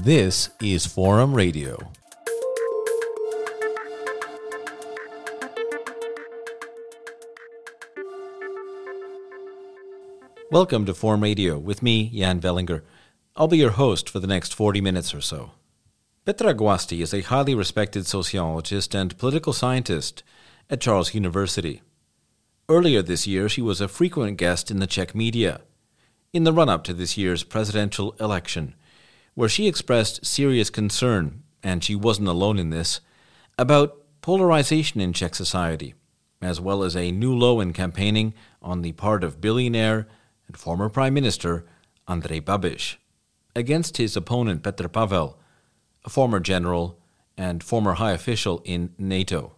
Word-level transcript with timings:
This 0.00 0.50
is 0.62 0.86
Forum 0.86 1.34
Radio. 1.34 1.90
Welcome 10.52 10.86
to 10.86 10.94
Forum 10.94 11.20
Radio 11.20 11.58
with 11.58 11.82
me, 11.82 12.10
Jan 12.10 12.40
Velinger. 12.40 12.82
I'll 13.34 13.48
be 13.48 13.58
your 13.58 13.72
host 13.72 14.08
for 14.08 14.20
the 14.20 14.28
next 14.28 14.54
40 14.54 14.80
minutes 14.80 15.12
or 15.12 15.20
so. 15.20 15.50
Petra 16.24 16.54
Guasti 16.54 17.00
is 17.02 17.12
a 17.12 17.22
highly 17.22 17.56
respected 17.56 18.06
sociologist 18.06 18.94
and 18.94 19.18
political 19.18 19.52
scientist 19.52 20.22
at 20.70 20.80
Charles 20.80 21.12
University. 21.12 21.82
Earlier 22.68 23.02
this 23.02 23.26
year, 23.26 23.48
she 23.48 23.62
was 23.62 23.80
a 23.80 23.88
frequent 23.88 24.36
guest 24.36 24.70
in 24.70 24.78
the 24.78 24.86
Czech 24.86 25.12
media 25.16 25.62
in 26.32 26.44
the 26.44 26.52
run 26.52 26.68
up 26.68 26.84
to 26.84 26.94
this 26.94 27.16
year's 27.16 27.42
presidential 27.42 28.14
election, 28.20 28.76
where 29.38 29.48
she 29.48 29.68
expressed 29.68 30.26
serious 30.26 30.68
concern, 30.68 31.44
and 31.62 31.84
she 31.84 31.94
wasn't 31.94 32.26
alone 32.26 32.58
in 32.58 32.70
this, 32.70 33.00
about 33.56 33.96
polarization 34.20 35.00
in 35.00 35.12
Czech 35.12 35.32
society, 35.32 35.94
as 36.42 36.60
well 36.60 36.82
as 36.82 36.96
a 36.96 37.12
new 37.12 37.32
low 37.32 37.60
in 37.60 37.72
campaigning 37.72 38.34
on 38.60 38.82
the 38.82 38.90
part 38.90 39.22
of 39.22 39.40
billionaire 39.40 40.08
and 40.48 40.56
former 40.56 40.88
Prime 40.88 41.14
Minister 41.14 41.64
Andrej 42.08 42.40
Babiš 42.40 42.96
against 43.54 43.98
his 43.98 44.16
opponent 44.16 44.64
Petr 44.64 44.90
Pavel, 44.90 45.38
a 46.04 46.10
former 46.10 46.40
general 46.40 46.98
and 47.36 47.62
former 47.62 47.92
high 47.92 48.14
official 48.14 48.60
in 48.64 48.92
NATO. 48.98 49.52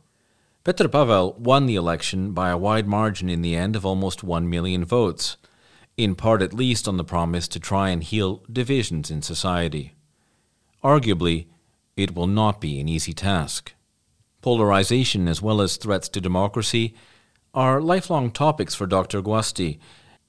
Petr 0.62 0.92
Pavel 0.92 1.36
won 1.38 1.64
the 1.64 1.76
election 1.76 2.32
by 2.32 2.50
a 2.50 2.58
wide 2.58 2.86
margin 2.86 3.30
in 3.30 3.40
the 3.40 3.56
end 3.56 3.74
of 3.74 3.86
almost 3.86 4.22
1 4.22 4.50
million 4.50 4.84
votes 4.84 5.38
in 5.96 6.14
part 6.14 6.42
at 6.42 6.54
least 6.54 6.88
on 6.88 6.96
the 6.96 7.04
promise 7.04 7.46
to 7.48 7.60
try 7.60 7.90
and 7.90 8.02
heal 8.04 8.42
divisions 8.50 9.10
in 9.10 9.22
society. 9.22 9.94
Arguably, 10.82 11.46
it 11.96 12.14
will 12.14 12.26
not 12.26 12.60
be 12.60 12.80
an 12.80 12.88
easy 12.88 13.12
task. 13.12 13.74
Polarization, 14.40 15.28
as 15.28 15.42
well 15.42 15.60
as 15.60 15.76
threats 15.76 16.08
to 16.08 16.20
democracy, 16.20 16.94
are 17.52 17.80
lifelong 17.80 18.30
topics 18.30 18.74
for 18.74 18.86
Dr. 18.86 19.20
Guasti, 19.20 19.78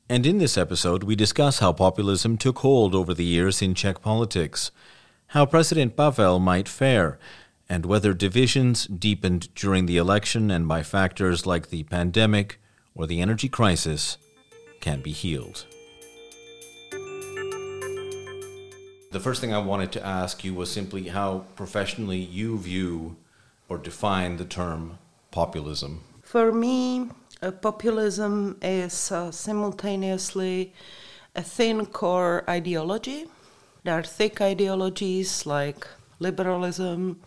and 0.09 0.25
in 0.25 0.39
this 0.39 0.57
episode 0.57 1.03
we 1.03 1.15
discuss 1.15 1.59
how 1.59 1.71
populism 1.71 2.37
took 2.37 2.59
hold 2.59 2.93
over 2.93 3.13
the 3.13 3.23
years 3.23 3.61
in 3.61 3.73
Czech 3.73 4.01
politics, 4.01 4.71
how 5.27 5.45
President 5.45 5.95
Pavel 5.95 6.39
might 6.39 6.67
fare, 6.67 7.17
and 7.69 7.85
whether 7.85 8.13
divisions 8.13 8.87
deepened 8.87 9.53
during 9.55 9.85
the 9.85 9.95
election 9.95 10.51
and 10.51 10.67
by 10.67 10.83
factors 10.83 11.45
like 11.45 11.69
the 11.69 11.83
pandemic 11.83 12.59
or 12.93 13.07
the 13.07 13.21
energy 13.21 13.47
crisis 13.47 14.17
can 14.81 14.99
be 15.01 15.11
healed. 15.11 15.65
The 19.11 19.19
first 19.19 19.41
thing 19.41 19.53
I 19.53 19.59
wanted 19.59 19.91
to 19.93 20.05
ask 20.05 20.43
you 20.43 20.53
was 20.53 20.71
simply 20.71 21.09
how 21.09 21.45
professionally 21.55 22.17
you 22.17 22.57
view 22.57 23.17
or 23.67 23.77
define 23.77 24.37
the 24.37 24.45
term 24.45 24.99
populism. 25.31 26.03
For 26.23 26.51
me, 26.51 27.09
populism 27.61 28.57
is 28.61 29.11
uh, 29.11 29.31
simultaneously 29.31 30.73
a 31.35 31.41
thin 31.41 31.85
core 31.85 32.43
ideology. 32.49 33.25
There 33.83 33.93
are 33.97 34.03
thick 34.03 34.39
ideologies 34.41 35.45
like 35.45 35.87
liberalism, 36.19 37.19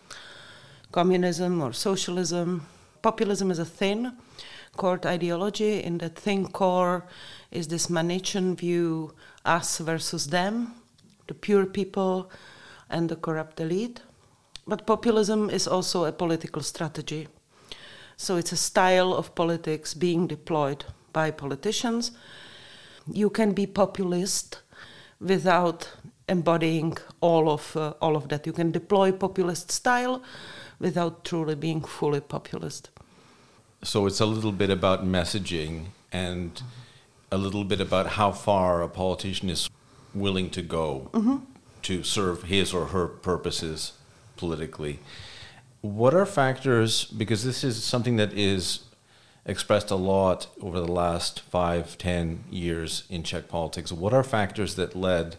communism, 0.91 1.61
or 1.61 1.73
socialism. 1.73 2.65
Populism 3.01 3.51
is 3.51 3.59
a 3.59 3.65
thin 3.65 4.13
core 4.75 4.99
ideology. 5.05 5.83
In 5.83 5.97
the 5.97 6.09
thin 6.09 6.47
core, 6.47 7.05
is 7.51 7.67
this 7.67 7.87
Manichean 7.87 8.55
view 8.55 9.13
us 9.45 9.79
versus 9.79 10.27
them, 10.27 10.73
the 11.27 11.33
pure 11.33 11.65
people 11.65 12.29
and 12.89 13.09
the 13.09 13.15
corrupt 13.15 13.59
elite. 13.59 14.01
But 14.67 14.85
populism 14.85 15.49
is 15.49 15.67
also 15.67 16.05
a 16.05 16.11
political 16.11 16.61
strategy. 16.61 17.27
So 18.17 18.37
it's 18.37 18.51
a 18.51 18.57
style 18.57 19.13
of 19.13 19.35
politics 19.35 19.93
being 19.93 20.27
deployed 20.27 20.85
by 21.13 21.31
politicians. 21.31 22.11
You 23.11 23.29
can 23.29 23.53
be 23.53 23.67
populist 23.67 24.61
without 25.19 25.89
embodying 26.27 26.97
all 27.21 27.49
of 27.49 27.75
uh, 27.77 27.93
all 28.01 28.15
of 28.15 28.29
that. 28.29 28.47
You 28.47 28.53
can 28.53 28.71
deploy 28.71 29.11
populist 29.11 29.71
style 29.71 30.23
without 30.79 31.23
truly 31.23 31.55
being 31.55 31.81
fully 31.81 32.21
populist. 32.21 32.89
So 33.85 34.07
it's 34.07 34.19
a 34.19 34.25
little 34.25 34.51
bit 34.51 34.71
about 34.71 35.05
messaging 35.05 35.85
and 36.11 36.59
a 37.31 37.37
little 37.37 37.63
bit 37.63 37.79
about 37.79 38.07
how 38.07 38.31
far 38.31 38.81
a 38.81 38.89
politician 38.89 39.47
is 39.47 39.69
willing 40.13 40.49
to 40.49 40.63
go 40.63 41.09
mm-hmm. 41.13 41.37
to 41.83 42.03
serve 42.03 42.43
his 42.43 42.73
or 42.73 42.87
her 42.87 43.07
purposes 43.07 43.93
politically. 44.37 44.99
What 45.81 46.15
are 46.15 46.25
factors, 46.25 47.05
because 47.05 47.43
this 47.43 47.63
is 47.63 47.83
something 47.83 48.15
that 48.15 48.33
is 48.33 48.79
expressed 49.45 49.91
a 49.91 49.95
lot 49.95 50.47
over 50.59 50.79
the 50.79 50.91
last 50.91 51.41
five, 51.41 51.95
ten 51.99 52.43
years 52.49 53.03
in 53.07 53.21
Czech 53.21 53.47
politics, 53.47 53.91
what 53.91 54.13
are 54.13 54.23
factors 54.23 54.73
that 54.75 54.95
led 54.95 55.35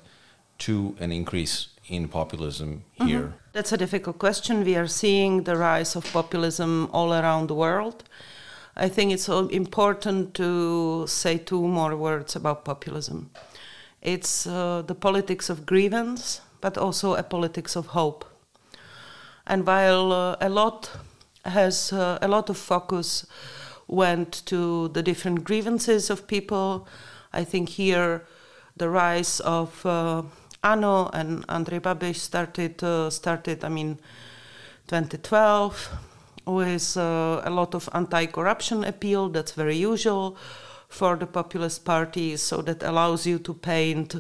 to 0.58 0.94
an 1.00 1.10
increase 1.10 1.68
in 1.88 2.06
populism 2.06 2.84
mm-hmm. 3.00 3.06
here? 3.08 3.20
Mm-hmm. 3.20 3.36
That's 3.54 3.72
a 3.72 3.76
difficult 3.76 4.20
question. 4.20 4.64
We 4.64 4.76
are 4.76 4.86
seeing 4.86 5.42
the 5.42 5.56
rise 5.56 5.96
of 5.96 6.04
populism 6.12 6.88
all 6.92 7.12
around 7.12 7.48
the 7.48 7.54
world. 7.54 8.04
I 8.78 8.90
think 8.90 9.10
it's 9.10 9.28
important 9.28 10.34
to 10.34 11.06
say 11.06 11.38
two 11.38 11.66
more 11.66 11.96
words 11.96 12.36
about 12.36 12.66
populism. 12.66 13.30
It's 14.02 14.46
uh, 14.46 14.82
the 14.86 14.94
politics 14.94 15.48
of 15.48 15.64
grievance, 15.64 16.42
but 16.60 16.76
also 16.76 17.14
a 17.14 17.22
politics 17.22 17.74
of 17.74 17.86
hope. 17.88 18.26
And 19.46 19.66
while 19.66 20.12
uh, 20.12 20.36
a 20.42 20.50
lot 20.50 20.90
has 21.46 21.90
uh, 21.92 22.18
a 22.20 22.28
lot 22.28 22.50
of 22.50 22.58
focus 22.58 23.26
went 23.86 24.44
to 24.46 24.88
the 24.88 25.02
different 25.02 25.44
grievances 25.44 26.10
of 26.10 26.26
people, 26.26 26.86
I 27.32 27.44
think 27.44 27.70
here 27.70 28.26
the 28.76 28.90
rise 28.90 29.40
of 29.40 29.86
uh, 29.86 30.22
ANO 30.62 31.08
and 31.14 31.46
Andrej 31.46 31.80
Babiš 31.80 32.16
started 32.16 32.82
uh, 32.84 33.08
started. 33.08 33.64
I 33.64 33.70
mean, 33.70 33.98
2012 34.88 35.90
with 36.46 36.96
uh, 36.96 37.42
a 37.44 37.50
lot 37.50 37.74
of 37.74 37.88
anti-corruption 37.92 38.84
appeal. 38.84 39.28
That's 39.28 39.52
very 39.52 39.76
usual 39.76 40.36
for 40.88 41.16
the 41.16 41.26
populist 41.26 41.84
parties. 41.84 42.42
So 42.42 42.62
that 42.62 42.82
allows 42.82 43.26
you 43.26 43.38
to 43.40 43.54
paint 43.54 44.16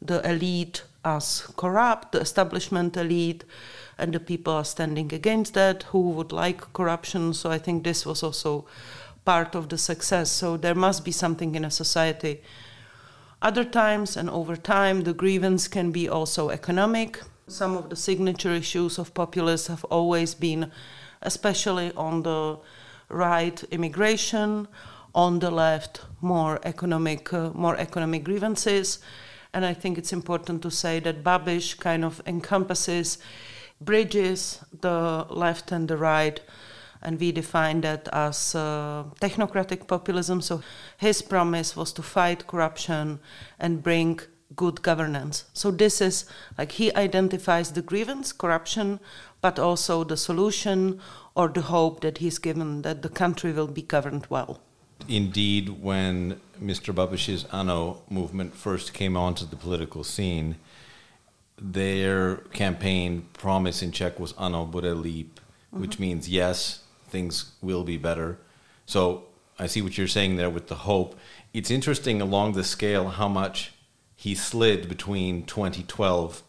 the 0.00 0.28
elite 0.28 0.84
as 1.04 1.46
corrupt, 1.56 2.12
the 2.12 2.20
establishment 2.20 2.96
elite, 2.96 3.44
and 3.98 4.12
the 4.12 4.20
people 4.20 4.52
are 4.52 4.64
standing 4.64 5.12
against 5.12 5.54
that 5.54 5.84
who 5.84 6.10
would 6.10 6.32
like 6.32 6.72
corruption. 6.72 7.34
So 7.34 7.50
I 7.50 7.58
think 7.58 7.82
this 7.82 8.06
was 8.06 8.22
also 8.22 8.66
part 9.24 9.54
of 9.54 9.68
the 9.68 9.78
success. 9.78 10.30
So 10.30 10.56
there 10.56 10.74
must 10.74 11.04
be 11.04 11.12
something 11.12 11.54
in 11.54 11.64
a 11.64 11.70
society. 11.70 12.42
Other 13.42 13.64
times 13.64 14.16
and 14.16 14.30
over 14.30 14.56
time, 14.56 15.02
the 15.02 15.14
grievance 15.14 15.68
can 15.68 15.92
be 15.92 16.08
also 16.08 16.50
economic. 16.50 17.20
Some 17.46 17.76
of 17.76 17.88
the 17.88 17.96
signature 17.96 18.52
issues 18.52 18.98
of 18.98 19.14
populists 19.14 19.68
have 19.68 19.84
always 19.84 20.34
been 20.34 20.70
especially 21.22 21.92
on 21.94 22.22
the 22.22 22.58
right 23.08 23.62
immigration, 23.70 24.68
on 25.14 25.38
the 25.38 25.50
left 25.50 26.02
more 26.20 26.60
economic 26.64 27.32
uh, 27.32 27.50
more 27.54 27.76
economic 27.76 28.24
grievances, 28.24 28.98
and 29.52 29.64
I 29.64 29.74
think 29.74 29.98
it's 29.98 30.12
important 30.12 30.62
to 30.62 30.70
say 30.70 31.00
that 31.00 31.24
Babiš 31.24 31.78
kind 31.78 32.04
of 32.04 32.20
encompasses 32.26 33.18
bridges 33.80 34.64
the 34.80 35.26
left 35.30 35.72
and 35.72 35.88
the 35.88 35.96
right 35.96 36.40
and 37.02 37.20
we 37.20 37.32
define 37.32 37.80
that 37.82 38.08
as 38.12 38.54
uh, 38.54 39.04
technocratic 39.20 39.86
populism. 39.86 40.40
So 40.40 40.62
his 40.96 41.22
promise 41.22 41.76
was 41.76 41.92
to 41.92 42.02
fight 42.02 42.46
corruption 42.46 43.20
and 43.58 43.82
bring 43.82 44.20
good 44.56 44.82
governance. 44.82 45.44
So 45.52 45.70
this 45.70 46.00
is 46.00 46.24
like 46.56 46.72
he 46.72 46.94
identifies 46.94 47.72
the 47.72 47.82
grievance, 47.82 48.32
corruption, 48.32 49.00
but 49.40 49.58
also 49.58 50.04
the 50.04 50.16
solution 50.16 51.00
or 51.34 51.48
the 51.48 51.62
hope 51.62 52.00
that 52.00 52.18
he's 52.18 52.38
given 52.38 52.82
that 52.82 53.02
the 53.02 53.08
country 53.08 53.52
will 53.52 53.68
be 53.68 53.82
governed 53.82 54.26
well. 54.28 54.60
Indeed, 55.08 55.80
when 55.80 56.40
Mr. 56.60 56.92
Babiš's 56.92 57.46
ANO 57.52 58.02
movement 58.10 58.54
first 58.54 58.92
came 58.92 59.16
onto 59.16 59.46
the 59.46 59.56
political 59.56 60.02
scene, 60.02 60.56
their 61.60 62.36
campaign 62.52 63.28
promise 63.32 63.82
in 63.82 63.92
Czech 63.92 64.18
was 64.18 64.34
Ano 64.38 64.64
bude 64.64 64.94
líp, 64.94 65.26
mm-hmm. 65.26 65.80
which 65.80 65.98
means 65.98 66.28
yes, 66.28 66.82
things 67.08 67.52
will 67.62 67.84
be 67.84 67.96
better. 67.96 68.38
So 68.86 69.24
I 69.58 69.66
see 69.66 69.82
what 69.82 69.96
you're 69.96 70.08
saying 70.08 70.36
there 70.36 70.50
with 70.50 70.68
the 70.68 70.74
hope. 70.74 71.16
It's 71.52 71.70
interesting 71.70 72.20
along 72.20 72.52
the 72.52 72.64
scale 72.64 73.08
how 73.08 73.28
much 73.28 73.72
he 74.20 74.34
slid 74.34 74.88
between 74.88 75.44
2012 75.44 76.42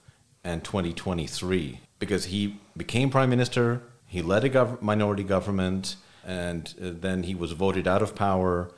and 0.43 0.63
2023 0.63 1.79
because 1.99 2.25
he 2.25 2.59
became 2.75 3.11
prime 3.11 3.29
minister, 3.29 3.83
he 4.07 4.23
led 4.23 4.43
a 4.43 4.49
gov- 4.49 4.81
minority 4.81 5.23
government, 5.23 5.95
and 6.25 6.73
uh, 6.81 6.89
then 6.91 7.21
he 7.23 7.35
was 7.35 7.51
voted 7.51 7.87
out 7.87 8.01
of 8.01 8.15
power 8.15 8.71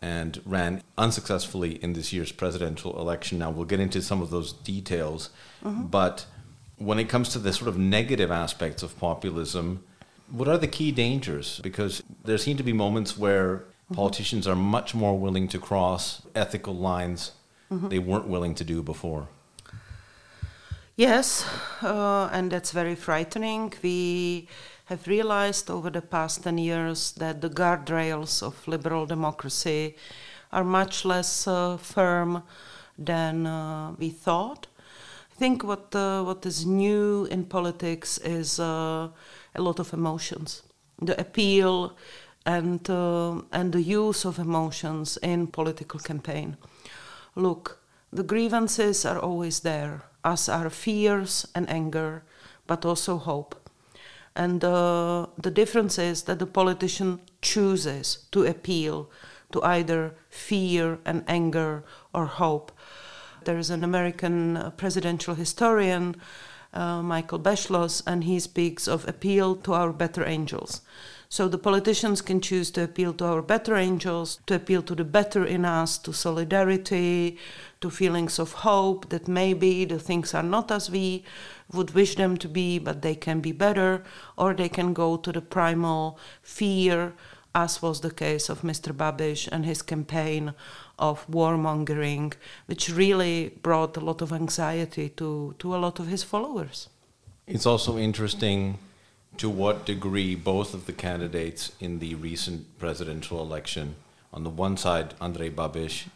and 0.00 0.40
ran 0.46 0.82
unsuccessfully 0.96 1.72
in 1.84 1.92
this 1.92 2.10
year's 2.14 2.32
presidential 2.32 2.98
election. 2.98 3.38
Now, 3.38 3.50
we'll 3.50 3.66
get 3.66 3.80
into 3.80 4.00
some 4.00 4.22
of 4.22 4.30
those 4.30 4.54
details, 4.54 5.28
mm-hmm. 5.62 5.88
but 5.88 6.24
when 6.78 6.98
it 6.98 7.10
comes 7.10 7.28
to 7.30 7.38
the 7.38 7.52
sort 7.52 7.68
of 7.68 7.76
negative 7.76 8.30
aspects 8.30 8.82
of 8.82 8.98
populism, 8.98 9.84
what 10.30 10.48
are 10.48 10.56
the 10.56 10.68
key 10.68 10.90
dangers? 10.90 11.60
Because 11.62 12.02
there 12.24 12.38
seem 12.38 12.56
to 12.56 12.62
be 12.62 12.72
moments 12.72 13.18
where 13.18 13.56
mm-hmm. 13.56 13.94
politicians 13.96 14.48
are 14.48 14.56
much 14.56 14.94
more 14.94 15.18
willing 15.18 15.48
to 15.48 15.58
cross 15.58 16.22
ethical 16.34 16.74
lines 16.74 17.32
mm-hmm. 17.70 17.88
they 17.88 17.98
weren't 17.98 18.28
willing 18.28 18.54
to 18.54 18.64
do 18.64 18.82
before. 18.82 19.28
Yes, 20.96 21.46
uh, 21.82 22.28
and 22.32 22.50
that's 22.50 22.72
very 22.72 22.96
frightening. 22.96 23.72
We 23.82 24.48
have 24.86 25.06
realized 25.06 25.70
over 25.70 25.90
the 25.90 26.02
past 26.02 26.42
10 26.42 26.58
years 26.58 27.12
that 27.12 27.40
the 27.40 27.50
guardrails 27.50 28.42
of 28.42 28.66
liberal 28.66 29.06
democracy 29.06 29.94
are 30.50 30.64
much 30.64 31.04
less 31.04 31.46
uh, 31.46 31.76
firm 31.76 32.42
than 32.98 33.46
uh, 33.46 33.92
we 33.98 34.10
thought. 34.10 34.66
I 35.32 35.38
think 35.38 35.62
what, 35.62 35.94
uh, 35.94 36.24
what 36.24 36.44
is 36.44 36.66
new 36.66 37.26
in 37.30 37.44
politics 37.44 38.18
is 38.18 38.58
uh, 38.58 39.08
a 39.54 39.62
lot 39.62 39.78
of 39.78 39.92
emotions. 39.92 40.62
The 41.00 41.20
appeal 41.20 41.96
and, 42.44 42.88
uh, 42.90 43.42
and 43.52 43.72
the 43.72 43.82
use 43.82 44.24
of 44.24 44.38
emotions 44.38 45.16
in 45.22 45.46
political 45.46 46.00
campaign. 46.00 46.56
Look, 47.34 47.80
the 48.12 48.22
grievances 48.22 49.04
are 49.04 49.18
always 49.18 49.60
there 49.60 50.04
as 50.24 50.48
are 50.48 50.70
fears 50.70 51.46
and 51.54 51.68
anger, 51.70 52.22
but 52.66 52.84
also 52.84 53.18
hope. 53.18 53.54
And 54.34 54.62
uh, 54.62 55.26
the 55.36 55.50
difference 55.50 55.98
is 55.98 56.22
that 56.24 56.38
the 56.38 56.46
politician 56.46 57.20
chooses 57.42 58.26
to 58.30 58.44
appeal 58.44 59.10
to 59.52 59.62
either 59.62 60.14
fear 60.28 60.98
and 61.04 61.24
anger 61.26 61.84
or 62.14 62.26
hope. 62.26 62.72
There 63.44 63.58
is 63.58 63.70
an 63.70 63.82
American 63.82 64.56
uh, 64.56 64.70
presidential 64.70 65.34
historian, 65.34 66.16
uh, 66.74 67.02
Michael 67.02 67.40
Beschloss, 67.40 68.02
and 68.06 68.24
he 68.24 68.38
speaks 68.38 68.86
of 68.86 69.08
appeal 69.08 69.56
to 69.56 69.72
our 69.72 69.92
better 69.92 70.24
angels. 70.26 70.82
So 71.30 71.46
the 71.46 71.58
politicians 71.58 72.22
can 72.22 72.40
choose 72.40 72.70
to 72.70 72.84
appeal 72.84 73.12
to 73.14 73.26
our 73.26 73.42
better 73.42 73.76
angels, 73.76 74.40
to 74.46 74.54
appeal 74.54 74.82
to 74.84 74.94
the 74.94 75.04
better 75.04 75.44
in 75.44 75.66
us, 75.66 75.98
to 75.98 76.12
solidarity, 76.14 77.36
to 77.82 77.90
feelings 77.90 78.38
of 78.38 78.52
hope 78.52 79.10
that 79.10 79.28
maybe 79.28 79.84
the 79.84 79.98
things 79.98 80.32
are 80.32 80.42
not 80.42 80.70
as 80.70 80.90
we 80.90 81.24
would 81.70 81.90
wish 81.90 82.14
them 82.14 82.38
to 82.38 82.48
be, 82.48 82.78
but 82.78 83.02
they 83.02 83.14
can 83.14 83.40
be 83.40 83.52
better, 83.52 84.02
or 84.38 84.54
they 84.54 84.70
can 84.70 84.94
go 84.94 85.18
to 85.18 85.30
the 85.30 85.42
primal 85.42 86.18
fear, 86.40 87.12
as 87.54 87.82
was 87.82 88.00
the 88.00 88.10
case 88.10 88.48
of 88.48 88.62
Mr. 88.62 88.96
Babiš 88.96 89.48
and 89.52 89.66
his 89.66 89.82
campaign 89.82 90.54
of 90.98 91.26
warmongering, 91.28 92.32
which 92.66 92.88
really 92.88 93.50
brought 93.62 93.98
a 93.98 94.00
lot 94.00 94.22
of 94.22 94.32
anxiety 94.32 95.10
to, 95.10 95.54
to 95.58 95.74
a 95.74 95.78
lot 95.78 95.98
of 95.98 96.06
his 96.06 96.22
followers. 96.22 96.88
It's 97.46 97.66
also 97.66 97.98
interesting 97.98 98.78
to 99.38 99.48
what 99.48 99.86
degree 99.86 100.34
both 100.34 100.74
of 100.74 100.86
the 100.86 100.92
candidates 100.92 101.72
in 101.80 102.00
the 102.00 102.14
recent 102.16 102.78
presidential 102.78 103.40
election, 103.40 103.94
on 104.32 104.44
the 104.44 104.50
one 104.50 104.76
side, 104.76 105.14
Andrej 105.20 105.54
Babiš, 105.54 106.08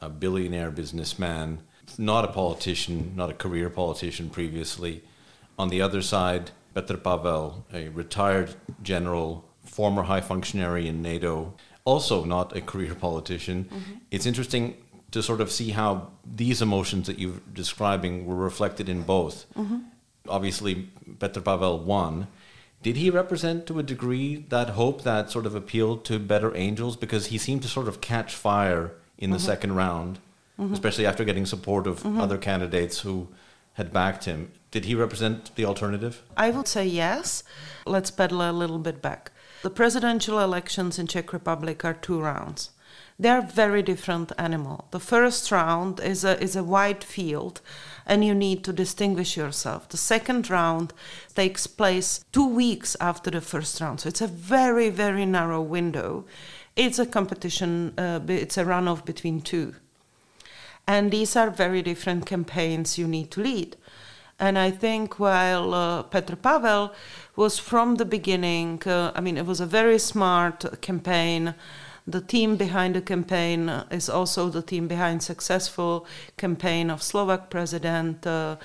a 0.00 0.08
billionaire 0.08 0.70
businessman, 0.70 1.60
not 1.98 2.24
a 2.24 2.28
politician, 2.28 3.12
not 3.14 3.30
a 3.30 3.34
career 3.34 3.68
politician 3.68 4.30
previously. 4.30 5.02
On 5.58 5.68
the 5.68 5.82
other 5.82 6.00
side, 6.00 6.50
Petr 6.74 7.02
Pavel, 7.02 7.64
a 7.72 7.88
retired 7.88 8.54
general, 8.82 9.44
former 9.64 10.02
high 10.02 10.20
functionary 10.20 10.88
in 10.88 11.02
NATO, 11.02 11.54
also 11.84 12.24
not 12.24 12.56
a 12.56 12.60
career 12.60 12.94
politician. 12.94 13.64
Mm-hmm. 13.64 13.92
It's 14.10 14.26
interesting 14.26 14.76
to 15.10 15.22
sort 15.22 15.40
of 15.40 15.50
see 15.50 15.70
how 15.70 16.08
these 16.24 16.62
emotions 16.62 17.08
that 17.08 17.18
you're 17.18 17.40
describing 17.52 18.24
were 18.26 18.36
reflected 18.36 18.88
in 18.88 19.02
both. 19.02 19.46
Mm-hmm. 19.54 19.78
Obviously, 20.28 20.88
Petr 21.18 21.44
Pavel 21.44 21.80
won 21.80 22.28
did 22.82 22.96
he 22.96 23.10
represent 23.10 23.66
to 23.66 23.78
a 23.78 23.82
degree 23.82 24.46
that 24.48 24.70
hope 24.70 25.02
that 25.02 25.30
sort 25.30 25.46
of 25.46 25.54
appealed 25.54 26.04
to 26.06 26.18
better 26.18 26.56
angels? 26.56 26.96
Because 26.96 27.26
he 27.26 27.38
seemed 27.38 27.62
to 27.62 27.68
sort 27.68 27.88
of 27.88 28.00
catch 28.00 28.34
fire 28.34 28.92
in 29.18 29.30
the 29.30 29.36
mm-hmm. 29.36 29.46
second 29.46 29.76
round 29.76 30.18
mm-hmm. 30.60 30.72
especially 30.72 31.06
after 31.06 31.24
getting 31.24 31.46
support 31.46 31.86
of 31.86 32.02
mm-hmm. 32.02 32.20
other 32.20 32.38
candidates 32.38 33.00
who 33.00 33.28
had 33.74 33.92
backed 33.92 34.24
him. 34.24 34.50
Did 34.70 34.84
he 34.84 34.94
represent 34.94 35.54
the 35.56 35.64
alternative? 35.64 36.22
I 36.36 36.50
would 36.50 36.68
say 36.68 36.86
yes. 36.86 37.42
Let's 37.86 38.10
pedal 38.10 38.42
a 38.42 38.52
little 38.52 38.78
bit 38.78 39.00
back. 39.00 39.32
The 39.62 39.70
presidential 39.70 40.38
elections 40.38 40.98
in 40.98 41.06
czech 41.06 41.32
republic 41.32 41.84
are 41.84 41.94
two 41.94 42.20
rounds. 42.20 42.70
They're 43.18 43.42
very 43.42 43.82
different 43.82 44.32
animal. 44.38 44.86
The 44.90 45.00
first 45.00 45.50
round 45.50 46.00
is 46.00 46.24
a 46.24 46.42
is 46.42 46.56
a 46.56 46.64
wide 46.64 47.04
field 47.04 47.60
and 48.06 48.24
you 48.24 48.34
need 48.34 48.64
to 48.64 48.72
distinguish 48.72 49.36
yourself. 49.36 49.88
The 49.88 49.96
second 49.96 50.50
round 50.50 50.92
takes 51.34 51.66
place 51.66 52.24
two 52.32 52.46
weeks 52.46 52.96
after 53.00 53.30
the 53.30 53.40
first 53.40 53.80
round, 53.80 54.00
so 54.00 54.08
it's 54.08 54.20
a 54.20 54.26
very, 54.26 54.90
very 54.90 55.26
narrow 55.26 55.62
window. 55.62 56.24
It's 56.76 56.98
a 56.98 57.06
competition, 57.06 57.94
uh, 57.98 58.20
it's 58.28 58.56
a 58.56 58.64
runoff 58.64 59.04
between 59.04 59.40
two. 59.40 59.74
And 60.86 61.10
these 61.10 61.36
are 61.36 61.50
very 61.50 61.82
different 61.82 62.26
campaigns 62.26 62.98
you 62.98 63.06
need 63.06 63.30
to 63.32 63.42
lead. 63.42 63.76
And 64.40 64.58
I 64.58 64.70
think 64.70 65.20
while 65.20 65.74
uh, 65.74 66.02
Petr 66.04 66.40
Pavel 66.40 66.94
was 67.36 67.58
from 67.58 67.96
the 67.96 68.06
beginning, 68.06 68.82
uh, 68.86 69.12
I 69.14 69.20
mean, 69.20 69.36
it 69.36 69.44
was 69.44 69.60
a 69.60 69.66
very 69.66 69.98
smart 69.98 70.80
campaign 70.80 71.54
the 72.06 72.20
team 72.20 72.56
behind 72.56 72.94
the 72.94 73.02
campaign 73.02 73.68
is 73.90 74.08
also 74.08 74.48
the 74.48 74.62
team 74.62 74.88
behind 74.88 75.22
successful 75.22 76.06
campaign 76.36 76.90
of 76.90 77.02
Slovak 77.02 77.50
President 77.50 78.26
uh, 78.26 78.56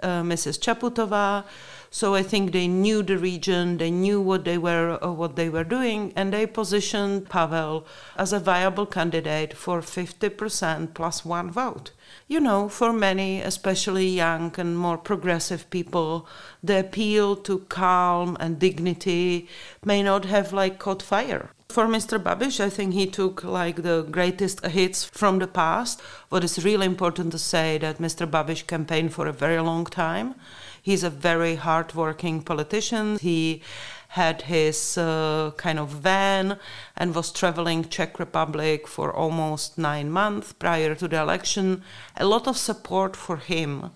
uh, 0.00 0.22
Mrs. 0.22 0.58
Čaputová. 0.58 1.44
So 1.90 2.14
I 2.14 2.22
think 2.22 2.52
they 2.52 2.68
knew 2.68 3.02
the 3.02 3.16
region, 3.16 3.78
they 3.78 3.90
knew 3.90 4.20
what 4.20 4.44
they 4.44 4.58
were 4.58 4.98
uh, 5.02 5.10
what 5.10 5.36
they 5.36 5.48
were 5.48 5.64
doing, 5.64 6.12
and 6.14 6.32
they 6.32 6.46
positioned 6.46 7.30
Pavel 7.30 7.86
as 8.16 8.32
a 8.32 8.38
viable 8.38 8.84
candidate 8.84 9.56
for 9.56 9.80
50% 9.80 10.92
plus 10.92 11.24
one 11.24 11.50
vote. 11.50 11.92
You 12.26 12.40
know, 12.40 12.68
for 12.68 12.92
many, 12.92 13.40
especially 13.40 14.06
young 14.08 14.54
and 14.58 14.76
more 14.78 14.98
progressive 14.98 15.68
people, 15.70 16.28
the 16.62 16.80
appeal 16.80 17.36
to 17.36 17.60
calm 17.70 18.36
and 18.38 18.58
dignity 18.58 19.48
may 19.84 20.02
not 20.02 20.26
have 20.26 20.52
like 20.52 20.78
caught 20.78 21.02
fire. 21.02 21.50
For 21.70 21.86
Mr. 21.86 22.18
Babiš, 22.18 22.60
I 22.60 22.70
think 22.70 22.94
he 22.94 23.06
took 23.06 23.44
like 23.44 23.82
the 23.82 24.00
greatest 24.10 24.64
hits 24.64 25.04
from 25.04 25.38
the 25.38 25.46
past. 25.46 26.00
What 26.30 26.42
is 26.42 26.64
really 26.64 26.86
important 26.86 27.30
to 27.32 27.38
say 27.38 27.76
that 27.76 27.98
Mr. 27.98 28.26
Babiš 28.26 28.66
campaigned 28.66 29.12
for 29.12 29.26
a 29.26 29.34
very 29.34 29.60
long 29.60 29.84
time. 29.84 30.34
He's 30.82 31.04
a 31.04 31.10
very 31.10 31.56
hardworking 31.56 32.40
politician. 32.40 33.18
He 33.18 33.60
had 34.08 34.42
his 34.42 34.96
uh, 34.96 35.50
kind 35.58 35.78
of 35.78 35.90
van 35.90 36.58
and 36.96 37.14
was 37.14 37.30
traveling 37.30 37.84
Czech 37.90 38.18
Republic 38.18 38.88
for 38.88 39.12
almost 39.14 39.76
nine 39.76 40.10
months 40.10 40.54
prior 40.54 40.94
to 40.94 41.06
the 41.06 41.20
election. 41.20 41.82
A 42.16 42.24
lot 42.24 42.48
of 42.48 42.56
support 42.56 43.14
for 43.14 43.36
him 43.36 43.90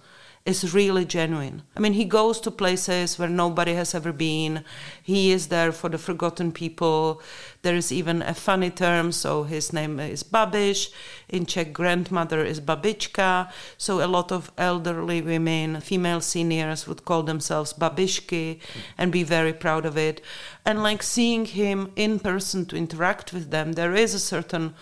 is 0.45 0.75
really 0.75 1.05
genuine. 1.05 1.63
I 1.77 1.81
mean, 1.81 1.93
he 1.93 2.05
goes 2.05 2.41
to 2.41 2.51
places 2.51 3.17
where 3.17 3.29
nobody 3.29 3.75
has 3.75 3.95
ever 3.95 4.13
been. 4.13 4.65
He 5.01 5.31
is 5.31 5.49
there 5.49 5.71
for 5.71 5.89
the 5.89 5.99
forgotten 5.99 6.51
people. 6.51 7.23
There 7.63 7.77
is 7.77 7.93
even 7.93 8.23
a 8.23 8.35
funny 8.35 8.71
term, 8.71 9.13
so 9.13 9.45
his 9.45 9.73
name 9.73 10.01
is 10.01 10.25
Babiš. 10.25 10.91
In 11.29 11.47
Czech, 11.47 11.73
grandmother 11.73 12.45
is 12.45 12.61
Babička. 12.61 13.53
So 13.79 14.05
a 14.05 14.09
lot 14.09 14.33
of 14.33 14.51
elderly 14.59 15.23
women, 15.23 15.81
female 15.81 16.21
seniors, 16.21 16.89
would 16.89 17.05
call 17.05 17.23
themselves 17.23 17.73
Babišky 17.73 18.59
and 18.99 19.13
be 19.13 19.23
very 19.23 19.53
proud 19.53 19.87
of 19.87 19.97
it. 19.97 20.21
And 20.67 20.83
like 20.83 21.05
seeing 21.05 21.45
him 21.45 21.93
in 21.95 22.19
person 22.19 22.67
to 22.67 22.77
interact 22.77 23.33
with 23.33 23.53
them, 23.53 23.75
there 23.75 23.95
is 23.95 24.13
a 24.13 24.19
certain 24.19 24.75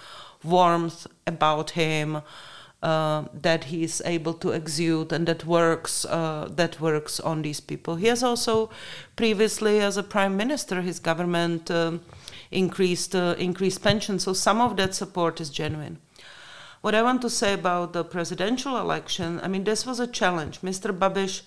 warmth 0.42 1.06
about 1.26 1.70
him 1.70 2.22
uh, 2.82 3.24
that 3.34 3.64
he 3.64 3.82
is 3.82 4.02
able 4.06 4.32
to 4.32 4.52
exude 4.52 5.12
and 5.12 5.26
that 5.26 5.44
works 5.44 6.06
uh, 6.06 6.48
that 6.50 6.80
works 6.80 7.20
on 7.20 7.42
these 7.42 7.60
people. 7.60 7.96
He 7.96 8.06
has 8.06 8.22
also 8.22 8.70
previously, 9.16 9.80
as 9.80 9.98
a 9.98 10.02
prime 10.02 10.34
minister, 10.34 10.80
his 10.80 10.98
government 10.98 11.70
um, 11.70 12.00
increased 12.50 13.14
uh, 13.14 13.34
increased 13.38 13.82
pension. 13.82 14.18
So 14.18 14.32
some 14.32 14.62
of 14.62 14.76
that 14.78 14.94
support 14.94 15.40
is 15.42 15.50
genuine. 15.50 15.98
What 16.80 16.94
I 16.94 17.02
want 17.02 17.20
to 17.20 17.28
say 17.28 17.52
about 17.52 17.92
the 17.92 18.02
presidential 18.02 18.78
election, 18.78 19.40
I 19.42 19.48
mean, 19.48 19.64
this 19.64 19.84
was 19.84 20.00
a 20.00 20.06
challenge. 20.06 20.62
Mr. 20.62 20.98
Babiš, 20.98 21.42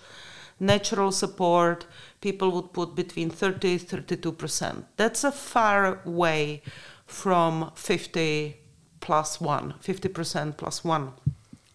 natural 0.60 1.10
support, 1.10 1.84
people 2.20 2.52
would 2.52 2.72
put 2.72 2.94
between 2.94 3.28
30 3.28 3.78
32 3.78 4.30
percent. 4.30 4.86
That's 4.96 5.24
a 5.24 5.32
far 5.32 6.00
way 6.04 6.62
from 7.06 7.72
50 7.74 8.58
plus 9.00 9.40
one, 9.40 9.74
50% 9.82 10.56
plus 10.56 10.84
one 10.84 11.12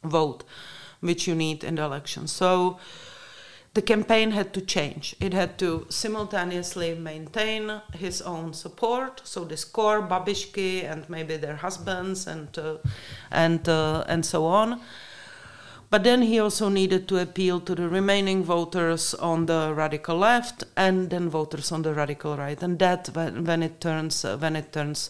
vote, 0.04 0.44
which 1.02 1.28
you 1.28 1.36
need 1.36 1.64
in 1.64 1.76
the 1.76 1.84
election. 1.84 2.28
So 2.28 2.80
the 3.74 3.82
campaign 3.82 4.32
had 4.32 4.54
to 4.54 4.62
change. 4.62 5.16
It 5.20 5.34
had 5.34 5.58
to 5.60 5.86
simultaneously 5.90 6.96
maintain 6.96 7.82
his 7.94 8.22
own 8.22 8.54
support, 8.54 9.22
so 9.24 9.46
this 9.46 9.64
core 9.64 10.02
Babišky 10.02 10.84
and 10.84 11.08
maybe 11.10 11.38
their 11.38 11.58
husbands 11.58 12.28
and 12.28 12.58
uh, 12.58 12.78
and 13.32 13.70
uh, 13.70 14.04
and 14.08 14.26
so 14.26 14.46
on, 14.46 14.80
But 15.90 16.04
then 16.04 16.22
he 16.22 16.40
also 16.40 16.70
needed 16.70 17.08
to 17.08 17.18
appeal 17.18 17.60
to 17.62 17.74
the 17.74 17.90
remaining 17.90 18.44
voters 18.44 19.16
on 19.16 19.48
the 19.48 19.74
radical 19.76 20.18
left 20.18 20.64
and 20.76 21.10
then 21.10 21.30
voters 21.30 21.72
on 21.72 21.82
the 21.82 21.94
radical 21.94 22.38
right, 22.38 22.62
and 22.62 22.78
that 22.80 23.10
when, 23.14 23.44
when 23.44 23.64
it 23.64 23.82
turns 23.82 24.24
uh, 24.24 24.38
when 24.38 24.56
it 24.56 24.72
turns 24.72 25.10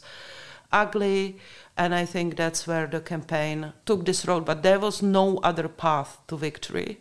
ugly, 0.71 1.37
and 1.79 1.95
I 1.95 2.03
think 2.03 2.35
that's 2.35 2.67
where 2.67 2.87
the 2.87 2.99
campaign 2.99 3.71
took 3.85 4.05
this 4.05 4.25
road. 4.27 4.45
But 4.45 4.63
there 4.63 4.79
was 4.79 5.01
no 5.01 5.37
other 5.37 5.69
path 5.69 6.17
to 6.27 6.37
victory, 6.37 6.99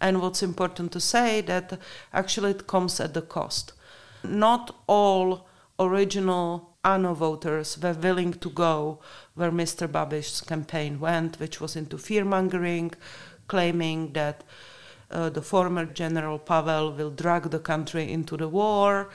and 0.00 0.20
what's 0.20 0.42
important 0.42 0.90
to 0.92 1.00
say 1.00 1.40
that 1.42 1.78
actually 2.12 2.50
it 2.50 2.66
comes 2.66 2.98
at 2.98 3.14
the 3.14 3.22
cost. 3.22 3.72
Not 4.24 4.74
all 4.88 5.46
original 5.78 6.76
ANO 6.84 7.14
voters 7.14 7.78
were 7.80 7.92
willing 7.92 8.32
to 8.32 8.50
go 8.50 8.98
where 9.36 9.52
Mr. 9.52 9.86
Babiš's 9.86 10.40
campaign 10.40 10.98
went, 10.98 11.38
which 11.38 11.60
was 11.60 11.76
into 11.76 11.96
fearmongering, 11.96 12.94
claiming 13.46 14.12
that 14.14 14.42
uh, 15.08 15.30
the 15.30 15.42
former 15.42 15.84
General 15.84 16.40
Pavel 16.40 16.92
will 16.92 17.10
drag 17.10 17.50
the 17.50 17.60
country 17.60 18.10
into 18.10 18.36
the 18.36 18.48
war. 18.48 19.08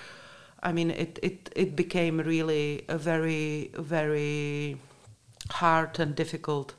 I 0.64 0.72
mean, 0.72 0.90
it, 0.90 1.20
it, 1.22 1.52
it 1.54 1.76
became 1.76 2.20
really 2.20 2.86
a 2.88 2.98
very, 2.98 3.72
very 3.76 4.78
hard 5.50 6.00
and 6.00 6.16
difficult 6.16 6.74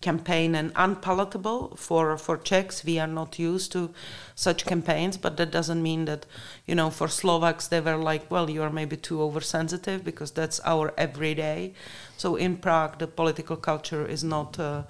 campaign 0.00 0.54
and 0.54 0.72
unpalatable 0.76 1.76
for 1.76 2.16
for 2.16 2.38
Czechs. 2.38 2.84
We 2.84 2.98
are 2.98 3.06
not 3.06 3.38
used 3.38 3.72
to 3.72 3.90
such 4.34 4.64
campaigns, 4.64 5.18
but 5.18 5.36
that 5.36 5.50
doesn't 5.50 5.82
mean 5.82 6.06
that 6.06 6.26
you 6.66 6.74
know 6.74 6.90
for 6.90 7.08
Slovaks 7.08 7.68
they 7.68 7.80
were 7.80 7.96
like, 7.96 8.30
well, 8.30 8.48
you 8.48 8.62
are 8.62 8.70
maybe 8.70 8.96
too 8.96 9.22
oversensitive 9.22 10.02
because 10.04 10.30
that's 10.30 10.60
our 10.64 10.92
everyday. 10.96 11.74
So 12.16 12.36
in 12.36 12.56
Prague, 12.56 12.98
the 12.98 13.06
political 13.06 13.56
culture 13.56 14.06
is 14.06 14.24
not 14.24 14.58
uh, 14.58 14.82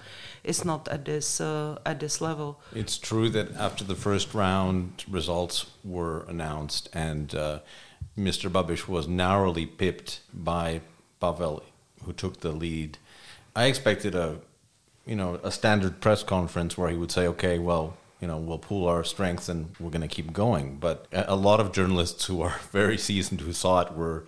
is 0.44 0.64
not 0.64 0.88
at 0.88 1.04
this 1.04 1.40
uh, 1.40 1.78
at 1.84 1.98
this 1.98 2.20
level. 2.20 2.60
It's 2.72 2.98
true 2.98 3.28
that 3.30 3.56
after 3.56 3.84
the 3.84 3.96
first 3.96 4.32
round 4.34 5.04
results 5.10 5.66
were 5.84 6.24
announced 6.28 6.88
and 6.92 7.34
uh, 7.34 7.58
Mr. 8.16 8.50
Babiš 8.50 8.86
was 8.86 9.08
narrowly 9.08 9.66
pipped 9.66 10.20
by 10.32 10.80
Pavel, 11.20 11.62
who 12.04 12.12
took 12.12 12.40
the 12.40 12.52
lead. 12.52 12.98
I 13.60 13.66
expected 13.66 14.14
a 14.14 14.40
you 15.06 15.16
know, 15.16 15.40
a 15.42 15.50
standard 15.50 16.00
press 16.00 16.22
conference 16.22 16.78
where 16.78 16.88
he 16.88 16.96
would 16.96 17.10
say, 17.10 17.26
okay, 17.26 17.58
well, 17.58 17.96
you 18.20 18.28
know, 18.28 18.36
we'll 18.36 18.58
pool 18.58 18.86
our 18.86 19.02
strengths 19.02 19.48
and 19.48 19.74
we're 19.80 19.90
going 19.90 20.08
to 20.08 20.14
keep 20.16 20.32
going. 20.32 20.76
But 20.76 21.06
a 21.12 21.34
lot 21.34 21.58
of 21.58 21.72
journalists 21.72 22.26
who 22.26 22.42
are 22.42 22.60
very 22.70 22.98
seasoned 22.98 23.40
who 23.40 23.52
saw 23.52 23.80
it 23.80 23.92
were 23.92 24.24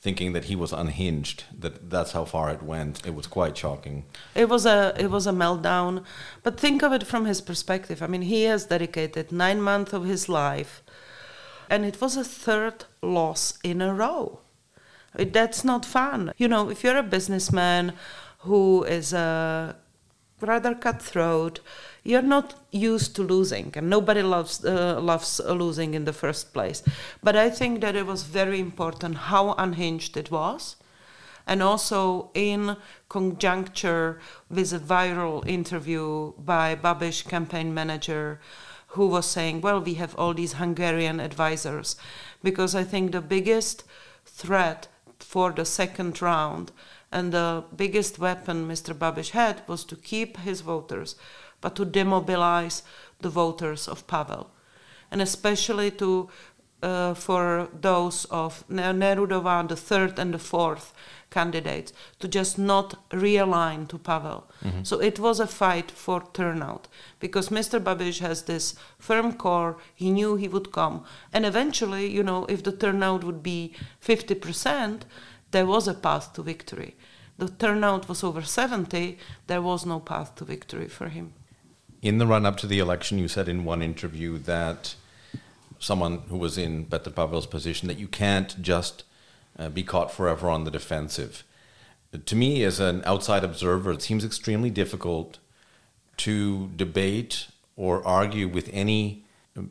thinking 0.00 0.32
that 0.32 0.44
he 0.44 0.56
was 0.56 0.72
unhinged. 0.72 1.44
That 1.56 1.90
that's 1.90 2.12
how 2.12 2.24
far 2.24 2.50
it 2.50 2.62
went. 2.62 3.06
It 3.06 3.14
was 3.14 3.26
quite 3.26 3.56
shocking. 3.56 4.04
It 4.34 4.48
was 4.48 4.64
a 4.64 4.94
it 4.98 5.10
was 5.10 5.26
a 5.26 5.32
meltdown. 5.32 6.04
But 6.42 6.58
think 6.58 6.82
of 6.82 6.92
it 6.92 7.06
from 7.06 7.26
his 7.26 7.40
perspective. 7.40 8.02
I 8.02 8.06
mean, 8.06 8.22
he 8.22 8.44
has 8.44 8.66
dedicated 8.66 9.32
nine 9.32 9.60
months 9.60 9.92
of 9.92 10.04
his 10.04 10.28
life, 10.28 10.82
and 11.68 11.84
it 11.84 12.00
was 12.00 12.16
a 12.16 12.24
third 12.24 12.84
loss 13.02 13.58
in 13.62 13.82
a 13.82 13.92
row. 13.92 14.40
That's 15.14 15.62
not 15.62 15.84
fun. 15.84 16.32
You 16.38 16.48
know, 16.48 16.70
if 16.70 16.82
you're 16.82 16.96
a 16.96 17.02
businessman 17.02 17.92
who 18.42 18.84
is 18.84 19.12
a 19.12 19.76
rather 20.40 20.74
cutthroat. 20.74 21.60
You're 22.02 22.22
not 22.22 22.54
used 22.70 23.14
to 23.16 23.22
losing, 23.22 23.72
and 23.76 23.88
nobody 23.88 24.22
loves 24.22 24.64
uh, 24.64 25.00
loves 25.00 25.40
losing 25.40 25.94
in 25.94 26.04
the 26.04 26.12
first 26.12 26.52
place. 26.52 26.82
But 27.22 27.36
I 27.36 27.50
think 27.50 27.80
that 27.80 27.96
it 27.96 28.06
was 28.06 28.24
very 28.24 28.58
important 28.58 29.28
how 29.30 29.52
unhinged 29.52 30.16
it 30.16 30.30
was, 30.30 30.76
and 31.46 31.62
also 31.62 32.30
in 32.34 32.76
conjuncture 33.08 34.20
with 34.50 34.72
a 34.72 34.80
viral 34.80 35.46
interview 35.46 36.32
by 36.38 36.74
Babiš 36.74 37.28
campaign 37.28 37.72
manager, 37.72 38.40
who 38.88 39.06
was 39.06 39.26
saying, 39.26 39.60
"Well, 39.60 39.80
we 39.80 39.94
have 39.94 40.16
all 40.16 40.34
these 40.34 40.54
Hungarian 40.54 41.20
advisors," 41.20 41.96
because 42.42 42.74
I 42.74 42.82
think 42.84 43.12
the 43.12 43.20
biggest 43.20 43.84
threat 44.26 44.88
for 45.20 45.52
the 45.52 45.64
second 45.64 46.20
round 46.20 46.72
and 47.12 47.32
the 47.32 47.64
biggest 47.74 48.18
weapon 48.18 48.66
Mr. 48.66 48.94
Babiš 48.94 49.30
had 49.30 49.62
was 49.66 49.84
to 49.84 49.96
keep 49.96 50.38
his 50.38 50.62
voters, 50.62 51.16
but 51.60 51.76
to 51.76 51.84
demobilize 51.84 52.82
the 53.20 53.28
voters 53.28 53.86
of 53.86 54.06
Pavel. 54.06 54.50
And 55.10 55.20
especially 55.20 55.90
to 55.92 56.30
uh, 56.82 57.14
for 57.14 57.68
those 57.80 58.24
of 58.26 58.64
Nerudová, 58.68 59.68
the 59.68 59.76
third 59.76 60.18
and 60.18 60.34
the 60.34 60.38
fourth 60.38 60.92
candidates, 61.30 61.92
to 62.18 62.28
just 62.28 62.58
not 62.58 62.96
realign 63.10 63.88
to 63.88 63.98
Pavel. 63.98 64.50
Mm-hmm. 64.64 64.82
So 64.82 65.00
it 65.00 65.18
was 65.18 65.40
a 65.40 65.46
fight 65.46 65.90
for 65.90 66.24
turnout 66.32 66.88
because 67.20 67.48
Mr. 67.48 67.80
Babiš 67.80 68.18
has 68.18 68.42
this 68.42 68.74
firm 68.98 69.34
core. 69.34 69.78
He 69.94 70.10
knew 70.10 70.36
he 70.36 70.48
would 70.48 70.72
come, 70.72 71.04
and 71.32 71.46
eventually, 71.46 72.08
you 72.08 72.22
know, 72.22 72.46
if 72.46 72.62
the 72.62 72.72
turnout 72.72 73.24
would 73.24 73.42
be 73.42 73.74
fifty 74.00 74.34
percent, 74.34 75.04
there 75.52 75.66
was 75.66 75.86
a 75.86 75.94
path 75.94 76.32
to 76.34 76.42
victory. 76.42 76.96
The 77.38 77.48
turnout 77.48 78.08
was 78.08 78.22
over 78.24 78.42
70, 78.42 79.18
there 79.46 79.62
was 79.62 79.86
no 79.86 80.00
path 80.00 80.34
to 80.36 80.44
victory 80.44 80.88
for 80.88 81.08
him. 81.08 81.32
In 82.02 82.18
the 82.18 82.26
run 82.26 82.44
up 82.44 82.56
to 82.58 82.66
the 82.66 82.78
election, 82.78 83.18
you 83.18 83.28
said 83.28 83.48
in 83.48 83.64
one 83.64 83.82
interview 83.82 84.38
that 84.38 84.96
someone 85.78 86.18
who 86.28 86.36
was 86.36 86.58
in 86.58 86.86
Petr 86.86 87.14
Pavel's 87.14 87.46
position 87.46 87.88
that 87.88 87.98
you 87.98 88.08
can't 88.08 88.60
just 88.60 89.04
uh, 89.58 89.68
be 89.68 89.82
caught 89.82 90.12
forever 90.12 90.48
on 90.48 90.64
the 90.64 90.70
defensive. 90.70 91.44
To 92.26 92.36
me, 92.36 92.62
as 92.64 92.78
an 92.78 93.02
outside 93.06 93.44
observer, 93.44 93.92
it 93.92 94.02
seems 94.02 94.24
extremely 94.24 94.70
difficult 94.70 95.38
to 96.18 96.68
debate 96.76 97.46
or 97.76 98.06
argue 98.06 98.48
with 98.48 98.68
any 98.72 99.24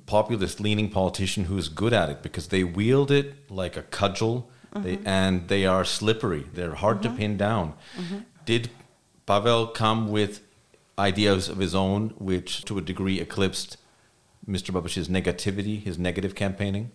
populist 0.05 0.59
leaning 0.59 0.89
politician 0.89 1.45
who 1.45 1.57
is 1.57 1.69
good 1.69 1.93
at 1.93 2.09
it 2.09 2.21
because 2.21 2.47
they 2.47 2.63
wield 2.63 3.11
it 3.11 3.49
like 3.49 3.77
a 3.77 3.83
cudgel 3.83 4.49
mm-hmm. 4.73 4.83
they, 4.83 4.99
and 5.05 5.47
they 5.47 5.65
are 5.65 5.85
slippery. 5.85 6.45
They're 6.53 6.75
hard 6.75 7.01
to 7.03 7.09
pin 7.09 7.37
down. 7.37 7.73
Mm-hmm. 7.97 8.17
Did 8.45 8.69
Pavel 9.25 9.67
come 9.67 10.09
with 10.09 10.41
ideas 10.97 11.49
of 11.49 11.57
his 11.57 11.73
own, 11.73 12.13
which 12.17 12.63
to 12.65 12.77
a 12.77 12.81
degree 12.81 13.19
eclipsed 13.19 13.77
Mr. 14.47 14.71
Babiš's 14.71 15.07
negativity, 15.07 15.81
his 15.81 15.97
negative 15.97 16.35
campaigning? 16.35 16.91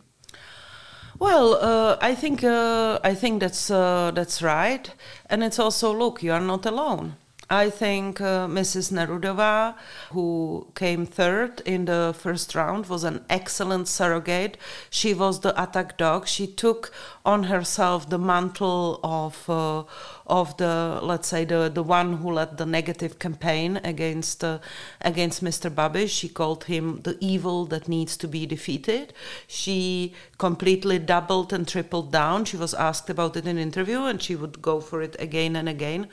Well, 1.18 1.54
uh, 1.54 1.96
I 2.00 2.14
think 2.14 2.44
uh, 2.44 2.98
I 3.02 3.14
think 3.14 3.40
that's 3.40 3.70
uh, 3.70 4.10
that's 4.14 4.42
right, 4.42 4.92
and 5.30 5.42
it's 5.42 5.58
also 5.58 5.94
look, 5.94 6.22
you 6.22 6.32
are 6.32 6.40
not 6.40 6.66
alone. 6.66 7.16
I 7.48 7.70
think 7.70 8.20
uh, 8.20 8.48
Mrs. 8.48 8.90
Nerudová, 8.90 9.76
who 10.10 10.66
came 10.74 11.06
third 11.06 11.60
in 11.60 11.84
the 11.84 12.12
first 12.18 12.56
round, 12.56 12.86
was 12.86 13.04
an 13.04 13.24
excellent 13.30 13.86
surrogate. 13.86 14.56
She 14.90 15.14
was 15.14 15.40
the 15.40 15.60
attack 15.62 15.96
dog. 15.96 16.26
She 16.26 16.48
took 16.48 16.92
on 17.24 17.44
herself 17.44 18.08
the 18.08 18.18
mantle 18.18 18.98
of 19.04 19.48
uh, 19.48 19.84
of 20.26 20.56
the 20.56 20.98
let's 21.02 21.28
say 21.28 21.44
the 21.44 21.70
the 21.72 21.82
one 21.82 22.14
who 22.18 22.32
led 22.32 22.58
the 22.58 22.66
negative 22.66 23.18
campaign 23.18 23.78
against 23.84 24.42
uh, 24.42 24.58
against 25.00 25.42
Mr. 25.42 25.70
Babiš. 25.70 26.10
She 26.10 26.28
called 26.28 26.64
him 26.64 27.00
the 27.02 27.16
evil 27.20 27.66
that 27.66 27.88
needs 27.88 28.16
to 28.18 28.28
be 28.28 28.46
defeated. 28.46 29.12
She 29.46 30.14
completely 30.38 30.98
doubled 30.98 31.52
and 31.52 31.66
tripled 31.66 32.12
down. 32.12 32.44
She 32.44 32.56
was 32.56 32.74
asked 32.74 33.10
about 33.10 33.36
it 33.36 33.46
in 33.46 33.56
an 33.56 33.62
interview, 33.62 34.04
and 34.04 34.22
she 34.22 34.36
would 34.36 34.60
go 34.60 34.80
for 34.80 35.02
it 35.02 35.16
again 35.18 35.56
and 35.56 35.68
again 35.68 36.08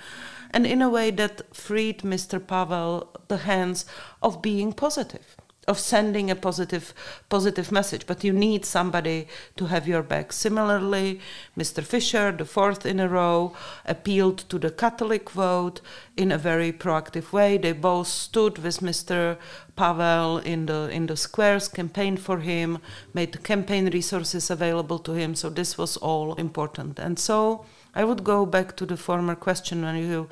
and 0.53 0.67
in 0.67 0.81
a 0.83 0.89
way 0.89 1.09
that 1.09 1.41
freed 1.55 2.03
Mr. 2.03 2.45
Pavel 2.45 3.09
the 3.27 3.37
hands 3.37 3.85
of 4.21 4.41
being 4.41 4.71
positive 4.71 5.35
of 5.67 5.79
sending 5.79 6.29
a 6.29 6.35
positive 6.35 6.93
positive 7.29 7.71
message 7.71 8.05
but 8.05 8.23
you 8.23 8.33
need 8.33 8.65
somebody 8.65 9.27
to 9.55 9.65
have 9.65 9.87
your 9.87 10.03
back. 10.03 10.31
Similarly 10.33 11.19
mr 11.57 11.83
Fischer 11.83 12.31
the 12.31 12.45
fourth 12.45 12.85
in 12.85 12.99
a 12.99 13.07
row 13.07 13.55
appealed 13.85 14.39
to 14.49 14.59
the 14.59 14.71
catholic 14.71 15.29
vote 15.29 15.81
in 16.17 16.31
a 16.31 16.37
very 16.37 16.71
proactive 16.71 17.31
way. 17.31 17.57
They 17.57 17.71
both 17.71 18.07
stood 18.07 18.57
with 18.59 18.79
mr 18.79 19.37
pavel 19.75 20.37
in 20.37 20.65
the 20.67 20.89
in 20.89 21.07
the 21.07 21.17
squares 21.17 21.67
campaigned 21.67 22.19
for 22.19 22.39
him 22.39 22.77
made 23.13 23.43
campaign 23.43 23.89
resources 23.89 24.51
available 24.51 24.99
to 24.99 25.13
him. 25.13 25.35
So 25.35 25.49
this 25.49 25.77
was 25.77 25.97
all 25.97 26.35
important. 26.35 26.99
And 26.99 27.17
so 27.17 27.65
I 27.95 28.03
would 28.03 28.23
go 28.23 28.45
back 28.45 28.75
to 28.77 28.85
the 28.85 28.97
former 28.97 29.35
question 29.35 29.83
when 29.83 29.95
you 29.97 30.29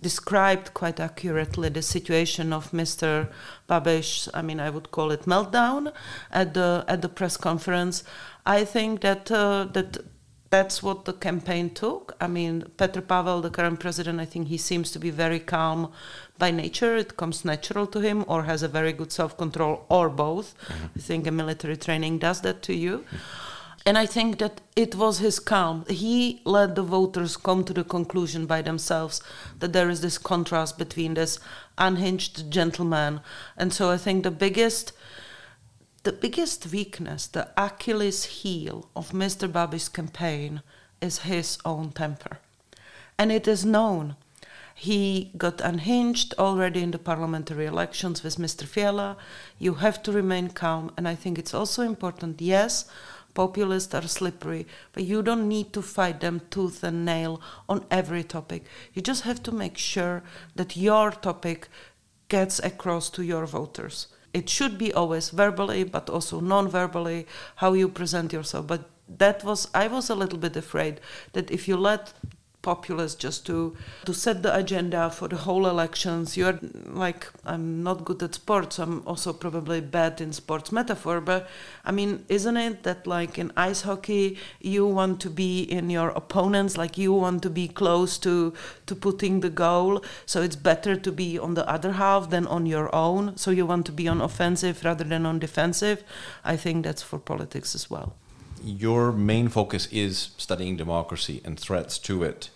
described 0.00 0.74
quite 0.74 1.00
accurately 1.00 1.68
the 1.68 1.82
situation 1.82 2.52
of 2.52 2.70
Mr. 2.72 3.28
Babiš. 3.68 4.28
I 4.34 4.42
mean, 4.42 4.60
I 4.60 4.70
would 4.70 4.90
call 4.90 5.10
it 5.10 5.22
meltdown 5.22 5.92
at 6.30 6.54
the 6.54 6.84
at 6.88 7.02
the 7.02 7.08
press 7.08 7.36
conference. 7.36 8.04
I 8.44 8.64
think 8.64 9.00
that 9.00 9.30
uh, 9.30 9.66
that 9.72 9.98
that's 10.50 10.82
what 10.82 11.04
the 11.04 11.12
campaign 11.12 11.70
took. 11.70 12.16
I 12.20 12.28
mean, 12.28 12.64
Petr 12.76 13.06
Pavel, 13.06 13.40
the 13.40 13.50
current 13.50 13.80
president, 13.80 14.20
I 14.20 14.24
think 14.24 14.48
he 14.48 14.58
seems 14.58 14.90
to 14.92 14.98
be 14.98 15.10
very 15.10 15.40
calm 15.40 15.92
by 16.38 16.50
nature. 16.50 16.96
It 16.96 17.16
comes 17.16 17.44
natural 17.44 17.86
to 17.88 18.00
him, 18.00 18.24
or 18.28 18.44
has 18.44 18.62
a 18.62 18.68
very 18.68 18.92
good 18.92 19.12
self 19.12 19.36
control, 19.36 19.84
or 19.88 20.08
both. 20.08 20.54
Mm-hmm. 20.68 20.86
I 20.96 21.00
think 21.00 21.26
a 21.26 21.30
military 21.30 21.76
training 21.76 22.18
does 22.18 22.40
that 22.42 22.62
to 22.62 22.74
you. 22.74 22.98
Mm-hmm 22.98 23.52
And 23.86 23.96
I 23.96 24.04
think 24.04 24.38
that 24.38 24.60
it 24.74 24.96
was 24.96 25.18
his 25.18 25.38
calm. 25.38 25.84
He 25.88 26.40
let 26.44 26.74
the 26.74 26.82
voters 26.82 27.36
come 27.36 27.62
to 27.64 27.72
the 27.72 27.84
conclusion 27.84 28.44
by 28.44 28.60
themselves 28.60 29.22
that 29.60 29.72
there 29.72 29.88
is 29.88 30.00
this 30.00 30.18
contrast 30.18 30.76
between 30.76 31.14
this 31.14 31.38
unhinged 31.78 32.50
gentleman. 32.50 33.20
And 33.56 33.72
so 33.72 33.90
I 33.90 33.96
think 33.96 34.24
the 34.24 34.32
biggest 34.32 34.92
the 36.02 36.12
biggest 36.12 36.66
weakness, 36.66 37.26
the 37.26 37.48
Achilles 37.56 38.24
heel 38.24 38.88
of 38.94 39.10
Mr. 39.10 39.50
Babiš 39.50 39.92
campaign 39.92 40.62
is 41.00 41.20
his 41.20 41.58
own 41.64 41.90
temper. 41.90 42.38
And 43.18 43.32
it 43.32 43.48
is 43.48 43.64
known. 43.64 44.14
He 44.72 45.32
got 45.36 45.60
unhinged 45.60 46.34
already 46.38 46.82
in 46.82 46.92
the 46.92 46.98
parliamentary 46.98 47.66
elections 47.66 48.22
with 48.22 48.36
Mr. 48.36 48.64
Fiala. 48.64 49.16
You 49.58 49.74
have 49.74 50.00
to 50.04 50.12
remain 50.12 50.50
calm. 50.50 50.92
And 50.96 51.08
I 51.08 51.16
think 51.16 51.38
it's 51.38 51.54
also 51.54 51.82
important, 51.82 52.40
yes, 52.40 52.84
populists 53.36 53.94
are 53.94 54.08
slippery, 54.08 54.66
but 54.92 55.04
you 55.04 55.22
don't 55.22 55.48
need 55.48 55.72
to 55.74 55.82
fight 55.82 56.18
them 56.20 56.40
tooth 56.50 56.82
and 56.82 57.04
nail 57.04 57.40
on 57.68 57.84
every 57.90 58.24
topic. 58.24 58.64
You 58.94 59.02
just 59.02 59.22
have 59.22 59.40
to 59.44 59.52
make 59.52 59.78
sure 59.78 60.22
that 60.56 60.76
your 60.76 61.12
topic 61.12 61.68
gets 62.28 62.58
across 62.58 63.10
to 63.10 63.22
your 63.22 63.46
voters 63.46 64.08
it 64.36 64.50
should 64.50 64.76
be 64.76 64.92
always 64.92 65.30
verbally 65.30 65.82
but 65.82 66.10
also 66.10 66.40
non-verbally 66.40 67.26
how 67.56 67.72
you 67.72 67.88
present 67.88 68.32
yourself 68.32 68.66
but 68.66 68.82
that 69.08 69.42
was 69.44 69.68
i 69.72 69.86
was 69.86 70.10
a 70.10 70.14
little 70.14 70.38
bit 70.38 70.56
afraid 70.56 71.00
that 71.32 71.50
if 71.50 71.68
you 71.68 71.76
let 71.76 72.12
populace 72.66 73.14
just 73.14 73.46
to 73.46 73.56
to 74.04 74.12
set 74.12 74.42
the 74.42 74.52
agenda 74.62 75.02
for 75.10 75.28
the 75.28 75.40
whole 75.46 75.66
elections. 75.74 76.36
You're 76.36 76.58
like 77.04 77.22
I'm 77.44 77.66
not 77.88 78.04
good 78.04 78.22
at 78.22 78.34
sports. 78.34 78.78
I'm 78.78 78.96
also 79.06 79.32
probably 79.32 79.80
bad 79.80 80.20
in 80.20 80.32
sports 80.32 80.72
metaphor, 80.72 81.20
but 81.20 81.48
I 81.84 81.92
mean, 81.92 82.24
isn't 82.28 82.56
it 82.56 82.82
that 82.82 83.06
like 83.06 83.38
in 83.42 83.52
ice 83.56 83.82
hockey 83.82 84.26
you 84.60 84.82
want 84.98 85.20
to 85.20 85.30
be 85.30 85.52
in 85.78 85.90
your 85.90 86.10
opponents, 86.22 86.76
like 86.76 86.98
you 86.98 87.12
want 87.12 87.42
to 87.42 87.50
be 87.50 87.68
close 87.68 88.18
to 88.26 88.34
to 88.86 88.94
putting 89.06 89.40
the 89.40 89.54
goal, 89.66 90.02
so 90.32 90.42
it's 90.42 90.60
better 90.70 90.94
to 91.06 91.12
be 91.12 91.38
on 91.38 91.54
the 91.54 91.66
other 91.76 91.92
half 91.92 92.30
than 92.30 92.46
on 92.46 92.66
your 92.66 92.88
own. 92.94 93.36
So 93.36 93.50
you 93.50 93.66
want 93.66 93.86
to 93.86 93.92
be 93.92 94.08
on 94.08 94.20
offensive 94.20 94.84
rather 94.84 95.04
than 95.12 95.26
on 95.26 95.38
defensive. 95.38 95.98
I 96.52 96.56
think 96.56 96.84
that's 96.84 97.02
for 97.02 97.18
politics 97.18 97.74
as 97.74 97.90
well 97.90 98.08
your 98.66 99.12
main 99.12 99.48
focus 99.48 99.86
is 99.92 100.30
studying 100.36 100.76
democracy 100.76 101.40
and 101.44 101.58
threats 101.58 101.98
to 101.98 102.22
it 102.22 102.50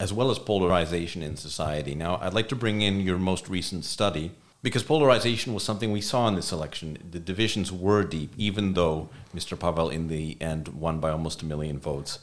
as 0.00 0.12
well 0.12 0.30
as 0.30 0.38
polarization 0.38 1.22
in 1.22 1.36
society. 1.36 1.94
Now, 1.94 2.18
I'd 2.20 2.34
like 2.34 2.48
to 2.48 2.56
bring 2.56 2.82
in 2.82 3.00
your 3.00 3.18
most 3.18 3.48
recent 3.48 3.84
study 3.84 4.32
because 4.62 4.82
polarization 4.82 5.54
was 5.54 5.62
something 5.62 5.92
we 5.92 6.00
saw 6.00 6.26
in 6.26 6.34
this 6.34 6.50
election. 6.50 6.98
The 7.10 7.20
divisions 7.20 7.70
were 7.70 8.02
deep, 8.02 8.32
even 8.36 8.72
though 8.72 9.10
Mr. 9.34 9.58
Pavel 9.58 9.90
in 9.90 10.08
the 10.08 10.36
end 10.40 10.68
won 10.68 11.00
by 11.00 11.10
almost 11.10 11.42
a 11.42 11.44
million 11.44 11.78
votes. 11.78 12.18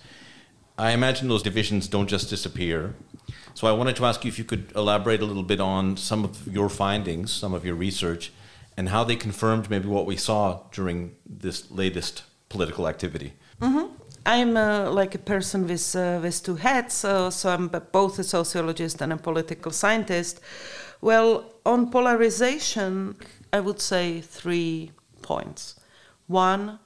I 0.77 0.91
imagine 0.91 1.27
those 1.27 1.43
divisions 1.43 1.87
don't 1.87 2.07
just 2.07 2.29
disappear. 2.29 2.95
So 3.53 3.67
I 3.67 3.71
wanted 3.71 3.95
to 3.97 4.05
ask 4.05 4.25
you 4.25 4.29
if 4.29 4.39
you 4.39 4.45
could 4.45 4.71
elaborate 4.75 5.21
a 5.21 5.25
little 5.25 5.43
bit 5.43 5.59
on 5.59 5.97
some 5.97 6.23
of 6.23 6.47
your 6.47 6.69
findings, 6.69 7.31
some 7.31 7.53
of 7.53 7.63
your 7.63 7.75
research, 7.75 8.31
and 8.75 8.89
how 8.89 9.03
they 9.03 9.15
confirmed 9.15 9.69
maybe 9.69 9.87
what 9.87 10.07
we 10.07 10.17
saw 10.17 10.61
during 10.71 11.15
this 11.25 11.69
latest 11.69 12.23
political 12.49 12.87
activity. 12.87 13.33
Mm-hmm. 13.61 14.00
I'm 14.25 14.55
uh, 14.55 14.91
like 14.91 15.15
a 15.15 15.19
person 15.19 15.67
with 15.67 15.95
uh, 15.95 16.19
with 16.21 16.43
two 16.43 16.55
hats, 16.55 16.95
so, 16.95 17.31
so 17.31 17.49
I'm 17.49 17.67
both 17.91 18.19
a 18.19 18.23
sociologist 18.23 19.01
and 19.01 19.11
a 19.11 19.17
political 19.17 19.71
scientist. 19.71 20.39
Well, 21.01 21.45
on 21.65 21.89
polarization, 21.89 23.15
I 23.51 23.59
would 23.61 23.81
say 23.81 24.21
three 24.21 24.91
points. 25.23 25.79
One, 26.27 26.77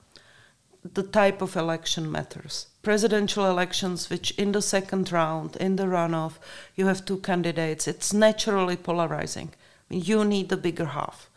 the 0.94 1.04
type 1.04 1.42
of 1.42 1.58
election 1.58 2.10
matters. 2.10 2.68
Presidential 2.82 3.46
elections, 3.46 4.10
which 4.10 4.32
in 4.38 4.54
the 4.54 4.62
second 4.62 5.12
round, 5.12 5.58
in 5.58 5.75
the 5.75 5.84
runoff, 5.84 6.34
you 6.75 6.86
have 6.88 7.04
two 7.04 7.18
candidates, 7.18 7.88
it's 7.88 8.13
naturally 8.13 8.77
polarizing. 8.77 9.54
You 9.89 10.24
need 10.24 10.48
the 10.48 10.58
bigger 10.58 10.86
half. 10.86 11.30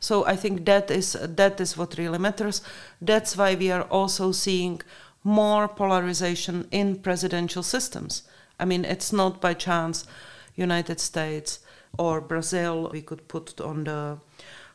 So 0.00 0.26
I 0.26 0.36
think 0.36 0.64
that 0.66 0.90
is 0.90 1.12
that 1.20 1.60
is 1.60 1.76
what 1.76 1.96
really 1.96 2.18
matters. 2.18 2.62
That's 3.00 3.36
why 3.36 3.54
we 3.54 3.70
are 3.70 3.82
also 3.82 4.32
seeing 4.32 4.82
more 5.26 5.66
polarization 5.66 6.68
in 6.70 6.94
presidential 6.94 7.64
systems. 7.64 8.22
I 8.60 8.64
mean, 8.64 8.84
it's 8.84 9.12
not 9.12 9.40
by 9.40 9.54
chance 9.54 10.06
United 10.54 11.00
States 11.00 11.58
or 11.98 12.20
Brazil 12.20 12.88
we 12.92 13.02
could 13.02 13.26
put 13.26 13.60
on 13.60 13.84
the 13.84 14.18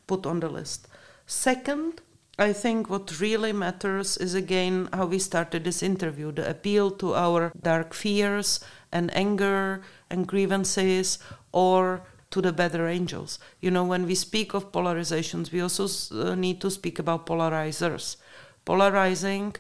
put 0.08 0.26
on 0.26 0.42
the 0.42 0.50
list. 0.50 0.90
Second, 1.26 2.02
I 2.38 2.52
think 2.52 2.90
what 2.90 3.22
really 3.22 3.54
matters 3.54 4.18
is 4.18 4.36
again 4.36 4.90
how 4.92 5.06
we 5.06 5.20
started 5.20 5.64
this 5.64 5.82
interview, 5.82 6.34
the 6.34 6.50
appeal 6.50 6.92
to 6.92 7.16
our 7.16 7.54
dark 7.62 7.94
fears 7.94 8.60
and 8.92 9.16
anger 9.16 9.82
and 10.10 10.28
grievances 10.28 11.18
or 11.54 12.02
to 12.32 12.42
the 12.42 12.52
better 12.52 12.88
angels. 12.88 13.40
You 13.62 13.72
know, 13.72 13.86
when 13.86 14.06
we 14.06 14.16
speak 14.16 14.54
of 14.54 14.74
polarizations, 14.74 15.54
we 15.54 15.62
also 15.62 15.88
uh, 15.88 16.36
need 16.36 16.60
to 16.60 16.70
speak 16.70 17.00
about 17.00 17.26
polarizers. 17.26 18.18
Polarizing 18.66 19.56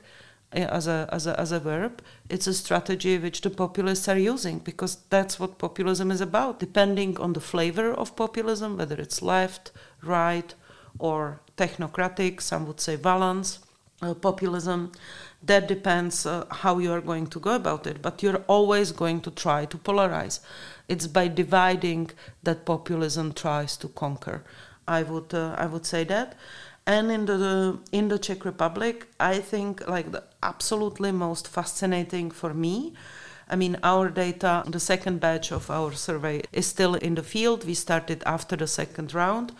as 0.53 0.87
a, 0.87 1.07
as, 1.11 1.27
a, 1.27 1.39
as 1.39 1.51
a 1.51 1.59
verb, 1.59 2.01
it's 2.29 2.47
a 2.47 2.53
strategy 2.53 3.17
which 3.17 3.41
the 3.41 3.49
populists 3.49 4.07
are 4.09 4.17
using 4.17 4.59
because 4.59 4.97
that's 5.09 5.39
what 5.39 5.57
populism 5.57 6.11
is 6.11 6.21
about. 6.21 6.59
Depending 6.59 7.17
on 7.19 7.33
the 7.33 7.39
flavor 7.39 7.93
of 7.93 8.15
populism, 8.15 8.77
whether 8.77 8.95
it's 8.95 9.21
left, 9.21 9.71
right, 10.03 10.53
or 10.99 11.39
technocratic, 11.57 12.41
some 12.41 12.67
would 12.67 12.81
say 12.81 12.95
valence 12.95 13.59
uh, 14.01 14.13
populism, 14.13 14.91
that 15.43 15.67
depends 15.67 16.25
uh, 16.25 16.45
how 16.49 16.79
you 16.79 16.91
are 16.91 17.01
going 17.01 17.27
to 17.27 17.39
go 17.39 17.55
about 17.55 17.87
it. 17.87 18.01
But 18.01 18.21
you're 18.21 18.43
always 18.47 18.91
going 18.91 19.21
to 19.21 19.31
try 19.31 19.65
to 19.65 19.77
polarize. 19.77 20.39
It's 20.87 21.07
by 21.07 21.27
dividing 21.29 22.11
that 22.43 22.65
populism 22.65 23.33
tries 23.33 23.77
to 23.77 23.87
conquer. 23.87 24.43
I 24.87 25.03
would, 25.03 25.33
uh, 25.33 25.55
I 25.57 25.67
would 25.67 25.85
say 25.85 26.03
that 26.05 26.35
and 26.91 27.11
in 27.11 27.25
the 27.25 27.79
in 27.91 28.09
the 28.09 28.19
Czech 28.19 28.43
Republic, 28.45 29.07
I 29.19 29.39
think 29.39 29.87
like 29.87 30.11
the 30.11 30.23
absolutely 30.43 31.11
most 31.11 31.47
fascinating 31.47 32.31
for 32.31 32.53
me. 32.53 32.93
I 33.49 33.55
mean, 33.55 33.77
our 33.83 34.09
data, 34.09 34.63
the 34.65 34.79
second 34.79 35.19
batch 35.19 35.51
of 35.51 35.69
our 35.69 35.91
survey 35.93 36.41
is 36.51 36.67
still 36.67 36.95
in 36.95 37.15
the 37.15 37.23
field. 37.23 37.65
We 37.65 37.73
started 37.73 38.23
after 38.25 38.55
the 38.55 38.67
second 38.67 39.13
round, 39.13 39.51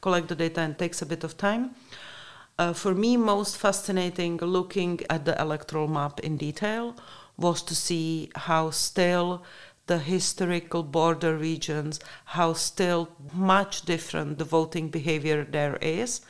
collect 0.00 0.28
the 0.28 0.34
data, 0.34 0.60
and 0.60 0.78
takes 0.78 1.02
a 1.02 1.06
bit 1.06 1.24
of 1.24 1.36
time. 1.36 1.70
Uh, 2.58 2.72
for 2.72 2.94
me, 2.94 3.16
most 3.16 3.56
fascinating 3.56 4.36
looking 4.38 5.00
at 5.10 5.24
the 5.24 5.38
electoral 5.40 5.88
map 5.88 6.20
in 6.20 6.36
detail 6.36 6.94
was 7.36 7.62
to 7.62 7.74
see 7.74 8.30
how 8.34 8.70
still 8.70 9.42
the 9.86 9.98
historical 9.98 10.82
border 10.82 11.36
regions, 11.36 12.00
how 12.24 12.54
still 12.54 13.08
much 13.34 13.82
different 13.82 14.38
the 14.38 14.44
voting 14.44 14.88
behavior 14.88 15.44
there 15.44 15.76
is 15.82 16.20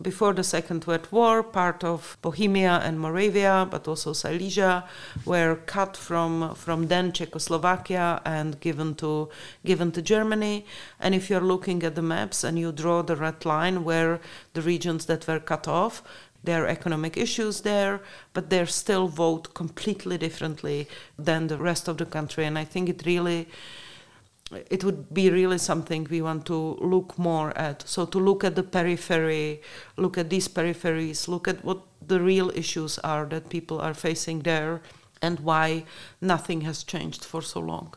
before 0.00 0.34
the 0.34 0.44
Second 0.44 0.84
World 0.84 1.08
War, 1.10 1.42
part 1.42 1.82
of 1.82 2.18
Bohemia 2.22 2.80
and 2.82 3.00
Moravia, 3.00 3.66
but 3.70 3.88
also 3.88 4.12
Silesia, 4.12 4.84
were 5.24 5.56
cut 5.66 5.96
from 5.96 6.54
from 6.54 6.88
then 6.88 7.12
Czechoslovakia 7.12 8.20
and 8.24 8.60
given 8.60 8.94
to 8.96 9.28
given 9.64 9.92
to 9.92 10.02
Germany. 10.02 10.66
And 11.00 11.14
if 11.14 11.30
you're 11.30 11.40
looking 11.40 11.82
at 11.82 11.94
the 11.94 12.02
maps 12.02 12.44
and 12.44 12.58
you 12.58 12.72
draw 12.72 13.02
the 13.02 13.16
red 13.16 13.44
line 13.44 13.84
where 13.84 14.20
the 14.54 14.62
regions 14.62 15.06
that 15.06 15.26
were 15.26 15.40
cut 15.40 15.66
off, 15.66 16.02
there 16.44 16.64
are 16.64 16.68
economic 16.68 17.16
issues 17.16 17.62
there, 17.62 18.00
but 18.32 18.50
they 18.50 18.64
still 18.66 19.08
vote 19.08 19.54
completely 19.54 20.18
differently 20.18 20.88
than 21.18 21.48
the 21.48 21.58
rest 21.58 21.88
of 21.88 21.96
the 21.96 22.06
country. 22.06 22.44
And 22.44 22.58
I 22.58 22.64
think 22.64 22.88
it 22.88 23.06
really 23.06 23.48
it 24.52 24.84
would 24.84 25.12
be 25.12 25.30
really 25.30 25.58
something 25.58 26.06
we 26.10 26.22
want 26.22 26.46
to 26.46 26.76
look 26.80 27.18
more 27.18 27.56
at. 27.58 27.82
So 27.88 28.06
to 28.06 28.18
look 28.18 28.44
at 28.44 28.54
the 28.54 28.62
periphery, 28.62 29.60
look 29.96 30.16
at 30.18 30.30
these 30.30 30.48
peripheries, 30.48 31.28
look 31.28 31.48
at 31.48 31.64
what 31.64 31.80
the 32.06 32.20
real 32.20 32.50
issues 32.50 32.98
are 33.00 33.26
that 33.26 33.48
people 33.48 33.80
are 33.80 33.94
facing 33.94 34.40
there 34.40 34.80
and 35.22 35.40
why 35.40 35.84
nothing 36.20 36.60
has 36.60 36.84
changed 36.84 37.24
for 37.24 37.42
so 37.42 37.60
long. 37.60 37.94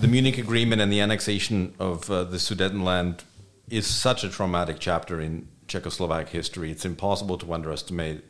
The 0.00 0.08
Munich 0.08 0.38
Agreement 0.38 0.80
and 0.80 0.92
the 0.92 1.00
annexation 1.00 1.74
of 1.78 2.10
uh, 2.10 2.24
the 2.24 2.38
Sudetenland 2.38 3.24
is 3.68 3.86
such 3.86 4.24
a 4.24 4.28
traumatic 4.28 4.76
chapter 4.78 5.20
in 5.20 5.48
Czechoslovak 5.68 6.28
history. 6.28 6.70
It's 6.70 6.84
impossible 6.84 7.38
to 7.38 7.52
underestimate 7.52 8.24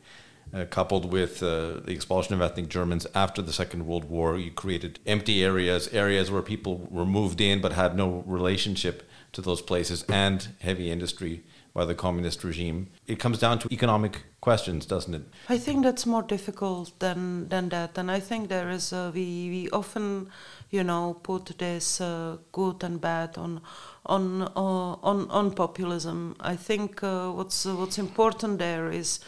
uh, 0.53 0.65
coupled 0.65 1.11
with 1.11 1.41
uh, 1.41 1.79
the 1.85 1.91
expulsion 1.91 2.33
of 2.33 2.41
ethnic 2.41 2.67
Germans 2.67 3.07
after 3.15 3.41
the 3.41 3.53
Second 3.53 3.85
World 3.87 4.05
War, 4.05 4.37
you 4.37 4.51
created 4.51 4.99
empty 5.05 5.43
areas, 5.43 5.87
areas 5.89 6.29
where 6.29 6.41
people 6.41 6.87
were 6.89 7.05
moved 7.05 7.41
in 7.41 7.61
but 7.61 7.73
had 7.73 7.95
no 7.95 8.23
relationship 8.25 9.09
to 9.31 9.41
those 9.41 9.61
places, 9.61 10.03
and 10.09 10.49
heavy 10.59 10.91
industry 10.91 11.43
by 11.73 11.85
the 11.85 11.95
communist 11.95 12.43
regime. 12.43 12.89
It 13.07 13.17
comes 13.17 13.39
down 13.39 13.59
to 13.59 13.69
economic 13.71 14.23
questions, 14.41 14.85
doesn't 14.85 15.13
it? 15.13 15.21
I 15.47 15.57
think 15.57 15.83
that's 15.83 16.05
more 16.05 16.23
difficult 16.23 16.99
than 16.99 17.47
than 17.47 17.69
that, 17.69 17.97
and 17.97 18.11
I 18.11 18.19
think 18.19 18.49
there 18.49 18.69
is 18.69 18.91
we 18.91 19.49
we 19.49 19.69
often, 19.71 20.29
you 20.69 20.83
know, 20.83 21.17
put 21.23 21.57
this 21.57 22.01
uh, 22.01 22.37
good 22.51 22.83
and 22.83 22.99
bad 22.99 23.37
on 23.37 23.61
on 24.05 24.41
uh, 24.41 24.95
on 25.01 25.29
on 25.29 25.51
populism. 25.51 26.35
I 26.41 26.57
think 26.57 27.03
uh, 27.03 27.29
what's 27.31 27.65
what's 27.65 27.97
important 27.97 28.59
there 28.59 28.91
is 28.91 29.19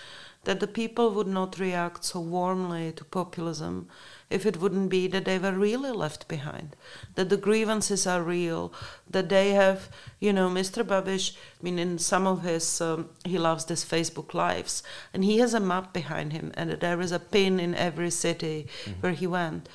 that 0.43 0.59
the 0.59 0.67
people 0.67 1.11
would 1.11 1.27
not 1.27 1.59
react 1.59 2.03
so 2.03 2.19
warmly 2.19 2.91
to 2.91 3.03
populism 3.05 3.87
if 4.29 4.45
it 4.45 4.59
wouldn't 4.59 4.89
be 4.89 5.07
that 5.07 5.25
they 5.25 5.37
were 5.37 5.51
really 5.51 5.91
left 5.91 6.27
behind, 6.27 6.75
that 7.15 7.29
the 7.29 7.37
grievances 7.37 8.07
are 8.07 8.23
real, 8.23 8.73
that 9.09 9.29
they 9.29 9.51
have, 9.51 9.89
you 10.19 10.33
know, 10.33 10.49
Mr. 10.49 10.83
Babiš, 10.83 11.35
I 11.35 11.63
mean, 11.63 11.77
in 11.77 11.99
some 11.99 12.25
of 12.25 12.41
his, 12.41 12.81
um, 12.81 13.09
he 13.23 13.37
loves 13.37 13.65
this 13.65 13.85
Facebook 13.85 14.33
Lives, 14.33 14.81
and 15.13 15.23
he 15.23 15.37
has 15.37 15.53
a 15.53 15.59
map 15.59 15.93
behind 15.93 16.33
him, 16.33 16.51
and 16.55 16.71
there 16.71 16.99
is 16.99 17.11
a 17.11 17.19
pin 17.19 17.59
in 17.59 17.75
every 17.75 18.09
city 18.09 18.67
mm-hmm. 18.85 19.01
where 19.01 19.13
he 19.13 19.27
went 19.27 19.69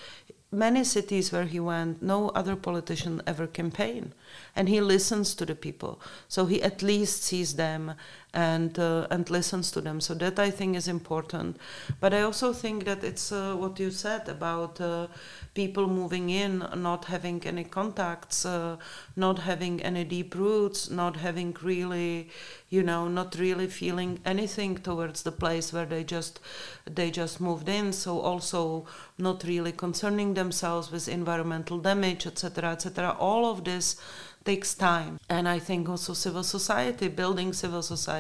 many 0.51 0.83
cities 0.83 1.31
where 1.31 1.45
he 1.45 1.61
went, 1.61 2.03
no 2.03 2.31
other 2.31 2.57
politician 2.57 3.21
ever 3.27 3.47
campaigned. 3.47 4.15
And 4.57 4.69
he 4.69 4.81
listens 4.81 5.35
to 5.35 5.45
the 5.45 5.55
people. 5.55 6.01
So 6.27 6.47
he 6.47 6.63
at 6.63 6.83
least 6.83 7.23
sees 7.23 7.57
them 7.57 7.95
and, 8.35 8.79
uh, 8.79 9.07
and 9.11 9.31
listens 9.31 9.71
to 9.73 9.81
them. 9.81 10.01
So 10.01 10.15
that 10.15 10.39
I 10.39 10.51
think 10.51 10.77
is 10.77 10.89
important. 10.89 11.57
But 12.01 12.13
I 12.13 12.23
also 12.23 12.53
think 12.53 12.85
that 12.85 13.03
it's 13.03 13.33
uh, 13.33 13.55
what 13.57 13.79
you 13.81 13.91
said 13.91 14.29
about 14.29 14.81
uh, 14.81 15.09
people 15.55 15.89
moving 15.89 16.29
in, 16.31 16.65
not 16.77 17.07
having 17.07 17.43
any 17.47 17.65
contacts, 17.65 18.45
uh, 18.45 18.77
not 19.17 19.41
having 19.41 19.83
any 19.83 20.05
deep 20.05 20.35
roots, 20.35 20.91
not 20.91 21.17
having 21.17 21.57
really, 21.63 22.29
you 22.69 22.83
know, 22.83 23.09
not 23.09 23.37
really 23.39 23.67
feeling 23.67 24.21
anything 24.25 24.77
towards 24.77 25.23
the 25.23 25.33
place 25.33 25.73
where 25.73 25.87
they 25.87 26.05
just 26.05 26.41
they 26.85 27.11
just 27.11 27.41
moved 27.41 27.69
in. 27.69 27.93
So 27.93 28.21
also 28.21 28.87
not 29.17 29.43
really 29.45 29.73
concerning 29.73 30.35
themselves 30.35 30.91
with 30.91 31.09
environmental 31.09 31.79
damage, 31.79 32.27
etc., 32.27 32.73
etc. 32.73 33.17
All 33.19 33.51
of 33.51 33.65
this 33.65 33.97
takes 34.45 34.75
time. 34.75 35.19
And 35.29 35.47
I 35.49 35.59
think 35.59 35.89
also 35.89 36.15
civil 36.15 36.43
society, 36.43 37.09
building 37.09 37.53
civil 37.53 37.83
society 37.83 38.18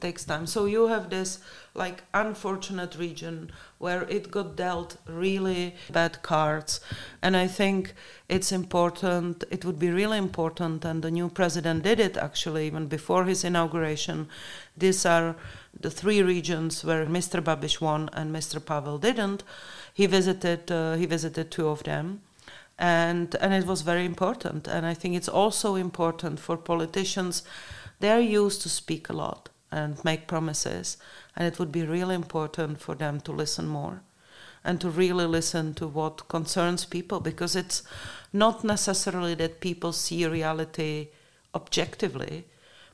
takes 0.00 0.24
time. 0.24 0.46
So 0.46 0.64
you 0.64 0.86
have 0.86 1.10
this 1.10 1.40
like 1.74 2.02
unfortunate 2.14 2.96
region 2.96 3.50
where 3.78 4.02
it 4.02 4.30
got 4.30 4.56
dealt 4.56 4.96
really 5.06 5.74
bad 5.90 6.22
cards. 6.22 6.80
And 7.22 7.36
I 7.36 7.46
think 7.46 7.94
it's 8.28 8.50
important, 8.52 9.44
it 9.50 9.64
would 9.64 9.78
be 9.78 9.90
really 9.90 10.18
important, 10.18 10.84
and 10.84 11.02
the 11.02 11.10
new 11.10 11.28
president 11.28 11.82
did 11.82 12.00
it 12.00 12.16
actually 12.16 12.66
even 12.66 12.86
before 12.86 13.24
his 13.24 13.44
inauguration. 13.44 14.28
These 14.76 15.04
are 15.06 15.36
the 15.78 15.90
three 15.90 16.22
regions 16.22 16.84
where 16.84 17.06
Mr. 17.06 17.40
Babiš 17.42 17.80
won 17.80 18.10
and 18.12 18.34
Mr. 18.34 18.64
Pavel 18.64 18.98
didn't. 18.98 19.44
He 19.94 20.06
visited, 20.06 20.70
uh, 20.72 20.94
he 20.94 21.06
visited 21.06 21.50
two 21.50 21.68
of 21.68 21.84
them 21.84 22.22
and 22.78 23.34
and 23.40 23.52
it 23.52 23.66
was 23.66 23.82
very 23.82 24.04
important 24.04 24.68
and 24.68 24.86
i 24.86 24.94
think 24.94 25.16
it's 25.16 25.28
also 25.28 25.74
important 25.74 26.38
for 26.38 26.56
politicians 26.56 27.42
they're 28.00 28.20
used 28.20 28.62
to 28.62 28.68
speak 28.68 29.08
a 29.08 29.12
lot 29.12 29.48
and 29.70 30.02
make 30.04 30.26
promises 30.26 30.96
and 31.36 31.46
it 31.46 31.58
would 31.58 31.72
be 31.72 31.84
really 31.84 32.14
important 32.14 32.80
for 32.80 32.94
them 32.94 33.20
to 33.20 33.32
listen 33.32 33.66
more 33.66 34.02
and 34.64 34.80
to 34.80 34.90
really 34.90 35.26
listen 35.26 35.74
to 35.74 35.86
what 35.86 36.28
concerns 36.28 36.84
people 36.84 37.20
because 37.20 37.54
it's 37.54 37.82
not 38.32 38.64
necessarily 38.64 39.34
that 39.34 39.60
people 39.60 39.92
see 39.92 40.26
reality 40.26 41.08
objectively 41.54 42.44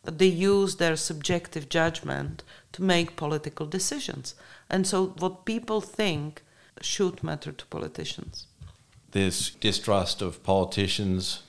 but 0.04 0.18
they 0.18 0.26
use 0.26 0.76
their 0.76 0.96
subjective 0.96 1.68
judgment 1.68 2.42
to 2.72 2.82
make 2.82 3.16
political 3.16 3.66
decisions. 3.66 4.34
And 4.68 4.86
so 4.86 5.08
what 5.18 5.44
people 5.44 5.80
think 5.80 6.42
should 6.80 7.24
matter 7.24 7.52
to 7.52 7.66
politicians. 7.66 8.46
This 9.12 9.50
distrust 9.50 10.20
of 10.20 10.42
politicians 10.42 11.42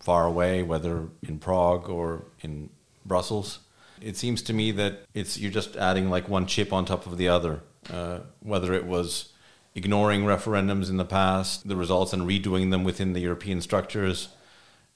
far 0.00 0.24
away, 0.24 0.62
whether 0.62 1.08
in 1.22 1.38
Prague 1.38 1.88
or 1.88 2.24
in 2.40 2.70
Brussels. 3.08 3.60
It 4.00 4.16
seems 4.16 4.42
to 4.42 4.52
me 4.52 4.70
that 4.72 5.00
it's 5.14 5.38
you're 5.38 5.50
just 5.50 5.76
adding 5.76 6.08
like 6.08 6.28
one 6.28 6.46
chip 6.46 6.72
on 6.72 6.84
top 6.84 7.06
of 7.06 7.18
the 7.18 7.28
other. 7.28 7.60
Uh, 7.92 8.20
whether 8.40 8.72
it 8.74 8.84
was 8.84 9.32
ignoring 9.74 10.22
referendums 10.22 10.90
in 10.90 10.98
the 10.98 11.04
past, 11.04 11.66
the 11.66 11.76
results, 11.76 12.12
and 12.12 12.22
redoing 12.22 12.70
them 12.70 12.84
within 12.84 13.12
the 13.12 13.20
European 13.20 13.60
structures, 13.60 14.28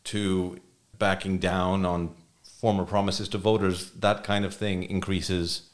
to 0.05 0.61
backing 0.99 1.39
down 1.39 1.85
on 1.87 2.15
former 2.43 2.85
promises 2.85 3.29
to 3.31 3.39
voters, 3.39 3.91
that 3.93 4.23
kind 4.23 4.45
of 4.45 4.55
thing 4.55 4.83
increases 4.83 5.71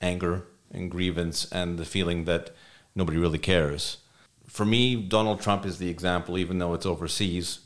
anger 0.00 0.44
and 0.72 0.90
grievance 0.90 1.50
and 1.52 1.78
the 1.78 1.84
feeling 1.84 2.24
that 2.24 2.50
nobody 2.94 3.18
really 3.18 3.38
cares 3.38 3.98
for 4.52 4.66
me, 4.66 4.96
Donald 4.96 5.40
Trump 5.40 5.64
is 5.64 5.78
the 5.78 5.88
example, 5.88 6.36
even 6.36 6.58
though 6.58 6.74
it's 6.74 6.84
overseas, 6.84 7.60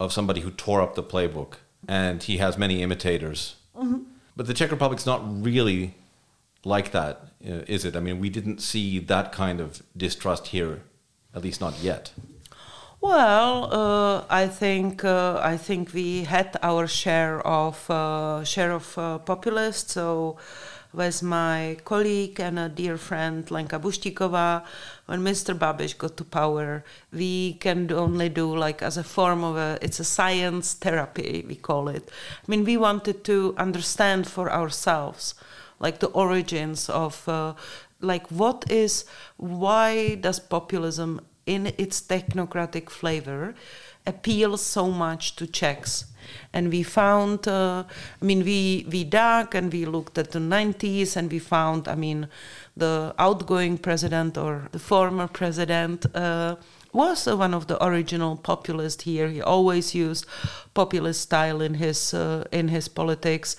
of 0.00 0.10
somebody 0.10 0.40
who 0.40 0.50
tore 0.50 0.80
up 0.80 0.94
the 0.94 1.02
playbook, 1.02 1.56
and 1.86 2.22
he 2.22 2.38
has 2.38 2.56
many 2.56 2.82
imitators. 2.82 3.56
Mm-hmm. 3.80 4.02
But 4.36 4.46
the 4.46 4.54
Czech 4.54 4.70
Republic's 4.70 5.06
not 5.06 5.22
really 5.42 5.94
like 6.64 6.92
that, 6.92 7.20
uh, 7.46 7.62
it? 7.84 7.96
I 7.96 8.00
mean, 8.00 8.20
we 8.20 8.28
didn't 8.28 8.60
see 8.60 8.98
that 8.98 9.32
kind 9.32 9.60
of 9.60 9.82
distrust 9.96 10.48
here, 10.48 10.82
at 11.34 11.42
least 11.42 11.60
not 11.60 11.78
yet. 11.82 12.12
Well, 13.00 13.72
uh, 13.72 14.24
I 14.28 14.46
think 14.46 15.04
uh, 15.04 15.40
I 15.42 15.56
think 15.56 15.94
we 15.94 16.24
had 16.24 16.56
our 16.62 16.86
share 16.86 17.40
of 17.46 17.90
uh, 17.90 18.44
share 18.44 18.72
of 18.72 18.98
uh, 18.98 19.18
populists. 19.18 19.92
So 19.92 20.36
with 20.92 21.22
my 21.22 21.76
colleague 21.84 22.40
and 22.40 22.58
a 22.58 22.68
dear 22.68 22.96
friend 22.96 23.50
Lenka 23.50 23.78
Buštíková. 23.78 24.62
When 25.06 25.22
Mr. 25.22 25.56
Babiš 25.56 25.96
got 25.98 26.16
to 26.16 26.24
power, 26.24 26.84
we 27.12 27.54
can 27.54 27.90
only 27.92 28.28
do 28.28 28.54
like 28.56 28.82
as 28.82 28.96
a 28.96 29.04
form 29.04 29.44
of 29.44 29.56
a, 29.56 29.78
it's 29.82 30.00
a 30.00 30.04
science 30.04 30.74
therapy, 30.74 31.44
we 31.46 31.56
call 31.56 31.88
it. 31.88 32.10
I 32.10 32.50
mean, 32.50 32.64
we 32.64 32.76
wanted 32.76 33.24
to 33.24 33.54
understand 33.56 34.26
for 34.26 34.50
ourselves 34.52 35.34
like 35.78 36.00
the 36.00 36.08
origins 36.08 36.88
of 36.88 37.28
uh, 37.28 37.54
like 38.00 38.26
what 38.28 38.70
is, 38.70 39.04
why 39.36 40.14
does 40.16 40.38
populism 40.40 41.20
in 41.46 41.72
its 41.78 42.00
technocratic 42.00 42.90
flavor 42.90 43.54
appeal 44.06 44.56
so 44.56 44.90
much 44.90 45.36
to 45.36 45.46
Czechs 45.46 46.06
and 46.52 46.70
we 46.70 46.82
found 46.82 47.48
uh, 47.48 47.82
i 48.20 48.24
mean 48.24 48.44
we 48.44 48.86
we 48.90 49.02
dug 49.02 49.54
and 49.54 49.72
we 49.72 49.84
looked 49.84 50.16
at 50.16 50.30
the 50.30 50.38
90s 50.38 51.16
and 51.16 51.32
we 51.32 51.40
found 51.40 51.88
i 51.88 51.94
mean 51.94 52.28
the 52.76 53.14
outgoing 53.18 53.76
president 53.76 54.38
or 54.38 54.68
the 54.70 54.78
former 54.78 55.26
president 55.26 56.06
uh, 56.14 56.54
was 56.92 57.26
one 57.26 57.54
of 57.54 57.66
the 57.66 57.82
original 57.84 58.36
populists 58.36 59.04
here. 59.04 59.28
He 59.28 59.40
always 59.40 59.94
used 59.94 60.26
populist 60.74 61.20
style 61.20 61.60
in 61.60 61.74
his 61.74 62.14
uh, 62.14 62.44
in 62.50 62.68
his 62.68 62.88
politics, 62.88 63.56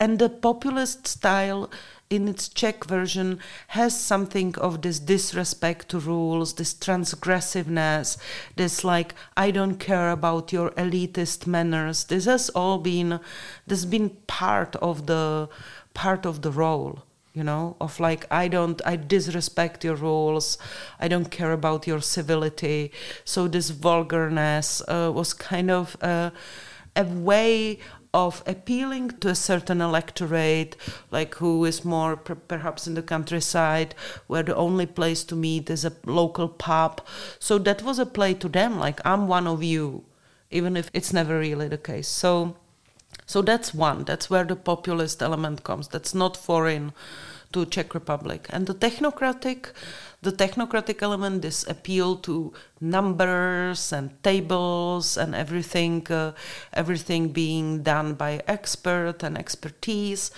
and 0.00 0.18
the 0.18 0.28
populist 0.28 1.06
style 1.06 1.70
in 2.08 2.28
its 2.28 2.48
Czech 2.48 2.84
version 2.84 3.40
has 3.68 3.98
something 3.98 4.56
of 4.58 4.82
this 4.82 4.98
disrespect 4.98 5.88
to 5.88 5.98
rules, 5.98 6.54
this 6.54 6.74
transgressiveness, 6.74 8.16
this 8.54 8.84
like 8.84 9.14
I 9.36 9.50
don't 9.50 9.76
care 9.76 10.10
about 10.10 10.52
your 10.52 10.70
elitist 10.72 11.46
manners. 11.46 12.04
This 12.04 12.26
has 12.26 12.48
all 12.50 12.78
been 12.78 13.20
this 13.66 13.80
has 13.80 13.86
been 13.86 14.10
part 14.26 14.76
of 14.76 15.06
the 15.06 15.48
part 15.94 16.26
of 16.26 16.42
the 16.42 16.50
role 16.50 17.02
you 17.32 17.44
know 17.44 17.76
of 17.80 18.00
like 18.00 18.26
i 18.30 18.48
don't 18.48 18.80
i 18.86 18.96
disrespect 18.96 19.84
your 19.84 19.94
rules 19.94 20.58
i 21.00 21.06
don't 21.06 21.30
care 21.30 21.52
about 21.52 21.86
your 21.86 22.00
civility 22.00 22.90
so 23.24 23.46
this 23.46 23.70
vulgarness 23.70 24.82
uh, 24.88 25.10
was 25.14 25.34
kind 25.34 25.70
of 25.70 25.96
uh, 26.02 26.30
a 26.96 27.04
way 27.04 27.78
of 28.16 28.42
appealing 28.46 29.10
to 29.20 29.28
a 29.28 29.34
certain 29.34 29.82
electorate, 29.82 30.74
like 31.10 31.34
who 31.34 31.66
is 31.66 31.84
more 31.84 32.16
per- 32.16 32.34
perhaps 32.34 32.86
in 32.86 32.94
the 32.94 33.02
countryside, 33.02 33.94
where 34.26 34.42
the 34.42 34.56
only 34.56 34.86
place 34.86 35.22
to 35.24 35.36
meet 35.36 35.68
is 35.68 35.84
a 35.84 35.92
local 36.06 36.48
pub. 36.48 37.02
So 37.38 37.58
that 37.58 37.82
was 37.82 37.98
a 37.98 38.06
play 38.06 38.32
to 38.32 38.48
them, 38.48 38.78
like 38.78 39.00
I'm 39.04 39.28
one 39.28 39.46
of 39.46 39.62
you, 39.62 40.04
even 40.50 40.78
if 40.78 40.90
it's 40.94 41.12
never 41.12 41.38
really 41.38 41.68
the 41.68 41.76
case. 41.76 42.08
So, 42.08 42.56
so 43.26 43.42
that's 43.42 43.74
one. 43.74 44.04
That's 44.04 44.30
where 44.30 44.44
the 44.44 44.56
populist 44.56 45.22
element 45.22 45.62
comes. 45.62 45.88
That's 45.88 46.14
not 46.14 46.38
foreign 46.38 46.94
to 47.52 47.66
Czech 47.66 47.94
Republic, 47.94 48.46
and 48.48 48.66
the 48.66 48.74
technocratic 48.74 49.72
the 50.22 50.32
technocratic 50.32 51.02
element, 51.02 51.42
this 51.42 51.66
appeal 51.68 52.16
to 52.16 52.52
numbers 52.80 53.92
and 53.92 54.22
tables 54.22 55.16
and 55.16 55.34
everything, 55.34 56.06
uh, 56.10 56.32
everything 56.72 57.28
being 57.28 57.82
done 57.82 58.14
by 58.14 58.42
expert 58.48 59.22
and 59.22 59.38
expertise. 59.38 60.30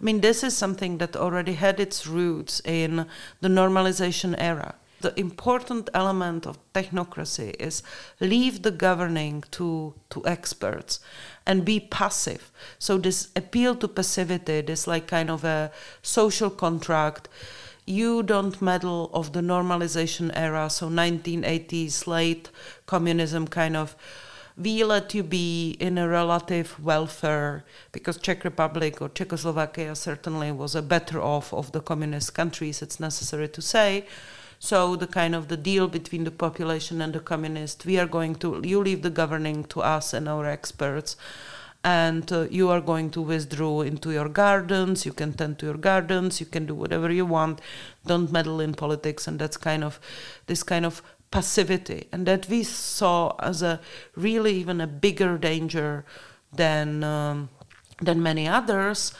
I 0.00 0.04
mean, 0.04 0.20
this 0.20 0.42
is 0.42 0.56
something 0.56 0.98
that 0.98 1.16
already 1.16 1.54
had 1.54 1.78
its 1.80 2.06
roots 2.06 2.60
in 2.64 3.06
the 3.40 3.48
normalization 3.48 4.34
era. 4.38 4.74
The 5.00 5.18
important 5.20 5.90
element 5.92 6.46
of 6.46 6.58
technocracy 6.72 7.54
is 7.60 7.82
leave 8.18 8.62
the 8.62 8.70
governing 8.70 9.44
to, 9.52 9.94
to 10.10 10.26
experts 10.26 11.00
and 11.46 11.64
be 11.64 11.80
passive. 11.80 12.50
So 12.78 12.96
this 12.96 13.28
appeal 13.36 13.76
to 13.76 13.88
passivity, 13.88 14.62
this 14.62 14.86
like 14.86 15.06
kind 15.06 15.30
of 15.30 15.44
a 15.44 15.70
social 16.02 16.48
contract, 16.48 17.28
you 17.86 18.22
don't 18.22 18.60
meddle 18.60 19.10
of 19.14 19.32
the 19.32 19.40
normalization 19.40 20.30
era, 20.34 20.68
so 20.68 20.88
1980s 20.88 22.06
late 22.06 22.50
communism 22.86 23.46
kind 23.46 23.76
of 23.76 23.96
we 24.56 24.82
let 24.84 25.12
you 25.14 25.22
be 25.22 25.76
in 25.80 25.98
a 25.98 26.08
relative 26.08 26.82
welfare 26.82 27.64
because 27.92 28.16
Czech 28.16 28.42
Republic 28.42 29.02
or 29.02 29.10
Czechoslovakia 29.10 29.94
certainly 29.94 30.50
was 30.50 30.74
a 30.74 30.80
better 30.80 31.20
off 31.20 31.52
of 31.52 31.72
the 31.72 31.80
communist 31.80 32.34
countries. 32.34 32.80
It's 32.80 32.98
necessary 32.98 33.48
to 33.48 33.60
say. 33.60 34.06
So 34.58 34.96
the 34.96 35.06
kind 35.06 35.34
of 35.34 35.48
the 35.48 35.58
deal 35.58 35.88
between 35.88 36.24
the 36.24 36.30
population 36.30 37.02
and 37.02 37.12
the 37.12 37.20
communists, 37.20 37.84
we 37.84 37.98
are 37.98 38.06
going 38.06 38.36
to 38.36 38.62
you 38.64 38.80
leave 38.80 39.02
the 39.02 39.10
governing 39.10 39.64
to 39.64 39.82
us 39.82 40.14
and 40.14 40.26
our 40.26 40.46
experts 40.46 41.16
and 41.86 42.32
uh, 42.32 42.48
you 42.50 42.68
are 42.68 42.80
going 42.80 43.10
to 43.10 43.20
withdraw 43.22 43.82
into 43.82 44.10
your 44.10 44.28
gardens. 44.28 45.06
You 45.06 45.12
can 45.12 45.32
tend 45.32 45.60
to 45.60 45.66
your 45.66 45.78
gardens. 45.78 46.40
You 46.40 46.46
can 46.46 46.66
do 46.66 46.74
whatever 46.74 47.12
you 47.12 47.24
want. 47.24 47.60
Don't 48.04 48.32
meddle 48.32 48.60
in 48.60 48.74
politics. 48.74 49.28
And 49.28 49.38
that's 49.38 49.56
kind 49.56 49.84
of 49.84 50.00
this 50.48 50.64
kind 50.64 50.84
of 50.84 51.00
passivity, 51.30 52.08
and 52.12 52.26
that 52.26 52.48
we 52.48 52.62
saw 52.62 53.34
as 53.38 53.62
a 53.62 53.80
really 54.16 54.54
even 54.54 54.80
a 54.80 54.86
bigger 54.86 55.38
danger 55.38 56.04
than 56.52 57.04
um, 57.04 57.48
than 58.02 58.22
many 58.22 58.48
others, 58.48 59.12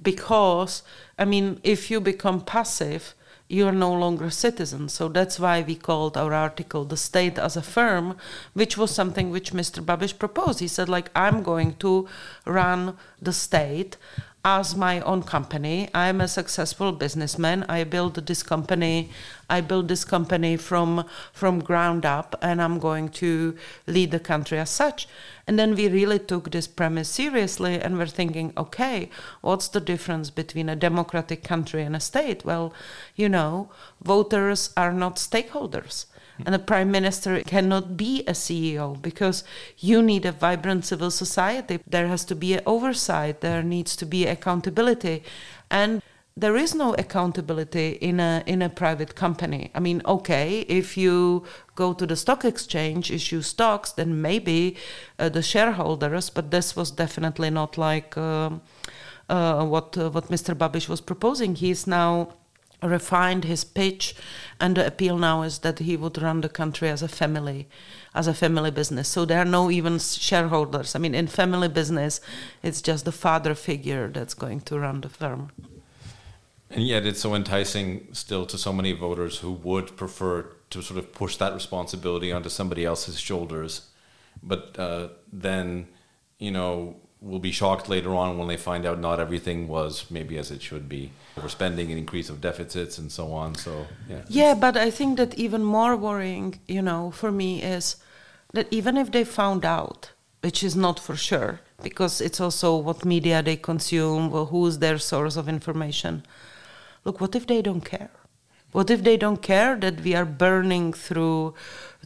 because 0.00 0.82
I 1.18 1.24
mean, 1.24 1.60
if 1.62 1.90
you 1.90 2.00
become 2.00 2.40
passive, 2.40 3.14
you 3.48 3.66
are 3.66 3.72
no 3.72 3.92
longer 3.92 4.26
a 4.26 4.30
citizen. 4.30 4.88
So 4.88 5.08
that's 5.08 5.38
why 5.38 5.62
we 5.62 5.74
called 5.76 6.16
our 6.16 6.32
article 6.32 6.84
"The 6.84 6.96
State 6.96 7.38
as 7.38 7.56
a 7.56 7.62
Firm," 7.62 8.16
which 8.52 8.76
was 8.76 8.90
something 8.90 9.30
which 9.30 9.52
Mr. 9.52 9.84
Babiš 9.84 10.18
proposed. 10.18 10.60
He 10.60 10.68
said, 10.68 10.88
like, 10.88 11.10
I'm 11.14 11.42
going 11.42 11.74
to 11.76 12.08
run 12.46 12.96
the 13.20 13.32
state 13.32 13.96
as 14.44 14.76
my 14.76 15.00
own 15.00 15.22
company. 15.22 15.88
I'm 15.94 16.20
a 16.20 16.28
successful 16.28 16.92
businessman. 16.92 17.64
I 17.66 17.84
built 17.84 18.26
this 18.26 18.42
company. 18.42 19.10
I 19.48 19.62
built 19.62 19.88
this 19.88 20.04
company 20.04 20.56
from 20.56 21.06
from 21.32 21.60
ground 21.60 22.04
up, 22.04 22.36
and 22.42 22.60
I'm 22.60 22.78
going 22.78 23.08
to 23.20 23.56
lead 23.86 24.10
the 24.10 24.20
country 24.20 24.58
as 24.58 24.70
such. 24.70 25.08
And 25.46 25.58
then 25.58 25.74
we 25.74 25.88
really 25.88 26.18
took 26.18 26.50
this 26.50 26.66
premise 26.66 27.08
seriously, 27.08 27.80
and 27.80 27.98
we're 27.98 28.06
thinking, 28.06 28.52
okay, 28.56 29.08
what's 29.40 29.68
the 29.68 29.80
difference 29.80 30.30
between 30.30 30.68
a 30.68 30.76
democratic 30.76 31.42
country 31.42 31.82
and 31.82 31.96
a 31.96 32.00
state? 32.00 32.44
Well, 32.44 32.74
you 33.16 33.28
know, 33.28 33.70
voters 34.02 34.72
are 34.76 34.92
not 34.92 35.16
stakeholders 35.16 36.06
and 36.44 36.54
a 36.54 36.58
prime 36.58 36.90
minister 36.90 37.40
cannot 37.42 37.96
be 37.96 38.22
a 38.26 38.32
CEO 38.32 39.00
because 39.00 39.44
you 39.78 40.02
need 40.02 40.24
a 40.26 40.32
vibrant 40.32 40.84
civil 40.84 41.10
society. 41.10 41.80
There 41.86 42.08
has 42.08 42.24
to 42.26 42.34
be 42.34 42.54
an 42.54 42.62
oversight, 42.66 43.40
there 43.40 43.62
needs 43.62 43.96
to 43.96 44.06
be 44.06 44.26
accountability. 44.26 45.22
And 45.70 46.02
there 46.36 46.56
is 46.56 46.74
no 46.74 46.94
accountability 46.94 47.90
in 48.00 48.18
a 48.18 48.42
in 48.46 48.60
a 48.60 48.68
private 48.68 49.14
company. 49.14 49.70
I 49.74 49.80
mean, 49.80 50.02
okay, 50.04 50.60
if 50.68 50.96
you 50.96 51.44
go 51.76 51.92
to 51.94 52.06
the 52.06 52.16
stock 52.16 52.44
exchange, 52.44 53.10
issue 53.10 53.40
stocks, 53.40 53.92
then 53.92 54.20
maybe 54.20 54.76
uh, 55.18 55.28
the 55.28 55.42
shareholders. 55.42 56.30
But 56.30 56.50
this 56.50 56.74
was 56.74 56.90
definitely 56.90 57.50
not 57.50 57.78
like 57.78 58.16
uh, 58.16 58.50
uh, 59.28 59.64
what 59.64 59.96
uh, 59.96 60.10
what 60.10 60.28
Mr. 60.28 60.54
Babiš 60.54 60.88
was 60.88 61.00
proposing. 61.00 61.54
He 61.54 61.70
is 61.70 61.86
now 61.86 62.30
refined 62.84 63.44
his 63.44 63.64
pitch, 63.64 64.14
and 64.60 64.76
the 64.76 64.86
appeal 64.86 65.18
now 65.18 65.42
is 65.42 65.58
that 65.60 65.78
he 65.78 65.96
would 65.96 66.20
run 66.20 66.40
the 66.40 66.48
country 66.48 66.88
as 66.88 67.02
a 67.02 67.08
family, 67.08 67.66
as 68.14 68.26
a 68.26 68.34
family 68.34 68.70
business. 68.70 69.08
So 69.08 69.24
there 69.24 69.38
are 69.38 69.44
no 69.44 69.70
even 69.70 69.98
shareholders. 69.98 70.94
I 70.94 70.98
mean, 70.98 71.14
in 71.14 71.26
family 71.26 71.68
business, 71.68 72.20
it's 72.62 72.82
just 72.82 73.04
the 73.04 73.12
father 73.12 73.54
figure 73.54 74.08
that's 74.08 74.34
going 74.34 74.60
to 74.62 74.78
run 74.78 75.00
the 75.00 75.08
firm. 75.08 75.50
And 76.70 76.86
yet, 76.86 77.06
it's 77.06 77.20
so 77.20 77.34
enticing 77.34 78.08
still 78.12 78.46
to 78.46 78.58
so 78.58 78.72
many 78.72 78.92
voters 78.92 79.38
who 79.38 79.52
would 79.52 79.96
prefer 79.96 80.46
to 80.70 80.82
sort 80.82 80.98
of 80.98 81.12
push 81.12 81.36
that 81.36 81.54
responsibility 81.54 82.32
onto 82.32 82.48
somebody 82.48 82.84
else's 82.84 83.20
shoulders. 83.20 83.88
But 84.42 84.76
uh, 84.78 85.08
then, 85.32 85.86
you 86.38 86.50
know, 86.50 86.96
will 87.24 87.38
be 87.38 87.52
shocked 87.52 87.88
later 87.88 88.14
on 88.14 88.36
when 88.38 88.48
they 88.48 88.56
find 88.56 88.84
out 88.84 89.00
not 89.00 89.18
everything 89.18 89.66
was 89.66 90.04
maybe 90.10 90.36
as 90.36 90.50
it 90.50 90.60
should 90.60 90.88
be. 90.88 91.10
Overspending 91.36 91.88
and 91.88 91.98
increase 91.98 92.28
of 92.28 92.40
deficits 92.40 92.98
and 92.98 93.10
so 93.10 93.32
on. 93.32 93.54
So 93.54 93.86
yeah. 94.08 94.22
Yeah, 94.28 94.54
but 94.54 94.76
I 94.76 94.90
think 94.90 95.16
that 95.16 95.34
even 95.34 95.64
more 95.64 95.96
worrying, 95.96 96.60
you 96.68 96.82
know, 96.82 97.10
for 97.10 97.32
me 97.32 97.62
is 97.62 97.96
that 98.52 98.68
even 98.70 98.96
if 98.96 99.10
they 99.10 99.24
found 99.24 99.64
out, 99.64 100.12
which 100.42 100.62
is 100.62 100.76
not 100.76 101.00
for 101.00 101.16
sure, 101.16 101.60
because 101.82 102.20
it's 102.20 102.40
also 102.40 102.76
what 102.76 103.04
media 103.04 103.42
they 103.42 103.56
consume, 103.56 104.32
or 104.32 104.46
who's 104.46 104.78
their 104.78 104.98
source 104.98 105.36
of 105.36 105.48
information. 105.48 106.24
Look, 107.04 107.20
what 107.20 107.34
if 107.34 107.46
they 107.46 107.62
don't 107.62 107.84
care? 107.84 108.10
What 108.72 108.90
if 108.90 109.04
they 109.04 109.16
don't 109.16 109.40
care 109.40 109.76
that 109.76 110.00
we 110.00 110.14
are 110.14 110.24
burning 110.24 110.92
through 110.92 111.54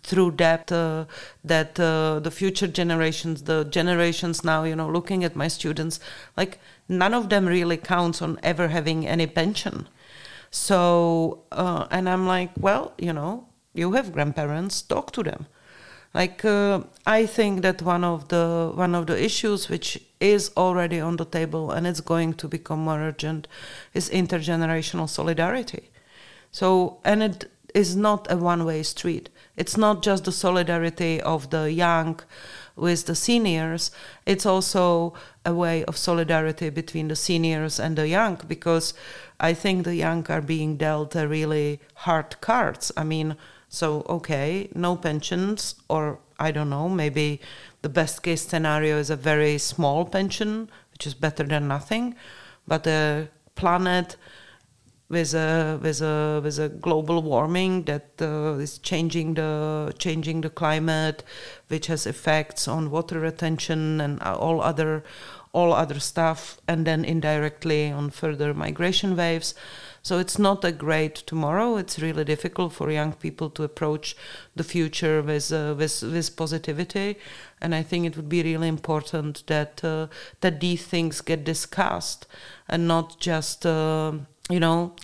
through 0.02 0.32
debt 0.32 0.70
uh, 0.72 1.04
that 1.44 1.78
uh, 1.78 2.20
the 2.20 2.30
future 2.30 2.66
generations, 2.66 3.42
the 3.44 3.64
generations 3.64 4.44
now, 4.44 4.64
you 4.64 4.76
know, 4.76 4.88
looking 4.88 5.24
at 5.24 5.36
my 5.36 5.48
students, 5.48 6.00
like 6.36 6.58
none 6.88 7.14
of 7.14 7.28
them 7.28 7.46
really 7.46 7.76
counts 7.76 8.22
on 8.22 8.38
ever 8.42 8.68
having 8.68 9.06
any 9.06 9.26
pension. 9.26 9.88
So, 10.50 11.44
uh, 11.52 11.86
and 11.90 12.08
I'm 12.08 12.26
like, 12.26 12.50
well, 12.58 12.92
you 12.98 13.12
know, 13.12 13.46
you 13.74 13.92
have 13.92 14.12
grandparents, 14.12 14.82
talk 14.82 15.12
to 15.12 15.22
them. 15.22 15.46
Like 16.14 16.44
uh, 16.44 16.84
I 17.06 17.26
think 17.26 17.62
that 17.62 17.82
one 17.82 18.02
of 18.02 18.28
the 18.28 18.72
one 18.74 18.94
of 18.94 19.06
the 19.06 19.22
issues 19.22 19.68
which 19.68 20.02
is 20.20 20.50
already 20.56 21.00
on 21.00 21.16
the 21.16 21.26
table 21.26 21.70
and 21.70 21.86
it's 21.86 22.00
going 22.00 22.32
to 22.34 22.48
become 22.48 22.80
more 22.80 22.98
urgent 22.98 23.46
is 23.92 24.08
intergenerational 24.08 25.08
solidarity 25.08 25.90
so, 26.50 26.98
and 27.04 27.22
it 27.22 27.50
is 27.74 27.96
not 27.96 28.30
a 28.30 28.36
one 28.36 28.64
way 28.64 28.82
street. 28.82 29.28
It's 29.58 29.76
not 29.76 30.02
just 30.02 30.24
the 30.24 30.32
solidarity 30.32 31.20
of 31.20 31.50
the 31.50 31.72
young 31.72 32.20
with 32.76 33.06
the 33.06 33.16
seniors, 33.16 33.90
it's 34.24 34.46
also 34.46 35.14
a 35.44 35.52
way 35.52 35.84
of 35.86 35.96
solidarity 35.96 36.70
between 36.70 37.08
the 37.08 37.16
seniors 37.16 37.80
and 37.80 37.98
the 37.98 38.06
young 38.06 38.40
because 38.46 38.94
I 39.40 39.54
think 39.54 39.84
the 39.84 39.96
young 39.96 40.24
are 40.28 40.40
being 40.40 40.76
dealt 40.76 41.16
a 41.16 41.26
really 41.26 41.80
hard 42.06 42.40
cards. 42.40 42.92
I 42.96 43.02
mean, 43.02 43.36
so 43.68 44.06
okay, 44.08 44.68
no 44.76 44.94
pensions, 44.94 45.74
or 45.88 46.20
I 46.38 46.52
don't 46.52 46.70
know, 46.70 46.88
maybe 46.88 47.40
the 47.82 47.88
best 47.88 48.22
case 48.22 48.42
scenario 48.42 48.96
is 48.96 49.10
a 49.10 49.16
very 49.16 49.58
small 49.58 50.04
pension, 50.04 50.70
which 50.92 51.04
is 51.04 51.14
better 51.14 51.42
than 51.42 51.66
nothing, 51.66 52.14
but 52.68 52.84
the 52.84 53.28
planet 53.56 54.16
with 55.08 55.32
a 55.34 55.78
with 55.82 56.02
a 56.02 56.40
with 56.42 56.58
a 56.58 56.68
global 56.68 57.22
warming 57.22 57.84
that 57.84 58.10
uh, 58.20 58.58
is 58.58 58.78
changing 58.78 59.34
the 59.34 59.92
changing 59.98 60.42
the 60.42 60.50
climate, 60.50 61.24
which 61.68 61.86
has 61.86 62.06
effects 62.06 62.68
on 62.68 62.90
water 62.90 63.18
retention 63.18 64.00
and 64.00 64.20
all 64.22 64.60
other 64.60 65.02
all 65.52 65.72
other 65.72 65.98
stuff, 65.98 66.58
and 66.68 66.86
then 66.86 67.04
indirectly 67.04 67.90
on 67.90 68.10
further 68.10 68.52
migration 68.52 69.16
waves. 69.16 69.54
So 70.02 70.18
it's 70.18 70.38
not 70.38 70.64
a 70.64 70.72
great 70.72 71.14
tomorrow. 71.14 71.76
It's 71.76 71.98
really 71.98 72.24
difficult 72.24 72.72
for 72.72 72.90
young 72.90 73.12
people 73.14 73.50
to 73.50 73.64
approach 73.64 74.16
the 74.54 74.64
future 74.64 75.22
with 75.22 75.50
uh, 75.52 75.74
with 75.76 76.02
with 76.02 76.36
positivity, 76.36 77.16
and 77.62 77.74
I 77.74 77.82
think 77.82 78.06
it 78.06 78.16
would 78.16 78.28
be 78.28 78.42
really 78.42 78.68
important 78.68 79.46
that 79.46 79.82
uh, 79.82 80.08
that 80.40 80.60
these 80.60 80.84
things 80.84 81.22
get 81.22 81.44
discussed 81.44 82.26
and 82.68 82.86
not 82.86 83.18
just 83.18 83.64
uh, 83.64 84.12
you 84.48 84.60
know, 84.60 84.94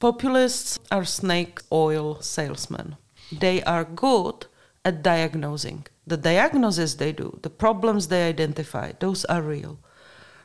populists 0.00 0.78
are 0.90 1.04
snake 1.04 1.60
oil 1.70 2.20
salesmen. 2.20 2.96
They 3.30 3.62
are 3.62 3.84
good 3.84 4.46
at 4.84 5.02
diagnosing. 5.02 5.86
The 6.06 6.16
diagnosis 6.16 6.94
they 6.94 7.12
do, 7.12 7.38
the 7.42 7.50
problems 7.50 8.08
they 8.08 8.28
identify, 8.28 8.92
those 8.98 9.24
are 9.26 9.42
real. 9.42 9.78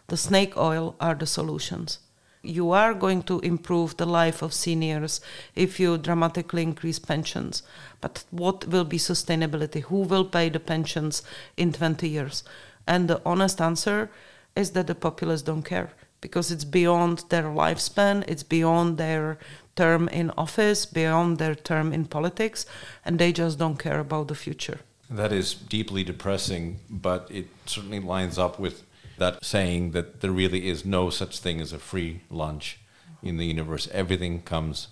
The 0.07 0.17
snake 0.17 0.55
oil 0.55 0.95
are 0.99 1.15
the 1.15 1.25
solutions. 1.25 1.99
You 2.43 2.71
are 2.71 2.93
going 2.93 3.23
to 3.23 3.39
improve 3.39 3.97
the 3.97 4.05
life 4.05 4.41
of 4.41 4.53
seniors 4.53 5.19
if 5.55 5.79
you 5.79 5.97
dramatically 5.97 6.61
increase 6.61 6.99
pensions. 6.99 7.63
But 7.99 8.23
what 8.29 8.67
will 8.67 8.85
be 8.85 8.99
sustainability? 8.99 9.81
Who 9.81 10.01
will 10.03 10.23
pay 10.23 10.49
the 10.49 10.59
pensions 10.59 11.23
in 11.57 11.73
20 11.73 12.07
years? 12.07 12.43
And 12.85 13.09
the 13.09 13.21
honest 13.25 13.59
answer 13.59 14.11
is 14.55 14.71
that 14.71 14.87
the 14.87 14.95
populists 14.95 15.41
don't 15.41 15.63
care 15.63 15.91
because 16.27 16.51
it's 16.51 16.65
beyond 16.65 17.23
their 17.29 17.43
lifespan, 17.43 18.21
it's 18.27 18.43
beyond 18.43 18.97
their 18.97 19.37
term 19.77 20.09
in 20.09 20.29
office, 20.31 20.85
beyond 20.85 21.37
their 21.37 21.55
term 21.55 21.93
in 21.93 22.03
politics, 22.03 22.65
and 23.05 23.17
they 23.17 23.31
just 23.31 23.57
don't 23.57 23.79
care 23.79 24.01
about 24.01 24.27
the 24.27 24.35
future. 24.35 24.79
That 25.09 25.31
is 25.31 25.53
deeply 25.53 26.03
depressing, 26.03 26.81
but 26.89 27.31
it 27.31 27.47
certainly 27.65 28.01
lines 28.01 28.37
up 28.37 28.59
with 28.59 28.83
that 29.17 29.45
saying 29.45 29.91
that 29.91 30.19
there 30.19 30.33
really 30.43 30.67
is 30.67 30.83
no 30.83 31.09
such 31.09 31.39
thing 31.39 31.61
as 31.61 31.71
a 31.71 31.79
free 31.79 32.23
lunch 32.29 32.77
in 33.23 33.37
the 33.37 33.45
universe. 33.45 33.87
Everything 33.93 34.41
comes 34.41 34.89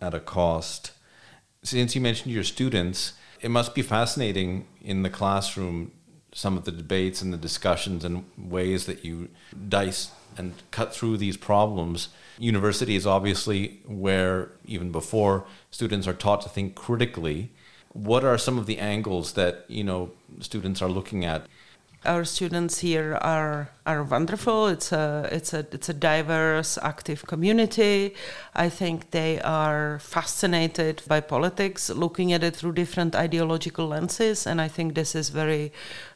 at 0.00 0.14
a 0.14 0.20
cost. 0.20 0.92
Since 1.64 1.96
you 1.96 2.00
mentioned 2.00 2.32
your 2.32 2.44
students, 2.44 3.14
it 3.40 3.50
must 3.50 3.74
be 3.74 3.82
fascinating 3.82 4.68
in 4.80 5.02
the 5.02 5.10
classroom 5.10 5.90
some 6.32 6.56
of 6.56 6.64
the 6.64 6.70
debates 6.70 7.22
and 7.22 7.32
the 7.32 7.38
discussions 7.48 8.04
and 8.04 8.24
ways 8.36 8.84
that 8.86 9.04
you 9.04 9.28
dice 9.68 10.10
and 10.38 10.54
cut 10.70 10.94
through 10.94 11.16
these 11.16 11.36
problems. 11.36 12.08
University 12.38 12.96
is 12.96 13.06
obviously 13.06 13.80
where, 13.86 14.50
even 14.64 14.92
before, 14.92 15.46
students 15.70 16.06
are 16.06 16.14
taught 16.14 16.40
to 16.42 16.48
think 16.48 16.74
critically. 16.74 17.50
What 17.92 18.24
are 18.24 18.36
some 18.38 18.58
of 18.58 18.66
the 18.66 18.78
angles 18.78 19.32
that 19.32 19.64
you 19.68 19.84
know 19.84 20.10
students 20.40 20.82
are 20.82 20.88
looking 20.88 21.24
at? 21.24 21.46
Our 22.06 22.24
students 22.24 22.78
here 22.78 23.14
are 23.20 23.70
are 23.84 24.02
wonderful. 24.02 24.66
It's 24.66 24.92
a 24.92 25.28
it's 25.30 25.52
a 25.52 25.66
it's 25.72 25.88
a 25.88 25.94
diverse, 25.94 26.78
active 26.82 27.26
community. 27.26 28.14
I 28.54 28.68
think 28.68 29.10
they 29.10 29.40
are 29.40 29.98
fascinated 29.98 31.02
by 31.06 31.20
politics, 31.20 31.90
looking 31.90 32.32
at 32.32 32.42
it 32.42 32.56
through 32.56 32.72
different 32.72 33.14
ideological 33.14 33.86
lenses, 33.88 34.46
and 34.46 34.60
I 34.60 34.68
think 34.68 34.94
this 34.94 35.14
is 35.14 35.28
very 35.30 35.72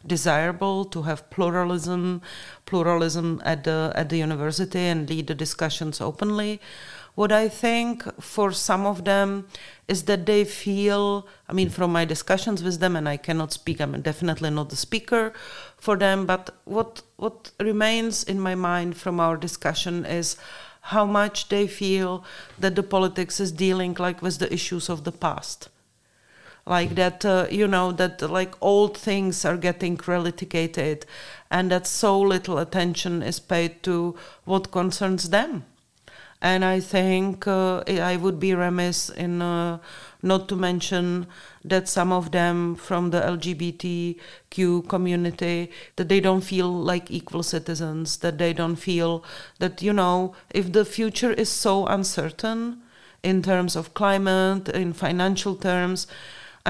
desirable 0.07 0.85
to 0.87 1.03
have 1.03 1.29
pluralism, 1.31 2.23
pluralism 2.67 3.41
at 3.45 3.65
the 3.65 3.93
at 3.95 4.09
the 4.09 4.19
university 4.19 4.81
and 4.81 5.09
lead 5.09 5.27
the 5.27 5.35
discussions 5.35 6.01
openly. 6.01 6.61
What 7.15 7.33
I 7.33 7.49
think 7.49 8.05
for 8.21 8.53
some 8.53 8.87
of 8.87 9.05
them 9.05 9.49
is 9.89 10.05
that 10.05 10.27
they 10.27 10.45
feel, 10.45 11.27
I 11.49 11.53
mean, 11.53 11.69
from 11.69 11.93
my 11.93 12.05
discussions 12.05 12.63
with 12.63 12.79
them, 12.79 12.95
and 12.97 13.09
I 13.09 13.17
cannot 13.17 13.53
speak, 13.53 13.81
I'm 13.81 14.01
definitely 14.01 14.51
not 14.51 14.71
the 14.71 14.77
speaker 14.77 15.33
for 15.77 15.97
them, 15.97 16.25
but 16.25 16.51
what, 16.65 17.03
what 17.17 17.51
remains 17.59 18.23
in 18.23 18.41
my 18.41 18.55
mind 18.55 18.97
from 18.97 19.19
our 19.19 19.37
discussion 19.37 20.07
is 20.07 20.37
how 20.83 21.05
much 21.05 21.49
they 21.49 21.67
feel 21.67 22.25
that 22.59 22.77
the 22.77 22.83
politics 22.83 23.41
is 23.41 23.53
dealing 23.53 23.95
like 23.99 24.23
with 24.23 24.39
the 24.39 24.53
issues 24.53 24.89
of 24.89 25.05
the 25.05 25.13
past. 25.13 25.69
Like 26.67 26.95
that 26.95 27.25
uh, 27.25 27.47
you 27.51 27.67
know 27.67 27.91
that 27.93 28.23
like 28.23 28.55
old 28.61 28.97
things 28.97 29.45
are 29.45 29.57
getting 29.57 29.97
relitigated 29.97 31.03
and 31.51 31.71
that 31.71 31.87
so 31.87 32.21
little 32.21 32.59
attention 32.59 33.23
is 33.23 33.41
paid 33.41 33.83
to 33.83 34.15
what 34.45 34.71
concerns 34.71 35.31
them 35.31 35.65
and 36.43 36.65
I 36.65 36.81
think 36.81 37.47
uh, 37.47 37.83
I 37.87 38.17
would 38.17 38.41
be 38.41 38.55
remiss 38.55 39.11
in 39.11 39.43
uh, 39.43 39.79
not 40.23 40.49
to 40.49 40.57
mention 40.57 41.27
that 41.65 41.89
some 41.89 42.13
of 42.13 42.33
them 42.33 42.77
from 42.77 43.11
the 43.11 43.21
LGBTQ 43.21 44.89
community 44.89 45.71
that 45.97 46.09
they 46.09 46.21
don't 46.21 46.41
feel 46.41 46.73
like 46.73 47.11
equal 47.11 47.43
citizens, 47.43 48.19
that 48.19 48.39
they 48.39 48.53
don't 48.53 48.77
feel 48.77 49.23
that 49.59 49.83
you 49.83 49.93
know 49.93 50.35
if 50.51 50.73
the 50.73 50.85
future 50.85 51.33
is 51.33 51.51
so 51.51 51.87
uncertain 51.87 52.83
in 53.23 53.43
terms 53.43 53.77
of 53.77 53.93
climate, 53.93 54.69
in 54.69 54.93
financial 54.95 55.55
terms. 55.55 56.07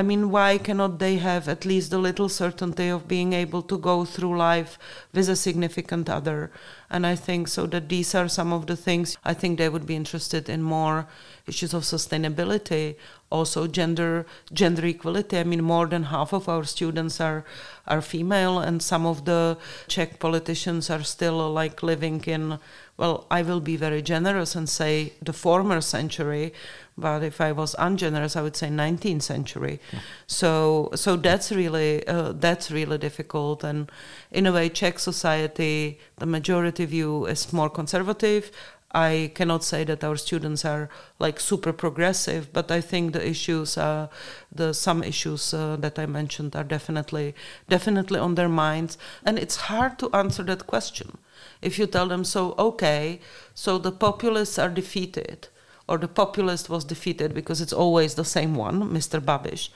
I 0.01 0.03
mean, 0.03 0.31
why 0.31 0.57
cannot 0.57 0.99
they 0.99 1.17
have 1.17 1.47
at 1.47 1.67
least 1.67 1.93
a 1.93 1.99
little 1.99 2.31
certainty 2.31 2.89
of 2.89 3.07
being 3.07 3.35
able 3.35 3.61
to 3.61 3.77
go 3.77 4.07
through 4.07 4.39
life 4.39 4.79
with 5.13 5.29
a 5.29 5.37
significant 5.37 6.09
other? 6.09 6.51
And 6.89 7.07
I 7.07 7.17
think 7.17 7.49
so 7.49 7.67
that 7.67 7.91
these 7.91 8.15
are 8.15 8.27
some 8.27 8.51
of 8.51 8.67
the 8.67 8.77
things 8.77 9.19
I 9.27 9.35
think 9.35 9.59
they 9.59 9.69
would 9.69 9.87
be 9.87 9.97
interested 9.97 10.49
in 10.49 10.63
more 10.63 11.07
issues 11.47 11.75
of 11.75 11.83
sustainability, 11.83 12.97
also 13.31 13.67
gender 13.67 14.25
gender 14.55 14.87
equality. 14.87 15.37
I 15.39 15.45
mean, 15.45 15.63
more 15.63 15.87
than 15.87 16.05
half 16.05 16.33
of 16.33 16.49
our 16.49 16.65
students 16.65 17.21
are 17.21 17.45
are 17.87 18.01
female, 18.01 18.59
and 18.59 18.83
some 18.83 19.05
of 19.05 19.27
the 19.27 19.59
Czech 19.87 20.19
politicians 20.19 20.89
are 20.89 21.05
still 21.05 21.53
like 21.53 21.83
living 21.83 22.25
in. 22.27 22.59
Well, 22.97 23.27
I 23.31 23.43
will 23.43 23.61
be 23.61 23.77
very 23.77 24.03
generous 24.03 24.57
and 24.57 24.69
say 24.69 25.13
the 25.23 25.33
former 25.33 25.81
century, 25.81 26.53
but 27.01 27.23
if 27.23 27.41
I 27.41 27.53
was 27.53 27.75
ungenerous, 27.79 28.37
I 28.37 28.43
would 28.43 28.57
say 28.57 28.69
19th 28.69 29.23
century. 29.23 29.81
Yeah. 29.93 30.01
So, 30.27 30.91
so 30.95 31.17
that's 31.17 31.51
really 31.51 32.07
uh, 32.07 32.33
that's 32.33 32.71
really 32.71 32.99
difficult. 32.99 33.65
And 33.65 33.91
in 34.31 34.47
a 34.47 34.53
way, 34.53 34.69
Czech 34.69 34.99
society, 34.99 35.99
the 36.19 36.27
majority 36.27 36.85
view 36.85 37.27
is 37.27 37.53
more 37.53 37.71
conservative. 37.71 38.51
I 38.93 39.31
cannot 39.35 39.63
say 39.63 39.85
that 39.85 40.03
our 40.03 40.17
students 40.17 40.65
are 40.65 40.89
like 41.21 41.39
super 41.39 41.73
progressive, 41.73 42.53
but 42.53 42.73
I 42.73 42.81
think 42.81 43.13
the 43.13 43.27
issues, 43.27 43.79
uh, 43.79 44.09
the 44.51 44.75
some 44.75 45.05
issues 45.05 45.55
uh, 45.55 45.77
that 45.77 45.99
I 45.99 46.07
mentioned, 46.07 46.57
are 46.57 46.65
definitely 46.65 47.35
definitely 47.69 48.19
on 48.19 48.35
their 48.35 48.49
minds, 48.49 48.99
and 49.25 49.39
it's 49.39 49.69
hard 49.69 49.99
to 50.01 50.11
answer 50.13 50.43
that 50.45 50.67
question. 50.67 51.19
If 51.63 51.79
you 51.79 51.87
tell 51.87 52.09
them, 52.09 52.25
so 52.25 52.55
okay, 52.59 53.21
so 53.55 53.79
the 53.79 53.93
populists 53.93 54.59
are 54.59 54.69
defeated, 54.69 55.49
or 55.91 55.99
the 55.99 56.09
populist 56.09 56.71
was 56.71 56.85
defeated 56.85 57.35
because 57.35 57.61
it's 57.61 57.73
always 57.73 58.15
the 58.15 58.25
same 58.25 58.55
one, 58.55 58.77
Mr. 58.99 59.21
Babiš, 59.21 59.69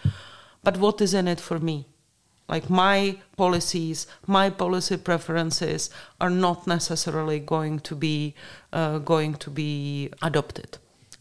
but 0.63 0.79
what 0.79 1.01
is 1.01 1.13
in 1.13 1.29
it 1.29 1.41
for 1.41 1.59
me? 1.59 1.87
like 2.49 2.69
my 2.69 3.17
policies 3.37 4.07
my 4.27 4.51
policy 4.51 4.97
preferences 4.97 5.91
are 6.21 6.31
not 6.31 6.67
necessarily 6.67 7.39
going 7.39 7.79
to 7.81 7.95
be 7.95 8.35
uh, 8.73 8.99
going 8.99 9.35
to 9.35 9.51
be 9.51 10.11
adopted. 10.23 10.79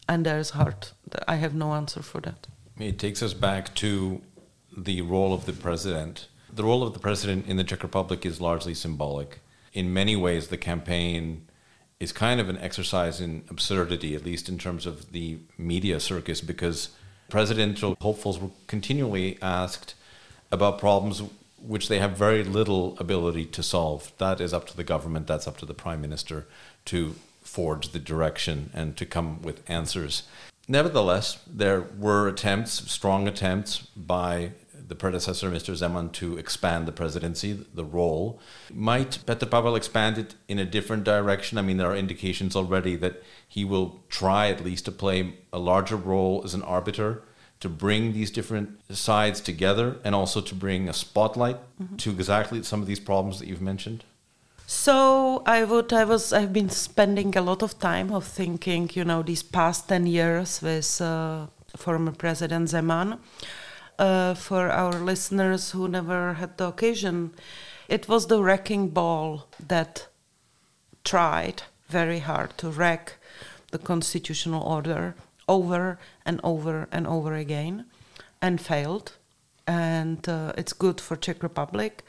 And 0.08 0.26
there's 0.26 0.50
hard 0.50 0.88
i 1.28 1.36
have 1.36 1.54
no 1.54 1.72
answer 1.74 2.02
for 2.02 2.20
that. 2.20 2.46
It 2.78 2.98
takes 2.98 3.22
us 3.22 3.34
back 3.34 3.74
to 3.76 4.20
the 4.76 5.00
role 5.02 5.32
of 5.32 5.46
the 5.46 5.52
president. 5.52 6.28
The 6.52 6.64
role 6.64 6.82
of 6.82 6.92
the 6.92 6.98
president 6.98 7.46
in 7.46 7.56
the 7.56 7.64
czech 7.64 7.82
republic 7.82 8.26
is 8.26 8.40
largely 8.40 8.74
symbolic. 8.74 9.40
In 9.72 9.92
many 9.92 10.16
ways 10.16 10.48
the 10.48 10.56
campaign 10.56 11.48
is 12.04 12.12
kind 12.12 12.40
of 12.40 12.48
an 12.48 12.58
exercise 12.58 13.20
in 13.20 13.42
absurdity 13.50 14.14
at 14.14 14.24
least 14.24 14.48
in 14.48 14.58
terms 14.58 14.86
of 14.86 15.10
the 15.12 15.38
media 15.58 15.98
circus 15.98 16.40
because 16.40 16.90
presidential 17.28 17.96
hopefuls 18.00 18.38
were 18.38 18.50
continually 18.68 19.38
asked 19.42 19.94
about 20.52 20.78
problems 20.78 21.22
which 21.58 21.88
they 21.88 21.98
have 21.98 22.12
very 22.16 22.44
little 22.44 22.94
ability 22.98 23.46
to 23.46 23.62
solve. 23.62 24.12
That 24.18 24.40
is 24.40 24.52
up 24.52 24.66
to 24.68 24.76
the 24.76 24.84
government, 24.84 25.26
that's 25.26 25.48
up 25.48 25.56
to 25.58 25.66
the 25.66 25.74
prime 25.74 26.00
minister 26.02 26.46
to 26.84 27.14
forge 27.42 27.88
the 27.88 27.98
direction 27.98 28.70
and 28.74 28.96
to 28.98 29.06
come 29.06 29.40
with 29.42 29.68
answers. 29.68 30.24
Nevertheless, 30.68 31.40
there 31.46 31.80
were 31.80 32.28
attempts, 32.28 32.90
strong 32.90 33.26
attempts 33.26 33.78
by 33.96 34.52
the 34.86 34.94
predecessor, 34.94 35.50
Mr. 35.50 35.74
Zeman, 35.74 36.12
to 36.12 36.36
expand 36.36 36.86
the 36.86 36.92
presidency, 36.92 37.52
the 37.74 37.84
role. 37.84 38.38
Might 38.72 39.18
Petr 39.26 39.50
Pavel 39.50 39.76
expand 39.76 40.18
it 40.18 40.34
in 40.48 40.58
a 40.58 40.64
different 40.64 41.04
direction? 41.04 41.58
I 41.58 41.62
mean, 41.62 41.78
there 41.78 41.90
are 41.90 41.96
indications 41.96 42.54
already 42.54 42.96
that 42.96 43.22
he 43.48 43.64
will 43.64 44.02
try 44.08 44.48
at 44.48 44.64
least 44.64 44.84
to 44.86 44.92
play 44.92 45.34
a 45.52 45.58
larger 45.58 45.96
role 45.96 46.42
as 46.44 46.54
an 46.54 46.62
arbiter 46.62 47.22
to 47.60 47.68
bring 47.68 48.12
these 48.12 48.30
different 48.30 48.78
sides 48.94 49.40
together 49.40 49.96
and 50.04 50.14
also 50.14 50.40
to 50.40 50.54
bring 50.54 50.88
a 50.88 50.92
spotlight 50.92 51.56
mm-hmm. 51.80 51.96
to 51.96 52.10
exactly 52.10 52.62
some 52.62 52.82
of 52.82 52.86
these 52.86 53.00
problems 53.00 53.38
that 53.38 53.48
you've 53.48 53.62
mentioned? 53.62 54.04
So 54.66 55.42
I 55.46 55.64
would 55.64 55.92
I 55.92 56.04
was 56.04 56.32
I've 56.32 56.52
been 56.52 56.70
spending 56.70 57.36
a 57.36 57.42
lot 57.42 57.62
of 57.62 57.78
time 57.78 58.10
of 58.12 58.24
thinking 58.24 58.90
you 58.94 59.04
know 59.04 59.22
these 59.22 59.42
past 59.42 59.88
ten 59.88 60.06
years 60.06 60.62
with 60.62 61.00
uh, 61.00 61.46
former 61.76 62.12
President 62.12 62.68
Zeman. 62.68 63.18
Uh, 63.96 64.34
for 64.34 64.70
our 64.70 64.94
listeners 64.94 65.70
who 65.70 65.86
never 65.86 66.34
had 66.34 66.58
the 66.58 66.66
occasion, 66.66 67.32
it 67.88 68.08
was 68.08 68.26
the 68.26 68.42
wrecking 68.42 68.88
ball 68.88 69.46
that 69.68 70.08
tried 71.04 71.62
very 71.88 72.18
hard 72.18 72.58
to 72.58 72.70
wreck 72.70 73.14
the 73.70 73.78
constitutional 73.78 74.62
order 74.62 75.14
over 75.48 75.98
and 76.26 76.40
over 76.42 76.88
and 76.90 77.06
over 77.06 77.34
again 77.34 77.84
and 78.42 78.60
failed. 78.60 79.12
And 79.66 80.28
uh, 80.28 80.52
it's 80.58 80.72
good 80.72 81.00
for 81.00 81.16
Czech 81.16 81.42
Republic. 81.42 82.02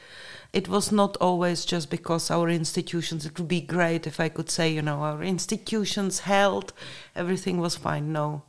It 0.53 0.67
was 0.67 0.91
not 0.91 1.17
always 1.17 1.65
just 1.65 1.89
because 1.89 2.31
our 2.31 2.49
institutions, 2.49 3.25
it 3.25 3.37
would 3.37 3.47
be 3.47 3.61
great 3.61 4.07
if 4.07 4.19
I 4.19 4.29
could 4.29 4.49
say, 4.49 4.69
you 4.73 4.81
know, 4.81 4.99
our 4.99 5.23
institutions 5.23 6.19
held, 6.19 6.73
everything 7.15 7.59
was 7.59 7.75
fine. 7.75 8.11
No. 8.11 8.43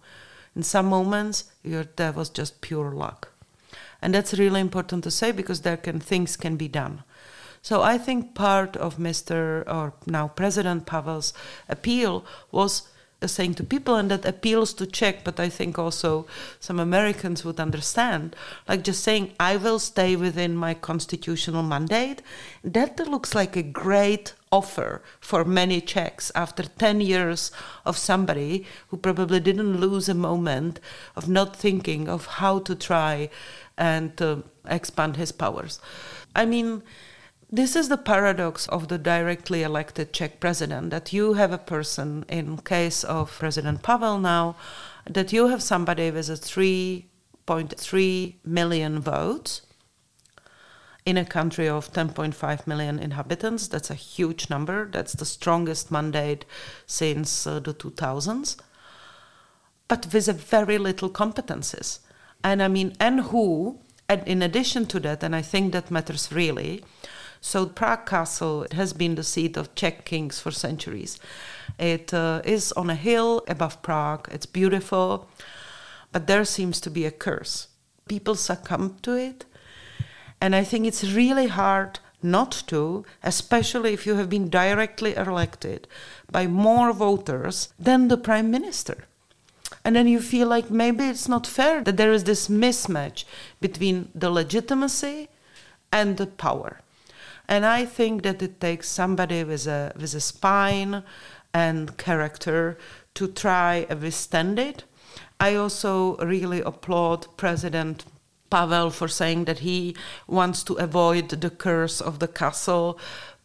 In 0.56 0.62
some 0.62 0.86
moments, 0.86 1.44
that 1.62 2.16
was 2.16 2.30
just 2.30 2.62
pure 2.62 2.90
luck. 2.90 3.28
And 4.00 4.14
that's 4.14 4.38
really 4.38 4.60
important 4.60 5.04
to 5.04 5.10
say 5.10 5.30
because 5.30 5.60
there 5.60 5.76
can 5.76 6.00
things 6.00 6.36
can 6.36 6.56
be 6.56 6.66
done. 6.66 7.04
So 7.60 7.82
I 7.82 7.98
think 7.98 8.34
part 8.34 8.76
of 8.76 8.96
Mr. 8.96 9.64
or 9.66 9.92
now 10.06 10.28
President 10.28 10.86
Pavel's 10.86 11.34
appeal 11.68 12.24
was 12.50 12.88
saying 13.24 13.54
to 13.54 13.64
people, 13.64 13.94
and 13.96 14.10
that 14.10 14.26
appeals 14.26 14.74
to 14.74 14.86
Czech, 14.86 15.24
but 15.24 15.40
I 15.40 15.48
think 15.48 15.78
also 15.78 16.26
some 16.60 16.78
Americans 16.78 17.44
would 17.44 17.58
understand. 17.58 18.36
Like 18.68 18.84
just 18.84 19.02
saying, 19.02 19.32
I 19.40 19.56
will 19.56 19.78
stay 19.78 20.16
within 20.16 20.54
my 20.54 20.74
constitutional 20.74 21.62
mandate, 21.62 22.20
that 22.62 22.98
looks 23.08 23.34
like 23.34 23.56
a 23.56 23.62
great 23.62 24.34
offer 24.52 25.02
for 25.20 25.44
many 25.44 25.80
Czechs 25.80 26.30
after 26.34 26.62
10 26.64 27.00
years 27.00 27.50
of 27.84 27.96
somebody 27.96 28.66
who 28.88 28.96
probably 28.96 29.40
didn't 29.40 29.80
lose 29.80 30.08
a 30.08 30.14
moment 30.14 30.78
of 31.16 31.28
not 31.28 31.56
thinking 31.56 32.08
of 32.08 32.26
how 32.26 32.58
to 32.60 32.74
try 32.74 33.30
and 33.78 34.20
uh, 34.20 34.36
expand 34.68 35.16
his 35.16 35.32
powers. 35.32 35.80
I 36.34 36.44
mean, 36.44 36.82
this 37.56 37.74
is 37.74 37.88
the 37.88 37.96
paradox 37.96 38.68
of 38.68 38.88
the 38.88 38.98
directly 38.98 39.62
elected 39.62 40.12
Czech 40.12 40.40
president 40.40 40.90
that 40.90 41.12
you 41.12 41.34
have 41.34 41.52
a 41.52 41.58
person, 41.58 42.24
in 42.28 42.58
case 42.58 43.02
of 43.02 43.38
President 43.38 43.82
Pavel 43.82 44.18
now, 44.18 44.56
that 45.08 45.32
you 45.32 45.48
have 45.48 45.62
somebody 45.62 46.10
with 46.10 46.28
a 46.28 46.32
3.3 46.32 48.34
million 48.44 49.00
votes 49.00 49.62
in 51.06 51.16
a 51.16 51.24
country 51.24 51.68
of 51.68 51.92
10.5 51.92 52.66
million 52.66 52.98
inhabitants. 52.98 53.68
That's 53.68 53.90
a 53.90 53.94
huge 53.94 54.50
number. 54.50 54.88
That's 54.90 55.14
the 55.14 55.24
strongest 55.24 55.90
mandate 55.90 56.44
since 56.86 57.46
uh, 57.46 57.60
the 57.60 57.72
2000s, 57.72 58.56
but 59.88 60.12
with 60.12 60.40
very 60.40 60.78
little 60.78 61.08
competences 61.08 62.00
And 62.44 62.62
I 62.62 62.68
mean, 62.68 62.94
and 63.00 63.20
who, 63.20 63.80
and 64.08 64.26
in 64.26 64.42
addition 64.42 64.86
to 64.86 65.00
that, 65.00 65.22
and 65.22 65.34
I 65.34 65.42
think 65.42 65.72
that 65.72 65.90
matters 65.90 66.32
really, 66.32 66.84
so 67.40 67.66
Prague 67.66 68.06
Castle 68.06 68.66
has 68.72 68.92
been 68.92 69.14
the 69.14 69.22
seat 69.22 69.56
of 69.56 69.74
Czech 69.74 70.04
kings 70.04 70.40
for 70.40 70.50
centuries. 70.50 71.18
It 71.78 72.12
uh, 72.12 72.42
is 72.44 72.72
on 72.72 72.90
a 72.90 72.94
hill 72.94 73.42
above 73.48 73.82
Prague. 73.82 74.28
It's 74.30 74.46
beautiful, 74.46 75.28
but 76.12 76.26
there 76.26 76.44
seems 76.44 76.80
to 76.80 76.90
be 76.90 77.04
a 77.04 77.10
curse. 77.10 77.68
People 78.08 78.34
succumb 78.34 78.96
to 79.02 79.14
it, 79.14 79.44
and 80.40 80.54
I 80.54 80.64
think 80.64 80.86
it's 80.86 81.04
really 81.04 81.48
hard 81.48 81.98
not 82.22 82.62
to, 82.66 83.04
especially 83.22 83.92
if 83.92 84.06
you 84.06 84.16
have 84.16 84.28
been 84.28 84.48
directly 84.48 85.14
elected 85.14 85.86
by 86.30 86.46
more 86.46 86.92
voters 86.92 87.72
than 87.78 88.08
the 88.08 88.16
prime 88.16 88.50
minister. 88.50 89.04
And 89.84 89.94
then 89.94 90.08
you 90.08 90.20
feel 90.20 90.48
like 90.48 90.70
maybe 90.70 91.04
it's 91.04 91.28
not 91.28 91.46
fair 91.46 91.82
that 91.84 91.96
there 91.96 92.12
is 92.12 92.24
this 92.24 92.48
mismatch 92.48 93.24
between 93.60 94.08
the 94.14 94.30
legitimacy 94.30 95.28
and 95.92 96.16
the 96.16 96.26
power. 96.26 96.80
And 97.48 97.64
I 97.64 97.84
think 97.84 98.22
that 98.22 98.42
it 98.42 98.60
takes 98.60 98.88
somebody 98.88 99.44
with 99.44 99.66
a 99.66 99.92
with 99.96 100.14
a 100.14 100.20
spine 100.20 101.02
and 101.54 101.96
character 101.96 102.76
to 103.14 103.28
try 103.28 103.86
and 103.88 104.00
withstand 104.02 104.58
it. 104.58 104.84
I 105.40 105.54
also 105.54 106.16
really 106.16 106.60
applaud 106.60 107.26
President 107.36 108.04
Pavel 108.50 108.90
for 108.90 109.08
saying 109.08 109.44
that 109.44 109.60
he 109.60 109.96
wants 110.26 110.62
to 110.64 110.74
avoid 110.74 111.28
the 111.28 111.50
curse 111.50 112.00
of 112.00 112.18
the 112.18 112.28
castle 112.28 112.98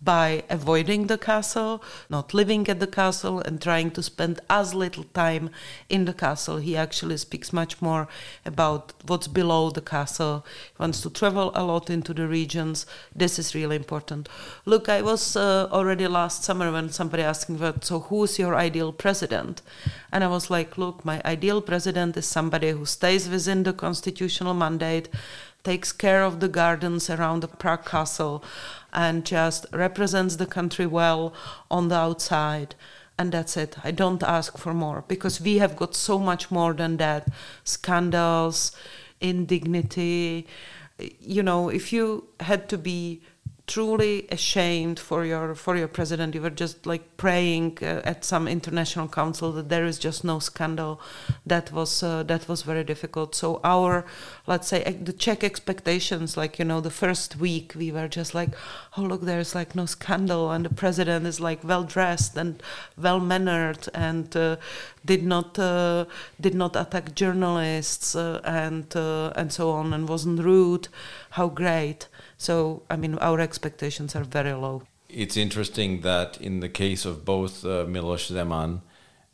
by 0.04 0.44
avoiding 0.50 1.08
the 1.08 1.18
castle, 1.18 1.84
not 2.10 2.34
living 2.34 2.68
at 2.68 2.80
the 2.80 2.88
castle, 2.88 3.40
and 3.40 3.62
trying 3.62 3.92
to 3.92 4.02
spend 4.02 4.40
as 4.50 4.74
little 4.74 5.04
time 5.14 5.50
in 5.90 6.06
the 6.06 6.14
castle. 6.14 6.58
He 6.58 6.76
actually 6.76 7.18
speaks 7.18 7.54
much 7.54 7.82
more 7.82 8.08
about 8.46 8.94
what's 9.06 9.28
below 9.28 9.70
the 9.70 9.82
castle. 9.82 10.44
He 10.70 10.82
wants 10.82 11.02
to 11.02 11.10
travel 11.10 11.52
a 11.54 11.64
lot 11.64 11.90
into 11.90 12.14
the 12.14 12.28
regions. 12.28 12.86
This 13.16 13.38
is 13.38 13.54
really 13.54 13.76
important. 13.76 14.28
Look, 14.66 14.90
I 14.90 15.02
was 15.02 15.36
uh, 15.36 15.68
already 15.72 16.08
last 16.08 16.44
summer 16.44 16.72
when 16.72 16.90
somebody 16.90 17.24
asked 17.24 17.50
me, 17.50 17.72
so 17.82 18.00
who's 18.00 18.40
your 18.40 18.56
ideal 18.56 18.92
president? 18.92 19.62
And 20.12 20.24
I 20.24 20.28
was 20.28 20.50
like, 20.50 20.78
look, 20.78 21.06
my 21.06 21.22
ideal 21.26 21.62
president 21.62 22.18
is 22.18 22.26
somebody 22.26 22.72
who 22.72 22.86
stays 22.86 23.30
within 23.30 23.64
the 23.64 23.74
constitutional 23.74 24.54
mandate, 24.54 25.10
takes 25.64 25.92
care 25.92 26.24
of 26.24 26.40
the 26.40 26.48
gardens 26.48 27.10
around 27.10 27.42
the 27.42 27.48
Prague 27.48 27.86
castle 27.86 28.44
and 28.94 29.26
just 29.26 29.66
represents 29.72 30.36
the 30.36 30.46
country 30.46 30.86
well 30.86 31.34
on 31.70 31.88
the 31.88 31.96
outside 31.96 32.76
and 33.22 33.32
that's 33.32 33.56
it. 33.56 33.78
I 33.84 33.92
don't 33.92 34.24
ask 34.24 34.58
for 34.58 34.74
more 34.74 35.04
because 35.08 35.40
we 35.40 35.60
have 35.60 35.76
got 35.76 35.96
so 35.96 36.18
much 36.18 36.50
more 36.50 36.74
than 36.74 36.98
that 36.98 37.28
scandals, 37.64 38.72
indignity. 39.20 40.48
You 41.20 41.44
know, 41.44 41.70
if 41.70 41.94
you 41.94 42.28
had 42.40 42.68
to 42.70 42.78
be 42.80 43.22
truly 43.72 44.28
ashamed 44.30 45.00
for 45.00 45.24
your 45.24 45.56
for 45.56 45.78
your 45.78 45.88
president. 45.88 46.36
You 46.36 46.42
were 46.42 46.58
just 46.66 46.86
like 46.86 47.16
praying 47.16 47.78
uh, 47.82 48.02
at 48.04 48.26
some 48.26 48.46
international 48.46 49.08
council 49.08 49.54
that 49.54 49.70
there 49.70 49.86
is 49.86 49.98
just 49.98 50.26
no 50.26 50.40
scandal. 50.40 51.00
That 51.46 51.72
was 51.72 52.04
uh, 52.04 52.24
that 52.24 52.50
was 52.50 52.64
very 52.64 52.84
difficult. 52.84 53.34
So 53.34 53.62
our 53.64 54.06
let's 54.46 54.68
say 54.68 54.84
the 54.84 55.14
Czech 55.14 55.44
expectations, 55.46 56.36
like 56.36 56.60
you 56.60 56.66
know, 56.66 56.82
the 56.82 56.92
first 56.92 57.38
week 57.38 57.74
we 57.78 57.94
were 57.94 58.10
just 58.10 58.36
like, 58.36 58.50
oh 58.98 59.04
look, 59.04 59.22
there's 59.22 59.56
like 59.56 59.74
no 59.74 59.86
scandal, 59.86 60.52
and 60.52 60.66
the 60.66 60.74
president 60.74 61.26
is 61.26 61.40
like 61.40 61.64
well 61.64 61.84
dressed 61.84 62.36
and 62.36 62.62
well 62.98 63.22
mannered 63.22 63.88
and 63.94 64.36
uh, 64.36 64.58
did 65.06 65.24
not 65.24 65.58
uh, 65.58 66.04
did 66.42 66.56
not 66.56 66.76
attack 66.76 67.16
journalists 67.16 68.16
uh, 68.16 68.42
and 68.44 68.94
uh, 68.98 69.32
and 69.38 69.54
so 69.54 69.72
on 69.72 69.94
and 69.94 70.10
wasn't 70.10 70.40
rude. 70.44 70.90
How 71.32 71.48
great! 71.48 72.10
So, 72.42 72.82
I 72.90 72.96
mean, 72.96 73.20
our 73.20 73.40
expectations 73.40 74.16
are 74.16 74.24
very 74.24 74.54
low. 74.54 74.82
It's 75.08 75.38
interesting 75.38 76.02
that 76.02 76.42
in 76.42 76.60
the 76.60 76.70
case 76.70 77.06
of 77.06 77.24
both 77.24 77.64
uh, 77.64 77.86
Miloš 77.86 78.32
Zeman 78.32 78.82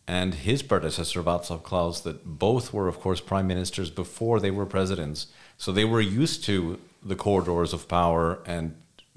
and 0.06 0.34
his 0.34 0.62
predecessor 0.62 1.24
Václav 1.24 1.64
Klaus, 1.64 2.02
that 2.02 2.26
both 2.26 2.74
were, 2.74 2.90
of 2.90 3.00
course, 3.00 3.22
prime 3.22 3.48
ministers 3.48 3.90
before 3.90 4.42
they 4.42 4.52
were 4.52 4.66
presidents. 4.66 5.28
So 5.58 5.72
they 5.72 5.86
were 5.86 6.02
used 6.02 6.44
to 6.50 6.82
the 7.02 7.16
corridors 7.16 7.72
of 7.72 7.88
power 7.88 8.40
and 8.46 8.76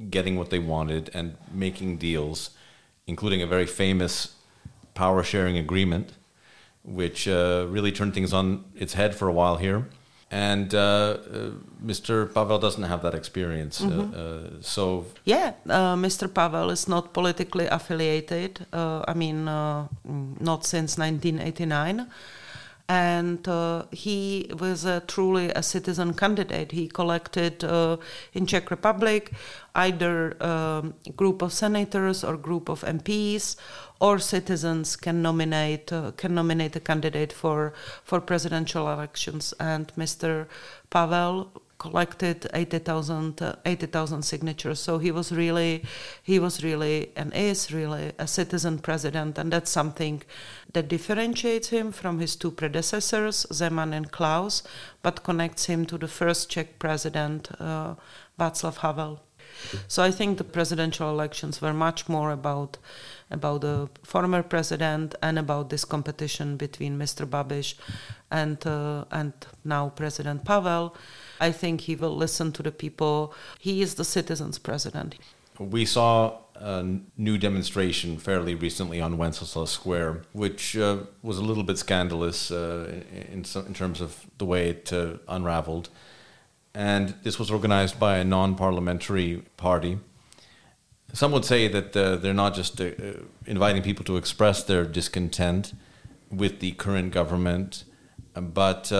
getting 0.08 0.36
what 0.38 0.50
they 0.50 0.60
wanted 0.60 1.10
and 1.12 1.36
making 1.52 1.96
deals, 1.96 2.50
including 3.08 3.42
a 3.42 3.46
very 3.48 3.66
famous 3.66 4.36
power 4.94 5.24
sharing 5.24 5.58
agreement, 5.58 6.12
which 6.84 7.26
uh, 7.26 7.66
really 7.68 7.90
turned 7.90 8.14
things 8.14 8.32
on 8.32 8.66
its 8.76 8.92
head 8.92 9.16
for 9.16 9.26
a 9.26 9.32
while 9.32 9.56
here 9.56 9.88
and 10.30 10.74
uh, 10.74 10.78
uh, 10.78 11.50
Mr. 11.84 12.32
Pavel 12.32 12.58
doesn't 12.58 12.84
have 12.84 13.02
that 13.02 13.14
experience. 13.14 13.80
Mm-hmm. 13.80 14.14
Uh, 14.14 14.62
so 14.62 15.06
yeah, 15.24 15.54
uh, 15.68 15.96
Mr. 15.96 16.32
Pavel 16.32 16.70
is 16.70 16.86
not 16.86 17.12
politically 17.12 17.66
affiliated. 17.66 18.66
I 18.72 19.12
mean, 19.14 19.44
not 19.44 20.64
since 20.64 20.96
1989. 20.96 22.06
And 22.90 23.46
he 23.92 24.50
was 24.58 24.84
truly 25.06 25.50
a 25.50 25.62
citizen 25.62 26.12
candidate. 26.14 26.72
He 26.72 26.88
collected 26.88 27.62
in 28.34 28.46
Czech 28.46 28.68
Republic 28.68 29.30
either 29.76 30.32
a 30.40 30.48
um, 30.48 30.94
group 31.14 31.40
of 31.40 31.52
senators 31.52 32.24
or 32.24 32.36
group 32.36 32.68
of 32.68 32.80
MPs 32.82 33.54
or 34.00 34.18
citizens 34.18 34.96
can 34.96 35.22
nominate 35.22 35.92
uh, 35.92 36.10
can 36.16 36.34
nominate 36.34 36.74
a 36.74 36.80
candidate 36.80 37.32
for 37.32 37.72
for 38.02 38.20
presidential 38.20 38.90
elections. 38.90 39.54
And 39.60 39.92
Mr. 39.96 40.46
Pavel 40.90 41.52
collected 41.80 42.46
80,000 42.52 43.42
uh, 43.42 43.56
80,000 43.64 44.22
signatures. 44.22 44.78
So 44.78 44.98
he 44.98 45.10
was 45.10 45.32
really 45.32 45.82
he 46.22 46.38
was 46.38 46.62
really 46.62 47.10
and 47.16 47.32
is 47.34 47.72
really 47.72 48.12
a 48.18 48.26
citizen 48.26 48.78
president, 48.78 49.38
and 49.38 49.52
that's 49.52 49.70
something 49.70 50.22
that 50.74 50.88
differentiates 50.88 51.68
him 51.70 51.90
from 51.90 52.20
his 52.20 52.36
two 52.36 52.50
predecessors, 52.50 53.46
Zeman 53.50 53.92
and 53.92 54.12
Klaus, 54.12 54.62
but 55.02 55.24
connects 55.24 55.64
him 55.64 55.86
to 55.86 55.98
the 55.98 56.08
first 56.08 56.50
Czech 56.50 56.78
president, 56.78 57.48
uh, 57.58 57.94
Václav 58.38 58.76
Havel. 58.76 59.20
So 59.88 60.02
I 60.02 60.10
think 60.10 60.38
the 60.38 60.44
presidential 60.44 61.10
elections 61.10 61.60
were 61.60 61.74
much 61.74 62.08
more 62.08 62.30
about 62.30 62.78
about 63.30 63.60
the 63.60 63.88
former 64.02 64.42
president 64.42 65.14
and 65.22 65.38
about 65.38 65.70
this 65.70 65.84
competition 65.84 66.56
between 66.56 66.98
Mr. 66.98 67.26
Babiš 67.26 67.74
and 68.30 68.66
uh, 68.66 69.04
and 69.10 69.32
now 69.64 69.88
President 69.88 70.44
Pavel. 70.44 70.94
I 71.40 71.52
think 71.52 71.82
he 71.82 71.96
will 71.96 72.16
listen 72.16 72.52
to 72.52 72.62
the 72.62 72.72
people. 72.72 73.34
He 73.58 73.82
is 73.82 73.94
the 73.94 74.04
citizens' 74.04 74.58
president. 74.58 75.16
We 75.58 75.84
saw 75.84 76.38
a 76.54 76.84
new 77.16 77.38
demonstration 77.38 78.18
fairly 78.18 78.54
recently 78.54 79.00
on 79.00 79.18
Wenceslas 79.18 79.70
Square, 79.70 80.22
which 80.32 80.76
uh, 80.76 80.98
was 81.22 81.38
a 81.38 81.42
little 81.42 81.62
bit 81.62 81.78
scandalous 81.78 82.50
uh, 82.50 83.02
in, 83.32 83.44
in, 83.66 83.74
terms 83.74 84.00
of 84.00 84.26
the 84.38 84.44
way 84.44 84.70
it 84.70 84.92
uh, 84.92 85.14
unraveled. 85.28 85.88
And 86.74 87.14
this 87.22 87.38
was 87.38 87.50
organized 87.50 87.98
by 87.98 88.18
a 88.18 88.24
non 88.24 88.54
parliamentary 88.54 89.42
party 89.56 89.98
some 91.12 91.32
would 91.32 91.44
say 91.44 91.68
that 91.68 91.96
uh, 91.96 92.16
they're 92.16 92.34
not 92.34 92.54
just 92.54 92.80
uh, 92.80 92.84
uh, 92.84 93.12
inviting 93.46 93.82
people 93.82 94.04
to 94.04 94.16
express 94.16 94.62
their 94.62 94.84
discontent 94.84 95.72
with 96.30 96.60
the 96.60 96.72
current 96.72 97.12
government, 97.12 97.84
but 98.34 98.90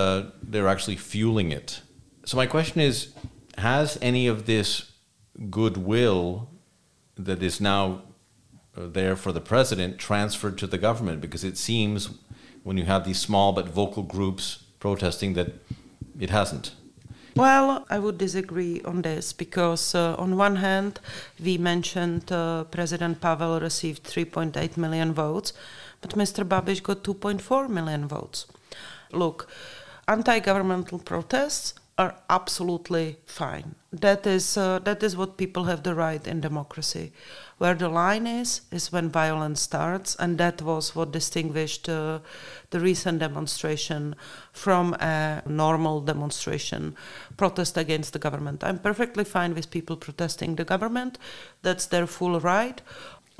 they're 0.43 0.69
actually 0.69 0.97
fueling 0.97 1.53
it. 1.53 1.83
So, 2.25 2.37
my 2.37 2.47
question 2.47 2.81
is 2.81 3.13
Has 3.59 3.99
any 4.03 4.27
of 4.27 4.47
this 4.47 4.93
goodwill 5.51 6.49
that 7.17 7.43
is 7.43 7.61
now 7.61 8.03
uh, 8.77 8.87
there 8.87 9.17
for 9.17 9.33
the 9.33 9.41
president 9.41 9.99
transferred 9.99 10.59
to 10.59 10.67
the 10.67 10.79
government? 10.79 11.21
Because 11.21 11.45
it 11.45 11.57
seems 11.57 12.11
when 12.63 12.77
you 12.77 12.85
have 12.85 13.05
these 13.05 13.19
small 13.19 13.53
but 13.53 13.69
vocal 13.69 14.03
groups 14.03 14.65
protesting 14.79 15.35
that 15.35 15.55
it 16.19 16.31
hasn't. 16.31 16.75
Well, 17.37 17.87
I 17.89 17.99
would 17.99 18.19
disagree 18.19 18.83
on 18.85 19.03
this 19.03 19.33
because, 19.33 19.95
uh, 19.95 20.17
on 20.17 20.37
one 20.37 20.57
hand, 20.57 20.99
we 21.43 21.59
mentioned 21.59 22.31
uh, 22.33 22.65
President 22.65 23.21
Pavel 23.21 23.61
received 23.61 24.03
3.8 24.03 24.77
million 24.77 25.13
votes, 25.13 25.53
but 26.01 26.11
Mr. 26.11 26.45
Babiš 26.45 26.83
got 26.83 27.05
2.4 27.05 27.69
million 27.69 28.09
votes. 28.09 28.47
Look, 29.13 29.49
anti 30.09 30.41
governmental 30.41 30.99
protests 30.99 31.80
are 32.01 32.15
absolutely 32.31 33.19
fine. 33.27 33.75
That 33.93 34.27
is, 34.27 34.57
uh, 34.57 34.79
that 34.89 35.03
is 35.03 35.17
what 35.17 35.37
people 35.37 35.65
have 35.65 35.83
the 35.83 35.95
right 35.95 36.27
in 36.27 36.41
democracy. 36.41 37.13
Where 37.59 37.75
the 37.75 37.91
line 37.91 38.27
is, 38.27 38.63
is 38.73 38.91
when 38.91 39.11
violence 39.11 39.61
starts, 39.61 40.17
and 40.17 40.39
that 40.39 40.63
was 40.63 40.97
what 40.97 41.13
distinguished 41.13 41.91
uh, 41.91 42.21
the 42.71 42.81
recent 42.81 43.19
demonstration 43.19 44.17
from 44.53 44.95
a 44.95 45.43
normal 45.47 46.01
demonstration, 46.01 46.97
protest 47.37 47.77
against 47.77 48.15
the 48.15 48.19
government. 48.19 48.65
I'm 48.65 48.79
perfectly 48.79 49.25
fine 49.25 49.55
with 49.55 49.71
people 49.71 49.97
protesting 49.97 50.57
the 50.57 50.65
government, 50.65 51.19
that's 51.61 51.85
their 51.87 52.07
full 52.07 52.41
right. 52.41 52.81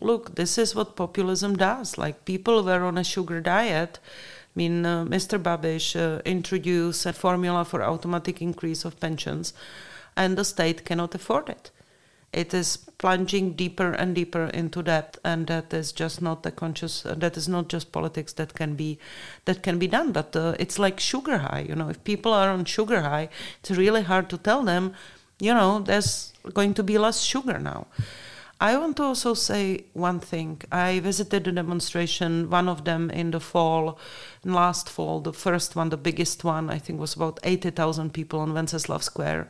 Look, 0.03 0.35
this 0.35 0.59
is 0.59 0.75
what 0.75 0.97
populism 0.97 1.57
does. 1.57 1.97
Like 1.97 2.25
people 2.27 2.63
were 2.63 2.85
on 2.85 2.99
a 2.99 3.05
sugar 3.05 3.41
diet 3.41 4.01
mean, 4.55 4.85
uh, 4.85 5.05
Mr. 5.05 5.41
Babiš 5.41 5.97
uh, 5.97 6.23
introduced 6.25 7.07
a 7.07 7.13
formula 7.13 7.65
for 7.65 7.83
automatic 7.83 8.43
increase 8.43 8.85
of 8.85 8.99
pensions, 9.01 9.53
and 10.17 10.37
the 10.37 10.45
state 10.45 10.85
cannot 10.85 11.15
afford 11.15 11.49
it. 11.49 11.71
It 12.33 12.55
is 12.55 12.77
plunging 12.77 13.55
deeper 13.55 13.91
and 13.91 14.15
deeper 14.15 14.45
into 14.45 14.83
debt, 14.83 15.19
and 15.25 15.49
that 15.49 15.75
is 15.75 15.91
just 15.91 16.23
not 16.23 16.45
the 16.45 16.53
conscious. 16.53 17.05
Uh, 17.05 17.15
that 17.17 17.37
is 17.37 17.49
not 17.49 17.69
just 17.69 17.91
politics 17.91 18.33
that 18.35 18.55
can 18.55 18.77
be 18.77 18.99
that 19.47 19.65
can 19.65 19.81
be 19.81 19.89
done. 19.89 20.13
But 20.13 20.37
uh, 20.37 20.55
it's 20.61 20.79
like 20.79 21.01
sugar 21.01 21.39
high. 21.39 21.67
You 21.69 21.75
know, 21.75 21.89
if 21.89 22.05
people 22.05 22.33
are 22.33 22.51
on 22.51 22.65
sugar 22.67 23.01
high, 23.01 23.31
it's 23.59 23.73
really 23.73 24.03
hard 24.03 24.31
to 24.31 24.39
tell 24.39 24.63
them. 24.63 24.95
You 25.41 25.55
know, 25.55 25.81
there's 25.81 26.33
going 26.55 26.75
to 26.75 26.85
be 26.85 26.99
less 26.99 27.23
sugar 27.23 27.59
now. 27.59 27.89
I 28.63 28.77
want 28.77 28.99
to 28.99 29.05
also 29.05 29.33
say 29.33 29.85
one 29.95 30.21
thing. 30.21 30.61
I 30.71 31.01
visited 31.01 31.49
a 31.49 31.53
demonstration, 31.53 32.51
one 32.51 32.69
of 32.69 32.85
them 32.85 33.09
in 33.09 33.31
the 33.31 33.41
fall, 33.41 33.99
last 34.45 34.91
fall, 34.91 35.21
the 35.21 35.33
first 35.33 35.75
one, 35.75 35.89
the 35.89 35.97
biggest 35.97 36.45
one, 36.45 36.69
I 36.69 36.79
think 36.79 37.01
was 37.01 37.15
about 37.15 37.41
80,000 37.43 38.13
people 38.13 38.39
on 38.41 38.53
Wenceslas 38.53 39.05
Square. 39.05 39.49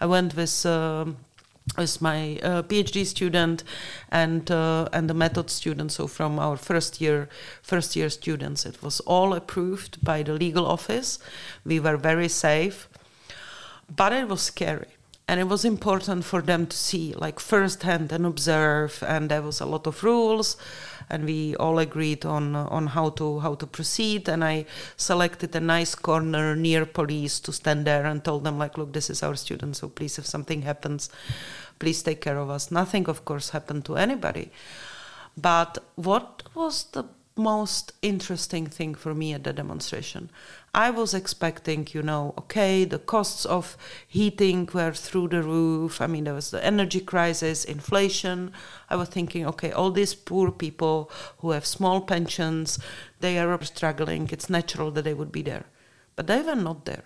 I 0.00 0.06
went 0.06 0.34
with. 0.34 0.64
Uh, 0.64 1.06
my 2.00 2.38
uh, 2.44 2.62
PhD 2.62 3.04
student 3.04 3.64
and 4.08 4.48
uh, 4.52 4.88
and 4.92 5.10
the 5.10 5.14
method 5.14 5.50
student. 5.50 5.90
So 5.90 6.06
from 6.06 6.38
our 6.38 6.56
first 6.56 7.00
year 7.00 7.28
first 7.60 7.96
year 7.96 8.08
students, 8.08 8.64
it 8.64 8.80
was 8.84 9.00
all 9.00 9.34
approved 9.34 9.98
by 10.04 10.22
the 10.22 10.34
legal 10.34 10.64
office. 10.64 11.18
We 11.64 11.80
were 11.80 11.96
very 11.96 12.28
safe, 12.28 12.88
but 13.96 14.12
it 14.12 14.28
was 14.28 14.42
scary 14.42 14.95
and 15.28 15.40
it 15.40 15.48
was 15.48 15.64
important 15.64 16.24
for 16.24 16.40
them 16.40 16.66
to 16.66 16.76
see 16.76 17.12
like 17.14 17.40
firsthand 17.40 18.12
and 18.12 18.24
observe 18.24 19.02
and 19.06 19.28
there 19.28 19.42
was 19.42 19.60
a 19.60 19.66
lot 19.66 19.86
of 19.86 20.04
rules 20.04 20.56
and 21.10 21.24
we 21.24 21.56
all 21.56 21.78
agreed 21.78 22.24
on 22.24 22.54
on 22.54 22.88
how 22.88 23.10
to 23.10 23.40
how 23.40 23.54
to 23.54 23.66
proceed. 23.66 24.28
And 24.28 24.44
i 24.44 24.66
selected 24.96 25.54
a 25.56 25.60
nice 25.60 25.94
corner 25.94 26.54
near 26.54 26.86
police 26.86 27.40
to 27.40 27.52
stand 27.52 27.86
there 27.86 28.06
and 28.06 28.24
told 28.24 28.44
them 28.44 28.58
like 28.58 28.78
look 28.78 28.92
this 28.92 29.10
is 29.10 29.22
our 29.22 29.34
student 29.36 29.76
so 29.76 29.88
please 29.88 30.18
if 30.18 30.26
something 30.26 30.62
happens 30.62 31.10
please 31.78 32.02
take 32.02 32.20
care 32.20 32.38
of 32.38 32.50
us. 32.50 32.70
Nothing 32.70 33.08
of 33.08 33.24
course 33.24 33.50
happened 33.50 33.84
to 33.86 33.96
anybody. 33.96 34.50
But 35.36 35.78
what 35.96 36.42
was 36.54 36.84
the 36.92 37.04
most 37.36 37.92
interesting 38.00 38.66
thing 38.66 38.94
for 38.94 39.14
me 39.14 39.34
at 39.34 39.44
the 39.44 39.52
demonstration. 39.52 40.30
I 40.74 40.90
was 40.90 41.14
expecting, 41.14 41.86
you 41.92 42.02
know, 42.02 42.34
okay, 42.38 42.84
the 42.84 42.98
costs 42.98 43.44
of 43.44 43.76
heating 44.06 44.68
were 44.72 44.92
through 44.92 45.28
the 45.28 45.42
roof. 45.42 46.00
I 46.00 46.06
mean, 46.06 46.24
there 46.24 46.34
was 46.34 46.50
the 46.50 46.64
energy 46.64 47.00
crisis, 47.00 47.64
inflation. 47.64 48.52
I 48.90 48.96
was 48.96 49.08
thinking, 49.08 49.46
okay, 49.46 49.70
all 49.70 49.90
these 49.90 50.14
poor 50.14 50.50
people 50.50 51.10
who 51.38 51.50
have 51.50 51.66
small 51.66 52.00
pensions, 52.00 52.78
they 53.20 53.38
are 53.38 53.62
struggling. 53.62 54.28
It's 54.32 54.50
natural 54.50 54.90
that 54.92 55.02
they 55.02 55.14
would 55.14 55.32
be 55.32 55.42
there. 55.42 55.66
But 56.14 56.26
they 56.26 56.40
were 56.42 56.54
not 56.54 56.84
there. 56.86 57.04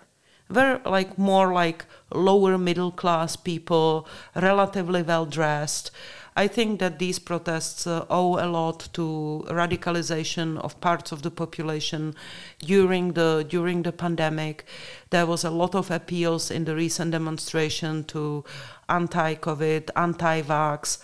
They 0.49 0.61
were 0.61 0.81
like 0.85 1.17
more 1.17 1.53
like 1.53 1.85
lower 2.13 2.57
middle 2.57 2.91
class 2.91 3.35
people, 3.35 4.07
relatively 4.35 5.01
well 5.01 5.25
dressed 5.25 5.91
I 6.35 6.47
think 6.47 6.79
that 6.79 6.97
these 6.97 7.19
protests 7.19 7.85
uh, 7.85 8.05
owe 8.09 8.39
a 8.39 8.47
lot 8.47 8.87
to 8.93 9.45
radicalization 9.49 10.57
of 10.59 10.79
parts 10.79 11.11
of 11.11 11.23
the 11.23 11.31
population 11.31 12.15
during 12.59 13.13
the 13.13 13.45
during 13.47 13.83
the 13.83 13.91
pandemic. 13.91 14.65
There 15.09 15.25
was 15.25 15.43
a 15.43 15.49
lot 15.49 15.75
of 15.75 15.91
appeals 15.91 16.49
in 16.49 16.63
the 16.63 16.73
recent 16.73 17.11
demonstration 17.11 18.05
to 18.05 18.45
anti-COVID, 18.87 19.89
anti-vax. 19.95 20.99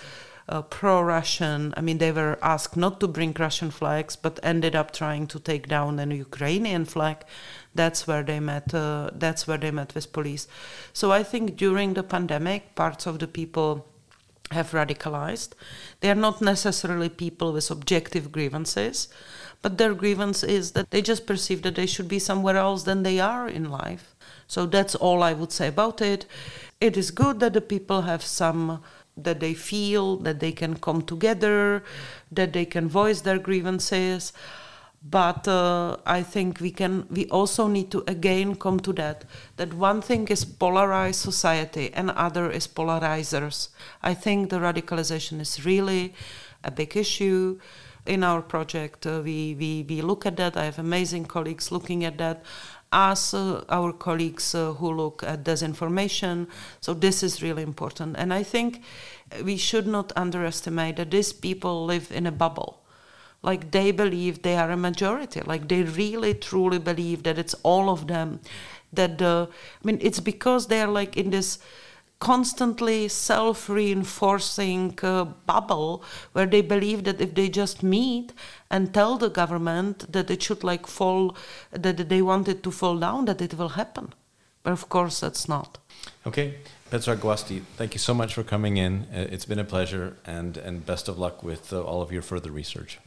Uh, 0.50 0.62
pro-Russian. 0.62 1.74
I 1.76 1.82
mean, 1.82 1.98
they 1.98 2.14
were 2.14 2.40
asked 2.42 2.78
not 2.78 3.02
to 3.02 3.08
bring 3.10 3.36
Russian 3.38 3.70
flags, 3.70 4.16
but 4.16 4.40
ended 4.44 4.78
up 4.78 4.92
trying 4.92 5.28
to 5.28 5.42
take 5.42 5.68
down 5.68 6.00
an 6.00 6.12
Ukrainian 6.12 6.86
flag. 6.86 7.18
That's 7.76 8.08
where 8.08 8.24
they 8.24 8.40
met. 8.40 8.74
Uh, 8.74 9.10
that's 9.14 9.46
where 9.46 9.58
they 9.58 9.72
met 9.72 9.94
with 9.94 10.14
police. 10.14 10.48
So 10.94 11.12
I 11.12 11.24
think 11.24 11.58
during 11.58 11.96
the 11.96 12.04
pandemic, 12.04 12.76
parts 12.76 13.06
of 13.06 13.20
the 13.20 13.28
people 13.28 13.86
have 14.52 14.72
radicalized. 14.72 15.50
They 16.00 16.10
are 16.10 16.16
not 16.16 16.42
necessarily 16.42 17.10
people 17.10 17.54
with 17.54 17.72
objective 17.72 18.32
grievances, 18.32 19.08
but 19.62 19.78
their 19.78 19.94
grievance 19.94 20.44
is 20.44 20.72
that 20.72 20.92
they 20.92 21.02
just 21.02 21.26
perceive 21.26 21.62
that 21.64 21.76
they 21.76 21.86
should 21.86 22.08
be 22.08 22.20
somewhere 22.20 22.58
else 22.58 22.84
than 22.84 23.04
they 23.04 23.20
are 23.20 23.48
in 23.48 23.70
life. 23.70 24.16
So 24.48 24.66
that's 24.66 24.96
all 24.96 25.24
I 25.24 25.34
would 25.34 25.52
say 25.52 25.68
about 25.68 26.02
it. 26.02 26.26
It 26.80 26.96
is 26.96 27.12
good 27.12 27.40
that 27.40 27.54
the 27.54 27.62
people 27.62 28.04
have 28.04 28.24
some 28.24 28.84
that 29.18 29.40
they 29.40 29.54
feel 29.54 30.16
that 30.18 30.40
they 30.40 30.52
can 30.52 30.76
come 30.78 31.02
together, 31.02 31.84
that 32.32 32.54
they 32.54 32.66
can 32.66 32.88
voice 32.88 33.22
their 33.22 33.40
grievances 33.40 34.32
but 35.04 35.48
uh, 35.48 35.96
i 36.06 36.22
think 36.24 36.60
we 36.60 36.72
can 36.72 37.06
we 37.10 37.28
also 37.28 37.68
need 37.68 37.90
to 37.92 38.04
again 38.08 38.56
come 38.56 38.80
to 38.80 38.92
that 38.94 39.26
that 39.56 39.74
one 39.74 40.02
thing 40.02 40.28
is 40.28 40.44
polarized 40.44 41.20
society 41.20 41.92
and 41.94 42.12
other 42.12 42.50
is 42.52 42.68
polarizers. 42.68 43.70
I 44.02 44.14
think 44.14 44.50
the 44.50 44.58
radicalization 44.58 45.40
is 45.40 45.66
really 45.66 46.14
a 46.64 46.72
big 46.72 46.96
issue 46.98 47.60
in 48.06 48.24
our 48.24 48.42
project. 48.42 49.06
Uh, 49.06 49.22
we, 49.24 49.56
we 49.60 49.86
we 49.88 50.02
look 50.02 50.26
at 50.26 50.38
that. 50.38 50.58
I 50.58 50.66
have 50.66 50.80
amazing 50.80 51.26
colleagues 51.26 51.72
looking 51.72 52.06
at 52.06 52.18
that 52.18 52.44
as 52.92 53.34
uh, 53.34 53.64
our 53.70 53.92
colleagues 53.92 54.56
uh, 54.56 54.74
who 54.74 54.94
look 54.94 55.24
at 55.24 55.44
disinformation. 55.44 56.48
So 56.80 56.94
this 56.94 57.24
is 57.24 57.44
really 57.44 57.64
important. 57.64 58.16
And 58.18 58.34
i 58.34 58.44
think 58.44 58.82
we 59.44 59.58
should 59.58 59.88
not 59.88 60.14
underestimate 60.16 60.96
that 60.96 61.12
these 61.12 61.34
people 61.34 61.86
live 61.86 62.12
in 62.12 62.26
a 62.26 62.32
bubble 62.32 62.87
like 63.48 63.72
they 63.72 63.92
believe 63.92 64.42
they 64.42 64.58
are 64.58 64.72
a 64.72 64.78
majority. 64.90 65.42
Like 65.42 65.68
they 65.68 65.84
really 65.84 66.34
truly 66.34 66.80
believe 66.80 67.24
that 67.24 67.38
it's 67.44 67.56
all 67.64 67.90
of 67.90 68.08
them. 68.14 68.40
That 68.94 69.18
the 69.18 69.34
i 69.52 69.84
mean 69.88 70.00
it's 70.02 70.22
because 70.32 70.68
they're 70.68 70.94
like 71.00 71.18
in 71.22 71.30
this 71.30 71.60
constantly 72.20 73.08
self-reinforcing 73.08 74.98
uh, 75.04 75.26
bubble 75.52 76.04
where 76.34 76.50
they 76.54 76.62
believe 76.62 77.04
that 77.04 77.22
if 77.22 77.36
they 77.36 77.48
just 77.48 77.84
meet 77.84 78.34
and 78.72 78.94
tell 78.94 79.18
the 79.18 79.30
government 79.30 80.12
that 80.12 80.32
it 80.32 80.42
should 80.42 80.64
like 80.64 80.88
fall 80.88 81.36
that 81.72 82.10
they 82.10 82.22
want 82.22 82.48
it 82.48 82.64
to 82.64 82.72
fall 82.72 82.98
down 82.98 83.26
that 83.26 83.42
it 83.42 83.54
will 83.60 83.74
happen 83.82 84.14
but 84.68 84.74
of 84.74 84.90
course 84.90 85.22
that's 85.22 85.48
not 85.48 85.78
okay 86.26 86.56
Petra 86.90 87.18
Guasti, 87.18 87.62
thank 87.76 87.94
you 87.94 88.00
so 88.00 88.14
much 88.14 88.34
for 88.34 88.44
coming 88.44 88.78
in. 88.78 89.08
Uh, 89.14 89.28
it's 89.30 89.44
been 89.44 89.60
a 89.60 89.66
pleasure, 89.66 90.16
and, 90.26 90.56
and 90.56 90.86
best 90.86 91.10
of 91.10 91.20
luck 91.20 91.44
with 91.44 91.74
uh, 91.74 91.82
all 91.82 92.02
of 92.02 92.14
your 92.14 92.22
further 92.22 92.50
research. 92.50 92.98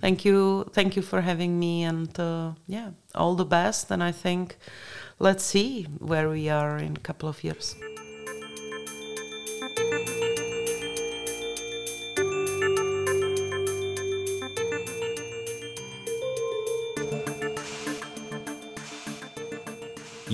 Thank 0.00 0.24
you, 0.24 0.64
thank 0.72 0.96
you 0.96 1.02
for 1.02 1.20
having 1.20 1.58
me, 1.58 1.82
and 1.82 2.18
uh, 2.18 2.52
yeah, 2.66 2.92
all 3.14 3.34
the 3.34 3.44
best. 3.44 3.90
And 3.90 4.02
I 4.02 4.10
think 4.10 4.56
let's 5.18 5.44
see 5.44 5.82
where 5.98 6.30
we 6.30 6.48
are 6.48 6.78
in 6.78 6.96
a 6.96 7.00
couple 7.00 7.28
of 7.28 7.44
years. 7.44 7.76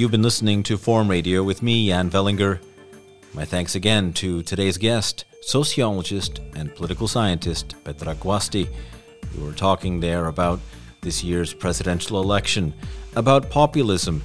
You've 0.02 0.10
been 0.10 0.20
listening 0.20 0.64
to 0.64 0.76
Forum 0.76 1.06
Radio 1.06 1.44
with 1.44 1.62
me, 1.62 1.86
Jan 1.86 2.10
Velinger. 2.10 2.58
My 3.34 3.44
thanks 3.44 3.76
again 3.76 4.12
to 4.14 4.42
today's 4.42 4.76
guest, 4.76 5.26
sociologist 5.42 6.40
and 6.56 6.74
political 6.74 7.06
scientist 7.06 7.76
Petra 7.84 8.16
Guasti. 8.16 8.68
We 9.32 9.44
were 9.44 9.52
talking 9.52 10.00
there 10.00 10.26
about 10.26 10.58
this 11.02 11.22
year's 11.22 11.54
presidential 11.54 12.20
election, 12.20 12.74
about 13.14 13.48
populism, 13.48 14.24